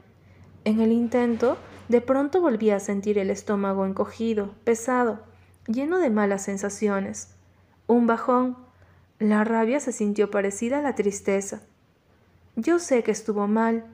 En 0.63 0.79
el 0.81 0.91
intento, 0.91 1.57
de 1.89 2.01
pronto 2.01 2.41
volví 2.41 2.69
a 2.69 2.79
sentir 2.79 3.17
el 3.17 3.29
estómago 3.29 3.85
encogido, 3.85 4.53
pesado, 4.63 5.23
lleno 5.67 5.99
de 5.99 6.09
malas 6.09 6.43
sensaciones. 6.43 7.35
Un 7.87 8.07
bajón. 8.07 8.57
La 9.19 9.43
rabia 9.43 9.79
se 9.79 9.91
sintió 9.91 10.31
parecida 10.31 10.79
a 10.79 10.81
la 10.81 10.95
tristeza. 10.95 11.61
Yo 12.55 12.79
sé 12.79 13.03
que 13.03 13.11
estuvo 13.11 13.47
mal, 13.47 13.85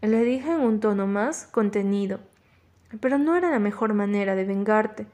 le 0.00 0.22
dije 0.24 0.52
en 0.52 0.60
un 0.60 0.80
tono 0.80 1.06
más 1.06 1.46
contenido, 1.46 2.20
pero 3.00 3.18
no 3.18 3.36
era 3.36 3.50
la 3.50 3.58
mejor 3.58 3.94
manera 3.94 4.34
de 4.34 4.44
vengarte. 4.44 5.06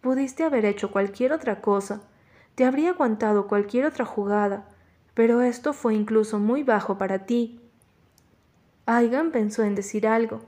Pudiste 0.00 0.44
haber 0.44 0.64
hecho 0.64 0.90
cualquier 0.90 1.32
otra 1.32 1.60
cosa, 1.60 2.02
te 2.54 2.64
habría 2.64 2.90
aguantado 2.90 3.46
cualquier 3.46 3.84
otra 3.84 4.04
jugada, 4.04 4.66
pero 5.20 5.42
esto 5.42 5.74
fue 5.74 5.94
incluso 5.94 6.38
muy 6.38 6.62
bajo 6.62 6.96
para 6.96 7.26
ti. 7.26 7.60
Aigan 8.86 9.32
pensó 9.32 9.62
en 9.62 9.74
decir 9.74 10.06
algo. 10.06 10.40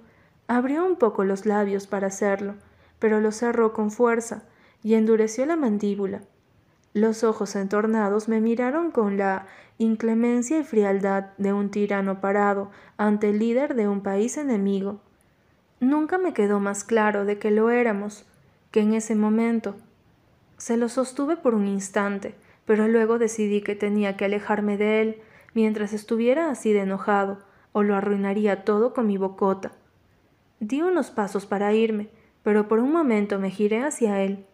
Abrió 0.49 0.87
un 0.87 0.97
poco 0.97 1.25
los 1.25 1.45
labios 1.45 1.87
para 1.87 2.07
hacerlo, 2.07 2.55
pero 2.99 3.21
lo 3.21 3.33
cerró 3.33 3.75
con 3.75 3.91
fuerza 3.91 4.45
y 4.83 4.95
endureció 4.95 5.45
la 5.45 5.57
mandíbula. 5.57 6.23
Los 6.95 7.23
ojos 7.23 7.55
entornados 7.55 8.31
me 8.31 8.41
miraron 8.41 8.93
con 8.93 9.19
la 9.19 9.45
inclemencia 9.77 10.61
y 10.61 10.65
frialdad 10.65 11.33
de 11.37 11.53
un 11.53 11.71
tirano 11.71 12.23
parado 12.23 12.71
ante 12.97 13.29
el 13.29 13.41
líder 13.41 13.75
de 13.75 13.89
un 13.89 14.03
país 14.03 14.39
enemigo. 14.39 15.03
Nunca 15.81 16.17
me 16.17 16.33
quedó 16.33 16.61
más 16.61 16.83
claro 16.83 17.27
de 17.27 17.39
que 17.39 17.51
lo 17.51 17.69
éramos 17.69 18.25
que 18.71 18.81
en 18.81 18.95
ese 18.95 19.17
momento. 19.17 19.75
Se 20.57 20.79
lo 20.79 20.89
sostuve 20.89 21.37
por 21.37 21.55
un 21.55 21.69
instante, 21.69 22.35
pero 22.65 22.89
luego 22.89 23.19
decidí 23.19 23.61
que 23.61 23.75
tenía 23.75 24.17
que 24.17 24.25
alejarme 24.25 24.77
de 24.77 25.03
él 25.03 25.23
mientras 25.55 25.93
estuviera 25.93 26.51
así 26.51 26.73
de 26.73 26.81
enojado, 26.81 27.39
o 27.73 27.83
lo 27.83 27.97
arruinaría 27.97 28.65
todo 28.65 28.93
con 28.93 29.07
mi 29.07 29.17
bocota. 29.17 29.73
Di 30.61 30.83
unos 30.83 31.11
pasos 31.11 31.47
para 31.47 31.73
irme, 31.73 32.09
pero 32.43 32.69
por 32.69 32.79
un 32.79 32.93
momento 32.93 33.39
me 33.39 33.51
giré 33.51 33.83
hacia 33.83 34.23
él 34.23 34.47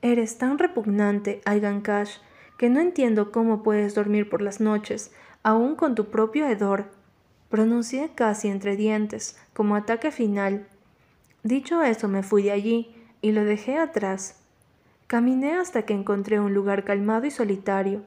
Eres 0.00 0.38
tan 0.38 0.58
repugnante, 0.58 1.40
Aigan 1.44 1.80
Cash, 1.80 2.18
que 2.56 2.70
no 2.70 2.78
entiendo 2.78 3.32
cómo 3.32 3.64
puedes 3.64 3.96
dormir 3.96 4.30
por 4.30 4.42
las 4.42 4.60
noches, 4.60 5.12
aún 5.42 5.74
con 5.74 5.96
tu 5.96 6.06
propio 6.06 6.46
hedor. 6.46 6.86
Pronuncié 7.48 8.10
casi 8.14 8.46
entre 8.46 8.76
dientes, 8.76 9.36
como 9.54 9.74
ataque 9.74 10.12
final. 10.12 10.68
Dicho 11.42 11.82
eso, 11.82 12.06
me 12.06 12.22
fui 12.22 12.44
de 12.44 12.52
allí 12.52 12.94
y 13.20 13.32
lo 13.32 13.44
dejé 13.44 13.76
atrás. 13.76 14.40
Caminé 15.08 15.54
hasta 15.54 15.86
que 15.86 15.94
encontré 15.94 16.38
un 16.38 16.52
lugar 16.52 16.84
calmado 16.84 17.24
y 17.24 17.30
solitario. 17.30 18.02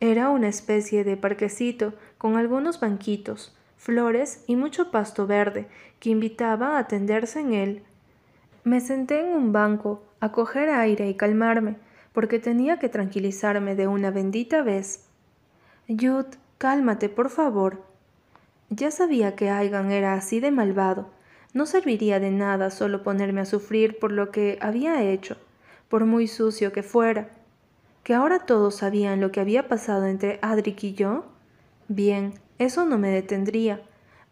Era 0.00 0.28
una 0.28 0.48
especie 0.48 1.02
de 1.02 1.16
parquecito 1.16 1.94
con 2.18 2.36
algunos 2.36 2.78
banquitos, 2.78 3.56
flores 3.78 4.44
y 4.46 4.54
mucho 4.54 4.90
pasto 4.90 5.26
verde 5.26 5.66
que 5.98 6.10
invitaba 6.10 6.76
a 6.76 6.88
tenderse 6.88 7.40
en 7.40 7.54
él. 7.54 7.82
Me 8.64 8.82
senté 8.82 9.20
en 9.20 9.34
un 9.34 9.52
banco 9.52 10.02
a 10.20 10.30
coger 10.30 10.68
aire 10.68 11.08
y 11.08 11.14
calmarme, 11.14 11.76
porque 12.12 12.38
tenía 12.38 12.78
que 12.78 12.90
tranquilizarme 12.90 13.74
de 13.74 13.88
una 13.88 14.10
bendita 14.10 14.62
vez. 14.62 15.06
Jude, 15.88 16.36
cálmate, 16.58 17.08
por 17.08 17.30
favor. 17.30 17.82
Ya 18.68 18.90
sabía 18.90 19.36
que 19.36 19.48
Aigan 19.48 19.90
era 19.90 20.12
así 20.12 20.40
de 20.40 20.50
malvado. 20.50 21.08
No 21.54 21.64
serviría 21.64 22.20
de 22.20 22.30
nada 22.30 22.70
solo 22.70 23.02
ponerme 23.02 23.40
a 23.40 23.46
sufrir 23.46 23.98
por 23.98 24.12
lo 24.12 24.30
que 24.30 24.58
había 24.60 25.02
hecho, 25.02 25.38
por 25.88 26.04
muy 26.04 26.26
sucio 26.26 26.72
que 26.72 26.82
fuera. 26.82 27.30
¿Que 28.02 28.14
ahora 28.14 28.40
todos 28.40 28.76
sabían 28.76 29.20
lo 29.20 29.32
que 29.32 29.40
había 29.40 29.68
pasado 29.68 30.06
entre 30.06 30.38
Adric 30.42 30.84
y 30.84 30.94
yo? 30.94 31.26
Bien, 31.88 32.34
eso 32.58 32.84
no 32.84 32.98
me 32.98 33.10
detendría. 33.10 33.82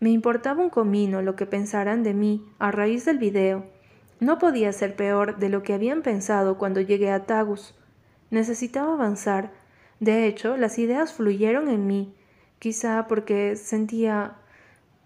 Me 0.00 0.10
importaba 0.10 0.62
un 0.62 0.70
comino 0.70 1.22
lo 1.22 1.36
que 1.36 1.46
pensaran 1.46 2.02
de 2.02 2.14
mí 2.14 2.46
a 2.58 2.70
raíz 2.70 3.04
del 3.04 3.18
video. 3.18 3.64
No 4.20 4.38
podía 4.38 4.72
ser 4.72 4.96
peor 4.96 5.38
de 5.38 5.48
lo 5.48 5.62
que 5.62 5.74
habían 5.74 6.02
pensado 6.02 6.58
cuando 6.58 6.80
llegué 6.80 7.10
a 7.10 7.26
Tagus. 7.26 7.74
Necesitaba 8.30 8.94
avanzar. 8.94 9.52
De 10.00 10.26
hecho, 10.26 10.56
las 10.56 10.78
ideas 10.78 11.12
fluyeron 11.12 11.68
en 11.68 11.86
mí, 11.86 12.14
quizá 12.58 13.06
porque 13.08 13.56
sentía... 13.56 14.36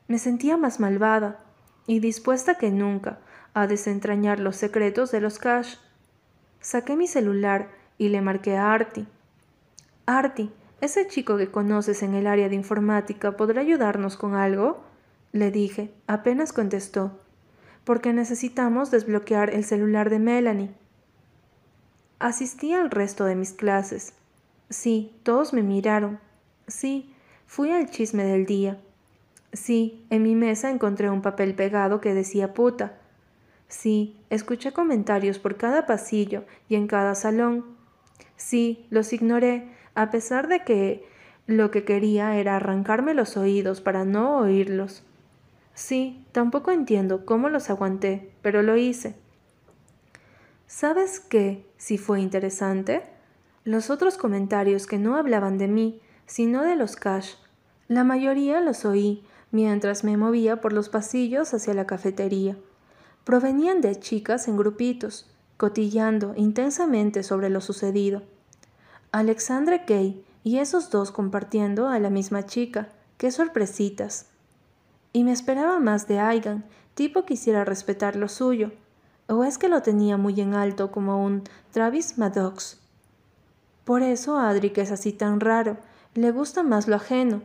me 0.09 0.19
sentía 0.19 0.57
más 0.57 0.81
malvada 0.81 1.41
y 1.87 2.01
dispuesta 2.01 2.57
que 2.57 2.71
nunca 2.71 3.19
a 3.55 3.67
desentrañar 3.67 4.41
los 4.41 4.57
secretos 4.57 5.11
de 5.11 5.21
los 5.21 5.39
Cash. 5.39 5.77
Saqué 6.69 6.97
mi 6.97 7.07
celular 7.07 7.71
y 7.97 8.11
le 8.11 8.21
marqué 8.21 8.59
a 8.59 8.75
Artie. 8.75 9.07
Artie, 10.05 10.51
ese 10.83 11.07
chico 11.07 11.39
que 11.39 11.51
conoces 11.51 12.03
en 12.03 12.13
el 12.13 12.27
área 12.27 12.51
de 12.51 12.57
informática 12.57 13.39
podrá 13.39 13.63
ayudarnos 13.63 14.19
con 14.19 14.35
algo? 14.35 14.85
Le 15.33 15.51
dije. 15.51 15.95
Apenas 16.07 16.53
contestó 16.53 17.19
porque 17.85 18.13
necesitamos 18.13 18.91
desbloquear 18.91 19.49
el 19.49 19.65
celular 19.65 20.11
de 20.11 20.19
Melanie. 20.19 20.71
Asistí 22.19 22.75
al 22.75 22.91
resto 22.91 23.25
de 23.25 23.35
mis 23.35 23.55
clases. 23.55 24.13
Sí, 24.69 25.19
todos 25.23 25.55
me 25.55 25.63
miraron. 25.63 26.21
Sí, 26.67 27.15
fui 27.47 27.71
al 27.71 27.89
chisme 27.89 28.25
del 28.25 28.45
día. 28.45 28.79
Sí, 29.55 30.05
en 30.11 30.23
mi 30.23 30.35
mesa 30.35 30.69
encontré 30.69 31.09
un 31.09 31.23
papel 31.23 31.55
pegado 31.55 32.03
que 32.03 32.13
decía 32.13 32.53
puta. 32.53 32.99
Sí, 33.69 34.17
escuché 34.31 34.73
comentarios 34.73 35.39
por 35.39 35.57
cada 35.57 35.87
pasillo 35.87 36.45
y 36.69 36.75
en 36.75 36.87
cada 36.87 37.15
salón. 37.15 37.65
Sí, 38.37 38.87
los 38.91 39.13
ignoré, 39.13 39.69
a 39.95 40.11
pesar 40.11 40.49
de 40.49 40.65
que 40.65 41.07
lo 41.47 41.71
que 41.71 41.85
quería 41.85 42.37
era 42.37 42.57
arrancarme 42.57 43.15
los 43.15 43.37
oídos 43.37 43.81
para 43.81 44.05
no 44.05 44.39
oírlos. 44.39 45.03
Sí, 45.75 46.25
tampoco 46.33 46.71
entiendo 46.71 47.25
cómo 47.25 47.49
los 47.49 47.71
aguanté, 47.71 48.33
pero 48.43 48.63
lo 48.63 48.77
hice. 48.77 49.15
¿Sabes 50.67 51.21
qué? 51.21 51.65
Si 51.77 51.99
fue 51.99 52.21
interesante. 52.21 53.03
Los 53.65 53.91
otros 53.91 54.17
comentarios 54.19 54.87
que 54.87 54.99
no 54.99 55.17
hablaban 55.17 55.57
de 55.57 55.69
mí, 55.69 56.01
sino 56.27 56.63
de 56.63 56.77
los 56.77 56.97
Cash. 56.97 57.35
La 57.87 58.05
mayoría 58.05 58.61
los 58.61 58.85
oí 58.85 59.25
mientras 59.51 60.05
me 60.05 60.17
movía 60.17 60.61
por 60.61 60.73
los 60.73 60.89
pasillos 60.89 61.55
hacia 61.55 61.75
la 61.75 61.87
cafetería. 61.87 62.57
Provenían 63.29 63.83
de 63.83 63.95
chicas 64.01 64.49
en 64.49 64.57
grupitos, 64.57 65.27
cotillando 65.59 66.33
intensamente 66.35 67.23
sobre 67.23 67.51
lo 67.51 67.61
sucedido. 67.61 68.23
Alexandre 69.13 69.85
Kay 69.85 70.25
y 70.45 70.61
esos 70.61 70.89
dos 70.89 71.11
compartiendo 71.11 71.89
a 71.89 71.99
la 71.99 72.09
misma 72.09 72.47
chica. 72.47 72.89
¡Qué 73.19 73.31
sorpresitas! 73.31 74.29
Y 75.13 75.25
me 75.25 75.33
esperaba 75.33 75.79
más 75.79 76.09
de 76.09 76.21
Aigan, 76.21 76.65
tipo 76.95 77.27
quisiera 77.27 77.67
respetar 77.67 78.17
lo 78.17 78.29
suyo. 78.29 78.73
¿O 79.27 79.45
es 79.45 79.59
que 79.59 79.69
lo 79.69 79.83
tenía 79.83 80.17
muy 80.17 80.41
en 80.41 80.55
alto 80.55 80.91
como 80.91 81.23
un 81.23 81.43
Travis 81.71 82.17
Maddox? 82.17 82.79
Por 83.85 84.01
eso 84.03 84.39
Adric 84.39 84.79
es 84.79 84.91
así 84.91 85.13
tan 85.13 85.41
raro, 85.41 85.77
le 86.15 86.31
gusta 86.31 86.63
más 86.63 86.89
lo 86.89 86.97
ajeno. 86.97 87.43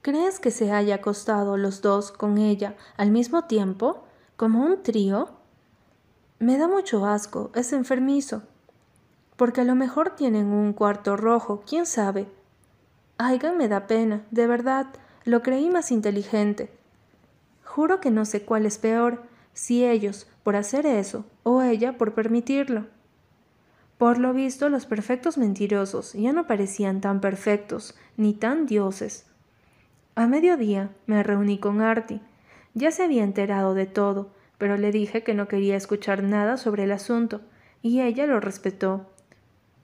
¿Crees 0.00 0.40
que 0.40 0.50
se 0.50 0.72
haya 0.72 0.96
acostado 0.96 1.56
los 1.56 1.82
dos 1.82 2.10
con 2.10 2.38
ella 2.38 2.74
al 2.96 3.12
mismo 3.12 3.44
tiempo, 3.44 4.02
como 4.42 4.64
un 4.64 4.82
trío? 4.82 5.28
Me 6.40 6.58
da 6.58 6.66
mucho 6.66 7.06
asco, 7.06 7.52
es 7.54 7.72
enfermizo. 7.72 8.42
Porque 9.36 9.60
a 9.60 9.64
lo 9.64 9.76
mejor 9.76 10.16
tienen 10.16 10.48
un 10.48 10.72
cuarto 10.72 11.16
rojo, 11.16 11.62
quién 11.64 11.86
sabe. 11.86 12.26
Aigan 13.18 13.56
me 13.56 13.68
da 13.68 13.86
pena, 13.86 14.26
de 14.32 14.48
verdad, 14.48 14.88
lo 15.24 15.42
creí 15.42 15.70
más 15.70 15.92
inteligente. 15.92 16.72
Juro 17.62 18.00
que 18.00 18.10
no 18.10 18.24
sé 18.24 18.42
cuál 18.42 18.66
es 18.66 18.78
peor, 18.78 19.22
si 19.52 19.84
ellos 19.84 20.26
por 20.42 20.56
hacer 20.56 20.86
eso 20.86 21.24
o 21.44 21.62
ella 21.62 21.96
por 21.96 22.12
permitirlo. 22.12 22.88
Por 23.96 24.18
lo 24.18 24.32
visto, 24.32 24.68
los 24.68 24.86
perfectos 24.86 25.38
mentirosos 25.38 26.14
ya 26.14 26.32
no 26.32 26.48
parecían 26.48 27.00
tan 27.00 27.20
perfectos 27.20 27.94
ni 28.16 28.34
tan 28.34 28.66
dioses. 28.66 29.24
A 30.16 30.26
mediodía 30.26 30.90
me 31.06 31.22
reuní 31.22 31.60
con 31.60 31.80
Artie. 31.80 32.20
Ya 32.74 32.90
se 32.90 33.02
había 33.02 33.24
enterado 33.24 33.74
de 33.74 33.86
todo, 33.86 34.30
pero 34.58 34.76
le 34.76 34.92
dije 34.92 35.22
que 35.22 35.34
no 35.34 35.48
quería 35.48 35.76
escuchar 35.76 36.22
nada 36.22 36.56
sobre 36.56 36.84
el 36.84 36.92
asunto, 36.92 37.40
y 37.82 38.00
ella 38.00 38.26
lo 38.26 38.40
respetó. 38.40 39.10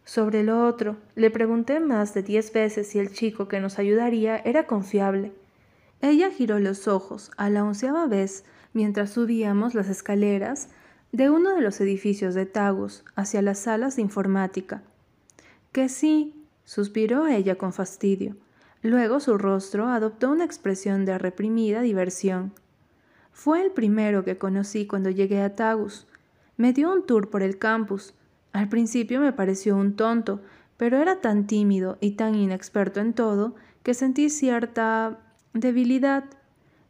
Sobre 0.05 0.43
lo 0.43 0.66
otro, 0.66 0.97
le 1.14 1.30
pregunté 1.30 1.80
más 1.80 2.14
de 2.14 2.22
diez 2.22 2.53
veces 2.53 2.89
si 2.89 2.99
el 2.99 3.12
chico 3.12 3.47
que 3.47 3.61
nos 3.61 3.78
ayudaría 3.78 4.39
era 4.39 4.66
confiable. 4.66 5.32
Ella 6.01 6.30
giró 6.30 6.59
los 6.61 6.89
ojos 6.89 7.30
a 7.36 7.51
la 7.51 7.64
onceava 7.64 8.07
vez 8.07 8.45
mientras 8.72 9.11
subíamos 9.11 9.74
las 9.74 9.89
escaleras 9.89 10.70
de 11.12 11.28
uno 11.28 11.55
de 11.55 11.61
los 11.61 11.80
edificios 11.80 12.34
de 12.34 12.47
Tagus 12.47 13.05
hacia 13.16 13.43
las 13.43 13.59
salas 13.59 13.97
de 13.97 14.03
informática. 14.03 14.82
Que 15.72 15.89
sí, 15.89 16.47
suspiró 16.64 17.26
ella 17.26 17.57
con 17.57 17.72
fastidio. 17.72 18.36
Luego 18.82 19.20
su 19.20 19.36
rostro 19.39 19.89
adoptó 19.89 20.30
una 20.30 20.45
expresión 20.45 21.05
de 21.05 21.18
reprimida 21.18 21.80
diversión. 21.80 22.53
Fue 23.39 23.62
el 23.62 23.70
primero 23.70 24.24
que 24.24 24.36
conocí 24.36 24.89
cuando 24.89 25.11
llegué 25.11 25.41
a 25.41 25.55
Tagus. 25.55 26.09
Me 26.57 26.72
dio 26.72 26.93
un 26.93 27.07
tour 27.07 27.30
por 27.30 27.41
el 27.45 27.57
campus. 27.57 28.12
Al 28.53 28.68
principio 28.68 29.20
me 29.20 29.32
pareció 29.32 29.76
un 29.76 29.95
tonto, 29.95 30.41
pero 30.76 30.97
era 30.97 31.20
tan 31.20 31.47
tímido 31.47 31.99
y 32.01 32.16
tan 32.16 32.34
inexperto 32.34 32.99
en 32.99 33.12
todo 33.12 33.55
que 33.84 33.95
sentí 33.95 34.28
cierta 34.28 35.20
debilidad. 35.53 36.24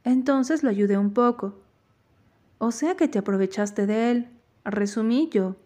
Entonces 0.05 0.63
lo 0.63 0.71
ayudé 0.71 0.97
un 0.97 1.13
poco. 1.13 1.59
O 2.57 2.71
sea 2.71 2.97
que 2.97 3.09
te 3.09 3.19
aprovechaste 3.19 3.85
de 3.85 4.11
él, 4.11 4.29
resumí 4.65 5.29
yo. 5.31 5.57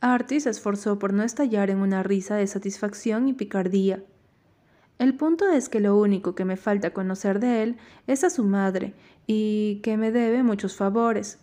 Artie 0.00 0.40
se 0.40 0.50
esforzó 0.50 0.98
por 0.98 1.12
no 1.12 1.22
estallar 1.22 1.70
en 1.70 1.78
una 1.78 2.02
risa 2.02 2.34
de 2.34 2.48
satisfacción 2.48 3.28
y 3.28 3.32
picardía. 3.32 4.02
El 5.00 5.14
punto 5.14 5.48
es 5.48 5.70
que 5.70 5.80
lo 5.80 5.96
único 5.96 6.34
que 6.34 6.44
me 6.44 6.58
falta 6.58 6.92
conocer 6.92 7.40
de 7.40 7.62
él 7.62 7.78
es 8.06 8.22
a 8.22 8.28
su 8.28 8.44
madre 8.44 8.92
y 9.32 9.76
que 9.84 9.96
me 9.96 10.10
debe 10.10 10.42
muchos 10.42 10.74
favores, 10.74 11.38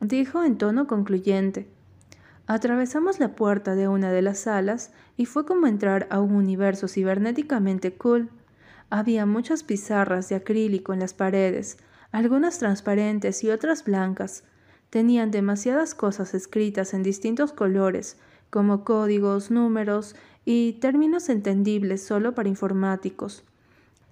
dijo 0.00 0.42
en 0.42 0.56
tono 0.56 0.86
concluyente. 0.86 1.68
Atravesamos 2.46 3.20
la 3.20 3.34
puerta 3.34 3.74
de 3.74 3.88
una 3.88 4.10
de 4.10 4.22
las 4.22 4.38
salas 4.38 4.90
y 5.18 5.26
fue 5.26 5.44
como 5.44 5.66
entrar 5.66 6.06
a 6.08 6.18
un 6.20 6.34
universo 6.34 6.88
cibernéticamente 6.88 7.92
cool. 7.92 8.30
Había 8.88 9.26
muchas 9.26 9.64
pizarras 9.64 10.30
de 10.30 10.36
acrílico 10.36 10.94
en 10.94 11.00
las 11.00 11.12
paredes, 11.12 11.76
algunas 12.10 12.58
transparentes 12.58 13.44
y 13.44 13.50
otras 13.50 13.84
blancas. 13.84 14.44
Tenían 14.88 15.30
demasiadas 15.30 15.94
cosas 15.94 16.32
escritas 16.32 16.94
en 16.94 17.02
distintos 17.02 17.52
colores, 17.52 18.16
como 18.48 18.82
códigos, 18.82 19.50
números 19.50 20.16
y 20.46 20.78
términos 20.80 21.28
entendibles 21.28 22.02
solo 22.02 22.34
para 22.34 22.48
informáticos. 22.48 23.44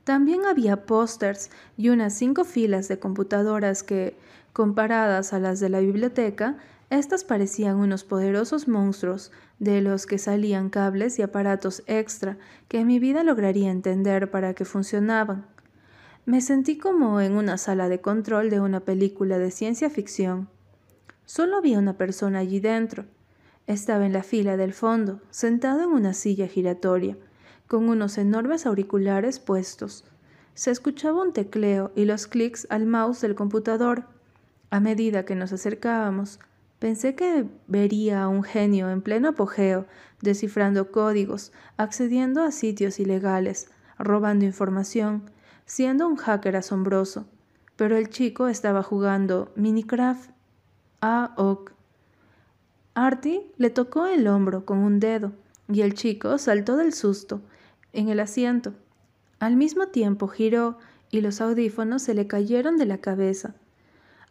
También 0.05 0.45
había 0.45 0.85
pósters 0.85 1.51
y 1.77 1.89
unas 1.89 2.15
cinco 2.15 2.45
filas 2.45 2.89
de 2.89 2.99
computadoras 2.99 3.83
que, 3.83 4.17
comparadas 4.53 5.33
a 5.33 5.39
las 5.39 5.61
de 5.61 5.71
la 5.71 5.81
biblioteca, 5.81 6.57
estas 6.91 7.25
parecían 7.25 7.77
unos 7.77 8.05
poderosos 8.05 8.69
monstruos 8.69 9.33
de 9.59 9.81
los 9.81 10.07
que 10.07 10.19
salían 10.19 10.69
cables 10.69 11.19
y 11.19 11.23
aparatos 11.23 11.83
extra 11.87 12.37
que 12.69 12.81
en 12.81 12.87
mi 12.87 12.99
vida 12.99 13.25
lograría 13.25 13.71
entender 13.71 14.31
para 14.31 14.55
qué 14.55 14.65
funcionaban. 14.65 15.47
Me 16.27 16.41
sentí 16.41 16.79
como 16.79 17.21
en 17.21 17.37
una 17.37 17.59
sala 17.59 17.89
de 17.89 18.01
control 18.01 18.51
de 18.51 18.61
una 18.61 18.81
película 18.81 19.39
de 19.39 19.51
ciencia 19.51 19.91
ficción. 19.91 20.49
Solo 21.25 21.57
había 21.57 21.79
una 21.79 21.97
persona 21.97 22.41
allí 22.41 22.61
dentro. 22.61 23.07
Estaba 23.67 24.05
en 24.05 24.13
la 24.13 24.23
fila 24.23 24.57
del 24.59 24.75
fondo, 24.75 25.21
sentado 25.31 25.83
en 25.83 25.91
una 25.91 26.13
silla 26.13 26.47
giratoria, 26.47 27.17
con 27.75 27.89
unos 27.89 28.19
enormes 28.19 28.67
auriculares 28.67 29.41
puestos. 29.41 30.05
Se 30.55 30.71
escuchaba 30.71 31.21
un 31.21 31.33
tecleo 31.33 31.91
y 31.97 32.05
los 32.05 32.29
clics 32.29 32.69
al 32.71 32.87
mouse 32.87 33.21
del 33.21 33.35
computador. 33.35 34.05
A 34.71 34.79
medida 34.79 35.25
que 35.25 35.35
nos 35.35 35.53
acercábamos, 35.53 36.39
Pensé 36.79 37.15
que 37.15 37.47
vería 37.67 38.23
a 38.23 38.29
un 38.29 38.43
genio 38.43 38.91
en 38.91 39.01
pleno 39.01 39.31
apogeo, 39.31 39.87
descifrando 40.21 40.93
códigos, 40.93 41.51
accediendo 41.79 42.43
a 42.43 42.53
sitios 42.53 43.01
ilegales, 43.01 43.71
robando 43.99 44.45
información, 44.45 45.23
siendo 45.65 46.07
un 46.07 46.17
hacker 46.17 46.57
asombroso. 46.57 47.27
Pero 47.77 47.97
el 47.97 48.11
chico 48.11 48.49
estaba 48.49 48.83
jugando 48.83 49.51
Minecraft. 49.57 50.31
A 51.01 51.33
ok. 51.39 51.73
Artie 52.93 53.51
le 53.57 53.71
tocó 53.71 54.07
el 54.07 54.29
hombro 54.29 54.65
con 54.65 54.77
un 54.77 55.01
dedo 55.01 55.33
y 55.69 55.81
el 55.81 55.95
chico 55.95 56.37
saltó 56.37 56.77
del 56.77 56.93
susto 56.93 57.41
en 57.95 58.09
el 58.09 58.21
asiento. 58.21 58.75
Al 59.39 59.57
mismo 59.57 59.89
tiempo 59.89 60.29
giró 60.29 60.79
y 61.11 61.21
los 61.21 61.41
audífonos 61.41 62.03
se 62.03 62.15
le 62.15 62.27
cayeron 62.27 62.77
de 62.77 62.87
la 62.87 62.99
cabeza. 62.99 63.55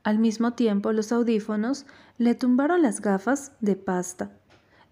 Al 0.04 0.20
mismo 0.20 0.54
tiempo, 0.54 0.92
los 0.92 1.12
audífonos 1.12 1.86
le 2.18 2.36
tumbaron 2.36 2.82
las 2.82 3.02
gafas 3.02 3.54
de 3.62 3.76
pasta. 3.76 4.32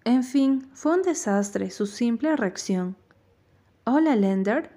En 0.04 0.24
fin, 0.24 0.68
fue 0.72 0.94
un 0.94 1.02
desastre 1.02 1.70
su 1.70 1.86
simple 1.86 2.34
reacción. 2.34 2.96
Hola, 3.84 4.16
Lender, 4.16 4.70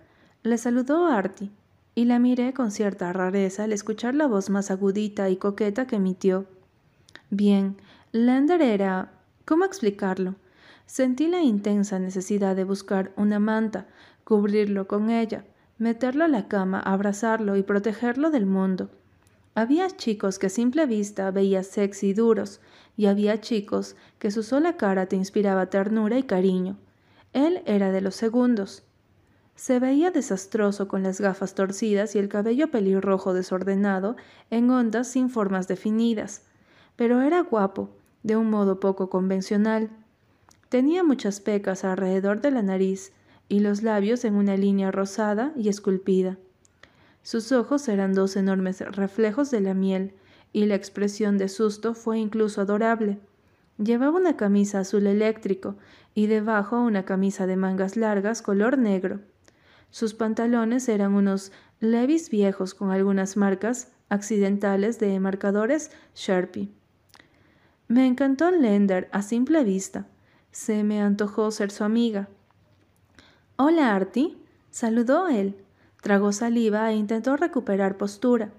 le 0.43 0.57
saludó 0.57 1.07
Artie, 1.07 1.51
y 1.95 2.05
la 2.05 2.19
miré 2.19 2.53
con 2.53 2.71
cierta 2.71 3.13
rareza 3.13 3.63
al 3.63 3.73
escuchar 3.73 4.13
la 4.13 4.27
voz 4.27 4.49
más 4.49 4.69
agudita 4.69 5.29
y 5.29 5.37
coqueta 5.37 5.87
que 5.87 5.95
emitió. 5.95 6.45
Bien, 7.29 7.77
Lender 8.11 8.61
era... 8.61 9.11
¿Cómo 9.45 9.63
explicarlo? 9.63 10.35
Sentí 10.86 11.27
la 11.27 11.41
intensa 11.41 11.99
necesidad 11.99 12.55
de 12.55 12.63
buscar 12.63 13.11
una 13.17 13.39
manta, 13.39 13.88
cubrirlo 14.23 14.88
con 14.88 15.09
ella, 15.09 15.45
meterlo 15.77 16.23
a 16.23 16.27
la 16.27 16.47
cama, 16.47 16.79
abrazarlo 16.79 17.55
y 17.57 17.63
protegerlo 17.63 18.29
del 18.29 18.45
mundo. 18.45 18.89
Había 19.55 19.89
chicos 19.89 20.38
que 20.38 20.47
a 20.47 20.49
simple 20.49 20.86
vista 20.86 21.31
veías 21.31 21.67
sexy 21.67 22.09
y 22.09 22.13
duros, 22.13 22.59
y 22.97 23.07
había 23.07 23.39
chicos 23.41 23.95
que 24.19 24.31
su 24.31 24.43
sola 24.43 24.77
cara 24.77 25.05
te 25.07 25.15
inspiraba 25.15 25.69
ternura 25.69 26.17
y 26.17 26.23
cariño. 26.23 26.77
Él 27.33 27.61
era 27.65 27.91
de 27.91 28.01
los 28.01 28.15
segundos. 28.15 28.83
Se 29.55 29.79
veía 29.79 30.11
desastroso 30.11 30.88
con 30.88 31.03
las 31.03 31.21
gafas 31.21 31.55
torcidas 31.55 32.15
y 32.15 32.19
el 32.19 32.27
cabello 32.27 32.69
pelirrojo 32.69 33.33
desordenado 33.33 34.17
en 34.49 34.69
ondas 34.69 35.07
sin 35.07 35.29
formas 35.29 35.67
definidas, 35.67 36.43
pero 36.97 37.21
era 37.21 37.41
guapo, 37.41 37.89
de 38.23 38.36
un 38.36 38.49
modo 38.49 38.79
poco 38.81 39.09
convencional. 39.09 39.89
Tenía 40.70 41.03
muchas 41.03 41.39
pecas 41.39 41.84
alrededor 41.84 42.41
de 42.41 42.51
la 42.51 42.61
nariz 42.61 43.13
y 43.47 43.59
los 43.59 43.84
labios 43.84 44.26
en 44.26 44.36
una 44.36 44.57
línea 44.57 44.91
rosada 44.91 45.53
y 45.55 45.70
esculpida. 45.70 46.38
Sus 47.22 47.51
ojos 47.51 47.88
eran 47.88 48.13
dos 48.13 48.36
enormes 48.36 48.82
reflejos 48.82 49.51
de 49.51 49.61
la 49.61 49.74
miel, 49.74 50.13
y 50.53 50.66
la 50.66 50.76
expresión 50.76 51.38
de 51.38 51.49
susto 51.49 51.93
fue 51.93 52.18
incluso 52.18 52.61
adorable. 52.61 53.20
Llevaba 53.78 54.18
una 54.18 54.38
camisa 54.38 54.80
azul 54.80 55.05
eléctrico 55.05 55.76
y 56.13 56.28
debajo 56.28 56.80
una 56.80 57.03
camisa 57.03 57.45
de 57.45 57.57
mangas 57.57 57.97
largas 57.97 58.41
color 58.41 58.78
negro. 58.78 59.20
Sus 59.89 60.13
pantalones 60.13 60.88
eran 60.88 61.13
unos 61.13 61.51
levis 61.82 62.30
viejos 62.30 62.74
con 62.74 62.91
algunas 62.91 63.36
marcas 63.38 63.91
accidentales 64.07 64.99
de 64.99 65.20
marcadores 65.20 65.91
Sharpie. 66.16 66.70
Me 67.88 68.07
encantó 68.07 68.49
Lender 68.49 69.09
a 69.11 69.22
simple 69.22 69.63
vista. 69.63 70.07
Se 70.56 70.86
me 70.86 71.01
antojó 71.01 71.51
ser 71.51 71.70
su 71.70 71.84
amiga. 71.84 72.30
Hola, 73.58 73.93
Artie, 73.93 74.38
saludó 74.72 75.28
él. 75.28 75.58
Tragó 76.01 76.32
saliva 76.32 76.89
e 76.89 76.95
intentó 76.95 77.36
recuperar 77.36 77.97
postura. 77.97 78.53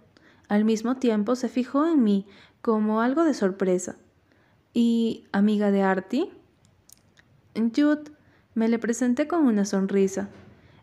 Al 0.47 0.67
mismo 0.67 0.97
tiempo 0.97 1.37
se 1.37 1.49
fijó 1.49 1.87
en 1.87 2.05
mí 2.05 2.27
como 2.61 3.01
algo 3.01 3.25
de 3.25 3.33
sorpresa. 3.33 3.97
¿Y 4.75 5.25
amiga 5.33 5.71
de 5.71 5.81
Artie? 5.81 6.31
Jude, 7.55 8.11
me 8.55 8.69
le 8.69 8.79
presenté 8.79 9.27
con 9.27 9.47
una 9.47 9.65
sonrisa. 9.65 10.29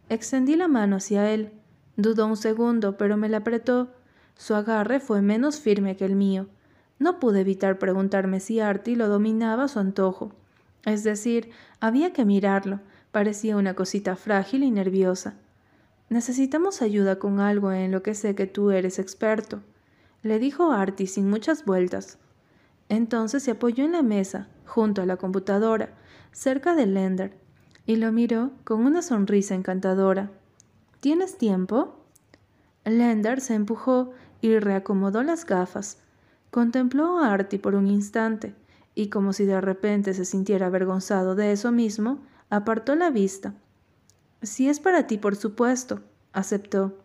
Extendí 0.10 0.56
la 0.56 0.68
mano 0.68 0.96
hacia 0.96 1.32
él. 1.32 1.52
Dudó 1.96 2.26
un 2.26 2.38
segundo, 2.38 2.98
pero 2.98 3.18
me 3.18 3.30
la 3.30 3.38
apretó. 3.38 3.94
Su 4.36 4.56
agarre 4.56 5.00
fue 5.00 5.22
menos 5.22 5.60
firme 5.60 5.96
que 5.96 6.06
el 6.06 6.16
mío. 6.16 6.48
No 6.98 7.20
pude 7.20 7.42
evitar 7.42 7.78
preguntarme 7.78 8.40
si 8.40 8.60
Artie 8.60 8.96
lo 8.96 9.08
dominaba 9.10 9.66
a 9.66 9.68
su 9.68 9.78
antojo. 9.78 10.34
Es 10.86 11.04
decir, 11.04 11.52
había 11.80 12.14
que 12.14 12.26
mirarlo. 12.26 12.80
Parecía 13.12 13.58
una 13.58 13.76
cosita 13.76 14.16
frágil 14.16 14.64
y 14.64 14.72
nerviosa. 14.72 15.36
Necesitamos 16.10 16.82
ayuda 16.82 17.20
con 17.20 17.40
algo 17.40 17.72
en 17.72 17.92
lo 17.92 18.04
que 18.04 18.16
sé 18.16 18.36
que 18.36 18.48
tú 18.48 18.72
eres 18.72 19.00
experto, 19.00 19.62
le 20.24 20.40
dijo 20.40 20.72
Artie 20.72 21.08
sin 21.08 21.30
muchas 21.30 21.66
vueltas. 21.66 22.18
Entonces 22.88 23.44
se 23.44 23.52
apoyó 23.52 23.84
en 23.84 23.92
la 23.92 24.04
mesa, 24.04 24.48
junto 24.66 25.02
a 25.02 25.06
la 25.06 25.18
computadora, 25.18 25.90
cerca 26.32 26.76
de 26.76 26.86
Lender, 26.86 27.38
y 27.86 27.98
lo 27.98 28.12
miró 28.12 28.52
con 28.64 28.86
una 28.86 29.02
sonrisa 29.02 29.54
encantadora. 29.54 30.32
¿Tienes 31.02 31.38
tiempo? 31.38 32.06
Lender 32.86 33.42
se 33.42 33.56
empujó 33.56 34.12
y 34.40 34.58
reacomodó 34.60 35.24
las 35.24 35.46
gafas. 35.46 35.98
Contempló 36.52 37.20
a 37.20 37.34
Artie 37.34 37.60
por 37.60 37.76
un 37.76 37.88
instante, 37.88 38.56
y 38.96 39.10
como 39.10 39.34
si 39.34 39.46
de 39.46 39.60
repente 39.62 40.14
se 40.14 40.26
sintiera 40.26 40.68
avergonzado 40.68 41.36
de 41.36 41.52
eso 41.52 41.72
mismo, 41.72 42.20
apartó 42.50 42.96
la 42.96 43.10
vista. 43.10 43.54
Si 44.42 44.70
es 44.70 44.80
para 44.80 45.08
ti, 45.08 45.18
por 45.18 45.36
supuesto, 45.36 46.02
aceptó. 46.34 46.98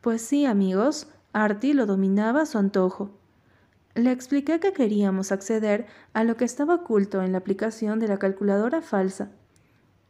Pues 0.00 0.22
sí, 0.22 0.44
amigos, 0.44 1.08
Artie 1.32 1.74
lo 1.74 1.86
dominaba 1.86 2.42
a 2.42 2.46
su 2.46 2.58
antojo. 2.58 3.10
Le 3.94 4.12
expliqué 4.12 4.60
que 4.60 4.72
queríamos 4.72 5.32
acceder 5.32 5.86
a 6.12 6.22
lo 6.24 6.36
que 6.36 6.44
estaba 6.44 6.76
oculto 6.76 7.22
en 7.22 7.32
la 7.32 7.38
aplicación 7.38 7.98
de 7.98 8.08
la 8.08 8.18
calculadora 8.18 8.80
falsa. 8.80 9.30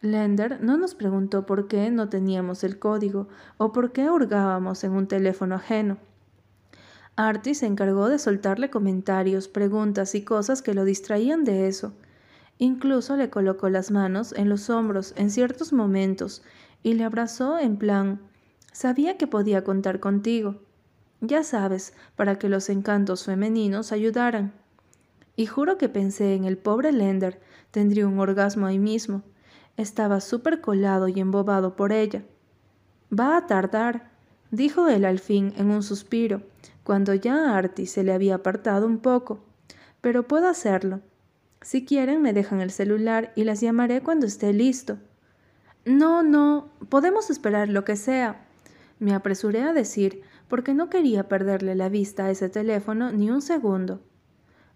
Lender 0.00 0.62
no 0.62 0.76
nos 0.76 0.94
preguntó 0.94 1.46
por 1.46 1.66
qué 1.68 1.90
no 1.90 2.08
teníamos 2.08 2.62
el 2.64 2.78
código 2.78 3.28
o 3.56 3.72
por 3.72 3.92
qué 3.92 4.10
hurgábamos 4.10 4.84
en 4.84 4.92
un 4.92 5.08
teléfono 5.08 5.54
ajeno. 5.54 5.96
Artie 7.20 7.56
se 7.56 7.66
encargó 7.66 8.08
de 8.08 8.20
soltarle 8.20 8.70
comentarios, 8.70 9.48
preguntas 9.48 10.14
y 10.14 10.22
cosas 10.22 10.62
que 10.62 10.72
lo 10.72 10.84
distraían 10.84 11.42
de 11.42 11.66
eso. 11.66 11.92
Incluso 12.58 13.16
le 13.16 13.28
colocó 13.28 13.68
las 13.70 13.90
manos 13.90 14.32
en 14.36 14.48
los 14.48 14.70
hombros 14.70 15.14
en 15.16 15.32
ciertos 15.32 15.72
momentos 15.72 16.44
y 16.84 16.94
le 16.94 17.02
abrazó 17.02 17.58
en 17.58 17.76
plan, 17.76 18.20
sabía 18.70 19.16
que 19.16 19.26
podía 19.26 19.64
contar 19.64 19.98
contigo. 19.98 20.60
Ya 21.20 21.42
sabes, 21.42 21.92
para 22.14 22.38
que 22.38 22.48
los 22.48 22.68
encantos 22.68 23.24
femeninos 23.24 23.90
ayudaran. 23.90 24.52
Y 25.34 25.46
juro 25.46 25.76
que 25.76 25.88
pensé 25.88 26.36
en 26.36 26.44
el 26.44 26.56
pobre 26.56 26.92
Lender, 26.92 27.40
tendría 27.72 28.06
un 28.06 28.20
orgasmo 28.20 28.66
ahí 28.66 28.78
mismo. 28.78 29.24
Estaba 29.76 30.20
súper 30.20 30.60
colado 30.60 31.08
y 31.08 31.18
embobado 31.18 31.74
por 31.74 31.90
ella. 31.90 32.22
Va 33.12 33.36
a 33.36 33.48
tardar, 33.48 34.12
dijo 34.50 34.88
él 34.88 35.04
al 35.04 35.18
fin 35.18 35.52
en 35.56 35.70
un 35.70 35.82
suspiro, 35.82 36.42
cuando 36.84 37.14
ya 37.14 37.34
a 37.34 37.56
Artie 37.56 37.86
se 37.86 38.02
le 38.02 38.12
había 38.12 38.36
apartado 38.36 38.86
un 38.86 38.98
poco. 38.98 39.40
Pero 40.00 40.26
puedo 40.26 40.48
hacerlo. 40.48 41.00
Si 41.60 41.84
quieren, 41.84 42.22
me 42.22 42.32
dejan 42.32 42.60
el 42.60 42.70
celular 42.70 43.32
y 43.34 43.44
las 43.44 43.60
llamaré 43.60 44.00
cuando 44.00 44.26
esté 44.26 44.52
listo. 44.52 44.98
No, 45.84 46.22
no, 46.22 46.70
podemos 46.88 47.30
esperar 47.30 47.68
lo 47.68 47.84
que 47.84 47.96
sea. 47.96 48.46
Me 48.98 49.14
apresuré 49.14 49.62
a 49.62 49.72
decir, 49.72 50.22
porque 50.48 50.74
no 50.74 50.88
quería 50.88 51.28
perderle 51.28 51.74
la 51.74 51.88
vista 51.88 52.26
a 52.26 52.30
ese 52.30 52.48
teléfono 52.48 53.12
ni 53.12 53.30
un 53.30 53.42
segundo. 53.42 54.00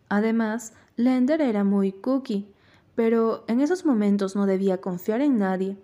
Además, 0.09 0.75
Lender 0.97 1.41
era 1.41 1.65
muy 1.65 1.93
cookie, 1.93 2.53
pero 2.95 3.45
en 3.49 3.61
esos 3.61 3.85
momentos 3.87 4.37
no 4.37 4.47
debía 4.47 4.81
confiar 4.81 5.21
en 5.23 5.39
nadie. 5.39 5.79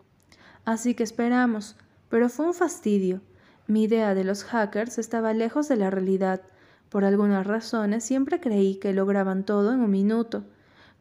Así 0.65 0.95
que 0.95 1.03
esperamos, 1.03 1.77
pero 2.11 2.29
fue 2.29 2.47
un 2.47 2.55
fastidio. 2.55 3.23
Mi 3.69 3.83
idea 3.83 4.15
de 4.15 4.25
los 4.25 4.45
hackers 4.45 4.97
estaba 4.97 5.35
lejos 5.35 5.69
de 5.69 5.77
la 5.77 5.91
realidad. 5.91 6.41
Por 6.89 7.05
algunas 7.05 7.47
razones 7.47 8.03
siempre 8.03 8.41
creí 8.41 8.77
que 8.77 8.95
lograban 8.95 9.45
todo 9.45 9.75
en 9.75 9.81
un 9.81 9.91
minuto, 9.91 10.45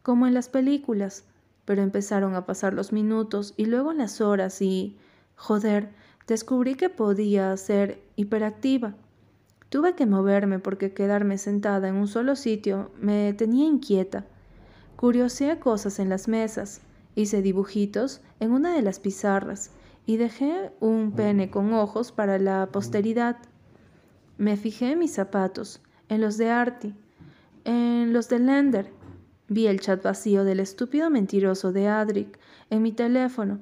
como 0.02 0.26
en 0.26 0.34
las 0.34 0.50
películas, 0.50 1.24
pero 1.64 1.80
empezaron 1.80 2.34
a 2.34 2.44
pasar 2.44 2.74
los 2.74 2.92
minutos 2.92 3.54
y 3.56 3.64
luego 3.64 3.94
las 3.94 4.20
horas 4.20 4.60
y... 4.60 4.98
Joder, 5.34 5.88
descubrí 6.26 6.74
que 6.74 6.90
podía 6.90 7.56
ser 7.56 8.02
hiperactiva. 8.16 8.92
Tuve 9.70 9.94
que 9.94 10.04
moverme 10.04 10.58
porque 10.58 10.92
quedarme 10.92 11.38
sentada 11.38 11.88
en 11.88 11.94
un 11.94 12.06
solo 12.06 12.36
sitio 12.36 12.90
me 13.00 13.32
tenía 13.32 13.64
inquieta. 13.64 14.26
Curioseé 14.96 15.58
cosas 15.58 15.98
en 16.00 16.10
las 16.10 16.28
mesas, 16.28 16.82
hice 17.14 17.40
dibujitos 17.40 18.20
en 18.40 18.52
una 18.52 18.74
de 18.74 18.82
las 18.82 19.00
pizarras 19.00 19.70
y 20.08 20.16
dejé 20.16 20.72
un 20.80 21.12
pene 21.12 21.50
con 21.50 21.74
ojos 21.74 22.12
para 22.12 22.38
la 22.38 22.70
posteridad. 22.72 23.36
Me 24.38 24.56
fijé 24.56 24.92
en 24.92 25.00
mis 25.00 25.12
zapatos, 25.12 25.82
en 26.08 26.22
los 26.22 26.38
de 26.38 26.48
Artie, 26.48 26.94
en 27.64 28.14
los 28.14 28.30
de 28.30 28.38
Lender. 28.38 28.90
Vi 29.48 29.66
el 29.66 29.80
chat 29.80 30.02
vacío 30.02 30.44
del 30.44 30.60
estúpido 30.60 31.10
mentiroso 31.10 31.72
de 31.72 31.88
Adric 31.88 32.38
en 32.70 32.80
mi 32.80 32.92
teléfono, 32.92 33.60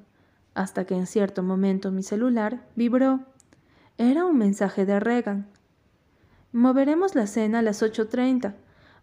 hasta 0.55 0.84
que 0.84 0.94
en 0.94 1.09
cierto 1.09 1.42
momento 1.42 1.90
mi 1.90 2.05
celular 2.05 2.64
vibró. 2.76 3.22
Era 3.99 4.24
un 4.24 4.38
mensaje 4.38 4.86
de 4.86 5.01
Regan. 5.01 5.49
Moveremos 6.53 7.16
la 7.16 7.26
cena 7.26 7.59
a 7.59 7.62
las 7.62 7.82
8.30. 7.82 8.55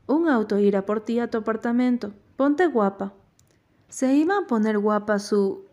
Un 0.08 0.30
auto 0.30 0.60
irá 0.60 0.86
por 0.86 1.02
ti 1.02 1.20
a 1.20 1.30
tu 1.30 1.40
apartamento. 1.40 2.14
Ponte 2.38 2.68
guapa. 2.68 3.12
Se 3.90 4.14
iba 4.14 4.38
a 4.38 4.48
poner 4.48 4.80
guapa 4.80 5.20
su 5.20 5.73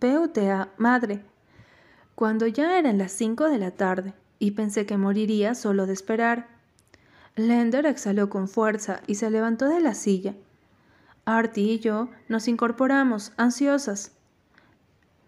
PUTA 0.00 0.70
madre, 0.78 1.22
cuando 2.14 2.46
ya 2.46 2.78
eran 2.78 2.96
las 2.96 3.12
cinco 3.12 3.50
de 3.50 3.58
la 3.58 3.70
tarde 3.70 4.14
y 4.38 4.52
pensé 4.52 4.86
que 4.86 4.96
moriría 4.96 5.54
solo 5.54 5.86
de 5.86 5.92
esperar. 5.92 6.48
Lender 7.36 7.84
exhaló 7.84 8.30
con 8.30 8.48
fuerza 8.48 9.02
y 9.06 9.16
se 9.16 9.30
levantó 9.30 9.68
de 9.68 9.80
la 9.80 9.92
silla. 9.92 10.34
Artie 11.26 11.74
y 11.74 11.78
yo 11.80 12.08
nos 12.28 12.48
incorporamos, 12.48 13.32
ansiosas. 13.36 14.12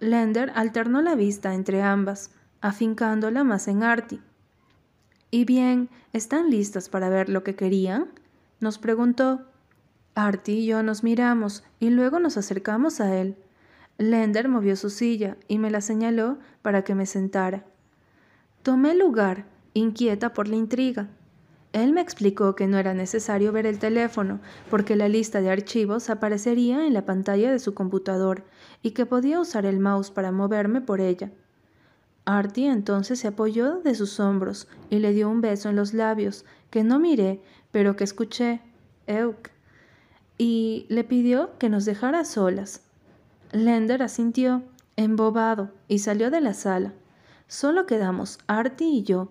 Lender 0.00 0.50
alternó 0.54 1.02
la 1.02 1.16
vista 1.16 1.52
entre 1.52 1.82
ambas, 1.82 2.30
afincándola 2.62 3.44
más 3.44 3.68
en 3.68 3.82
Artie. 3.82 4.20
¿Y 5.30 5.44
bien, 5.44 5.90
están 6.14 6.50
listas 6.50 6.88
para 6.88 7.10
ver 7.10 7.28
lo 7.28 7.44
que 7.44 7.54
querían? 7.54 8.06
nos 8.58 8.78
preguntó. 8.78 9.42
Artie 10.14 10.54
y 10.54 10.66
yo 10.66 10.82
nos 10.82 11.04
miramos 11.04 11.62
y 11.78 11.90
luego 11.90 12.20
nos 12.20 12.38
acercamos 12.38 13.02
a 13.02 13.14
él. 13.16 13.36
Lender 13.99 14.49
movió 14.49 14.76
su 14.76 14.90
silla 14.90 15.36
y 15.49 15.59
me 15.59 15.70
la 15.70 15.80
señaló 15.80 16.38
para 16.62 16.82
que 16.82 16.95
me 16.95 17.07
sentara. 17.07 17.64
Tomé 18.62 18.95
lugar, 18.95 19.45
inquieta 19.74 20.32
por 20.32 20.49
la 20.49 20.57
intriga. 20.57 21.09
Él 21.72 21.93
me 21.93 22.03
explicó 22.03 22.55
que 22.55 22.66
no 22.66 22.78
era 22.78 22.93
necesario 22.93 23.51
ver 23.51 23.66
el 23.66 23.78
teléfono, 23.78 24.40
porque 24.68 24.95
la 24.95 25.09
lista 25.09 25.40
de 25.40 25.51
archivos 25.51 26.11
aparecería 26.11 26.86
en 26.86 26.93
la 26.93 27.07
pantalla 27.07 27.51
de 27.51 27.59
su 27.59 27.72
computador 27.72 28.45
y 28.82 28.90
que 28.90 29.07
podía 29.07 29.40
usar 29.40 29.64
el 29.64 29.78
mouse 29.78 30.11
para 30.11 30.32
moverme 30.32 30.80
por 30.80 31.01
ella. 31.01 31.30
Artie 32.24 32.70
entonces 32.70 33.18
se 33.18 33.28
apoyó 33.28 33.80
de 33.80 33.95
sus 33.95 34.20
hombros 34.20 34.68
y 34.90 34.99
le 34.99 35.12
dio 35.12 35.28
un 35.28 35.40
beso 35.40 35.70
en 35.70 35.76
los 35.76 35.95
labios, 35.95 36.45
que 36.70 36.84
no 36.84 36.99
miré, 36.99 37.40
pero 37.72 37.97
que 37.97 38.05
escuché, 38.05 38.61
Euk, 39.07 39.49
y 40.38 40.86
le 40.88 41.05
pidió 41.05 41.59
que 41.59 41.68
nos 41.68 41.84
dejara 41.84 42.24
solas. 42.24 42.82
Lender 43.53 44.03
asintió, 44.03 44.62
embobado, 44.96 45.70
y 45.86 45.98
salió 45.98 46.30
de 46.30 46.40
la 46.40 46.55
sala. 46.55 46.94
Solo 47.48 47.84
quedamos 47.84 48.38
Artie 48.46 48.88
y 48.88 49.03
yo. 49.03 49.28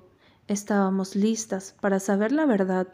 Estábamos 0.47 1.15
listas 1.15 1.76
para 1.82 1.99
saber 1.99 2.32
la 2.32 2.45
verdad. 2.45 2.88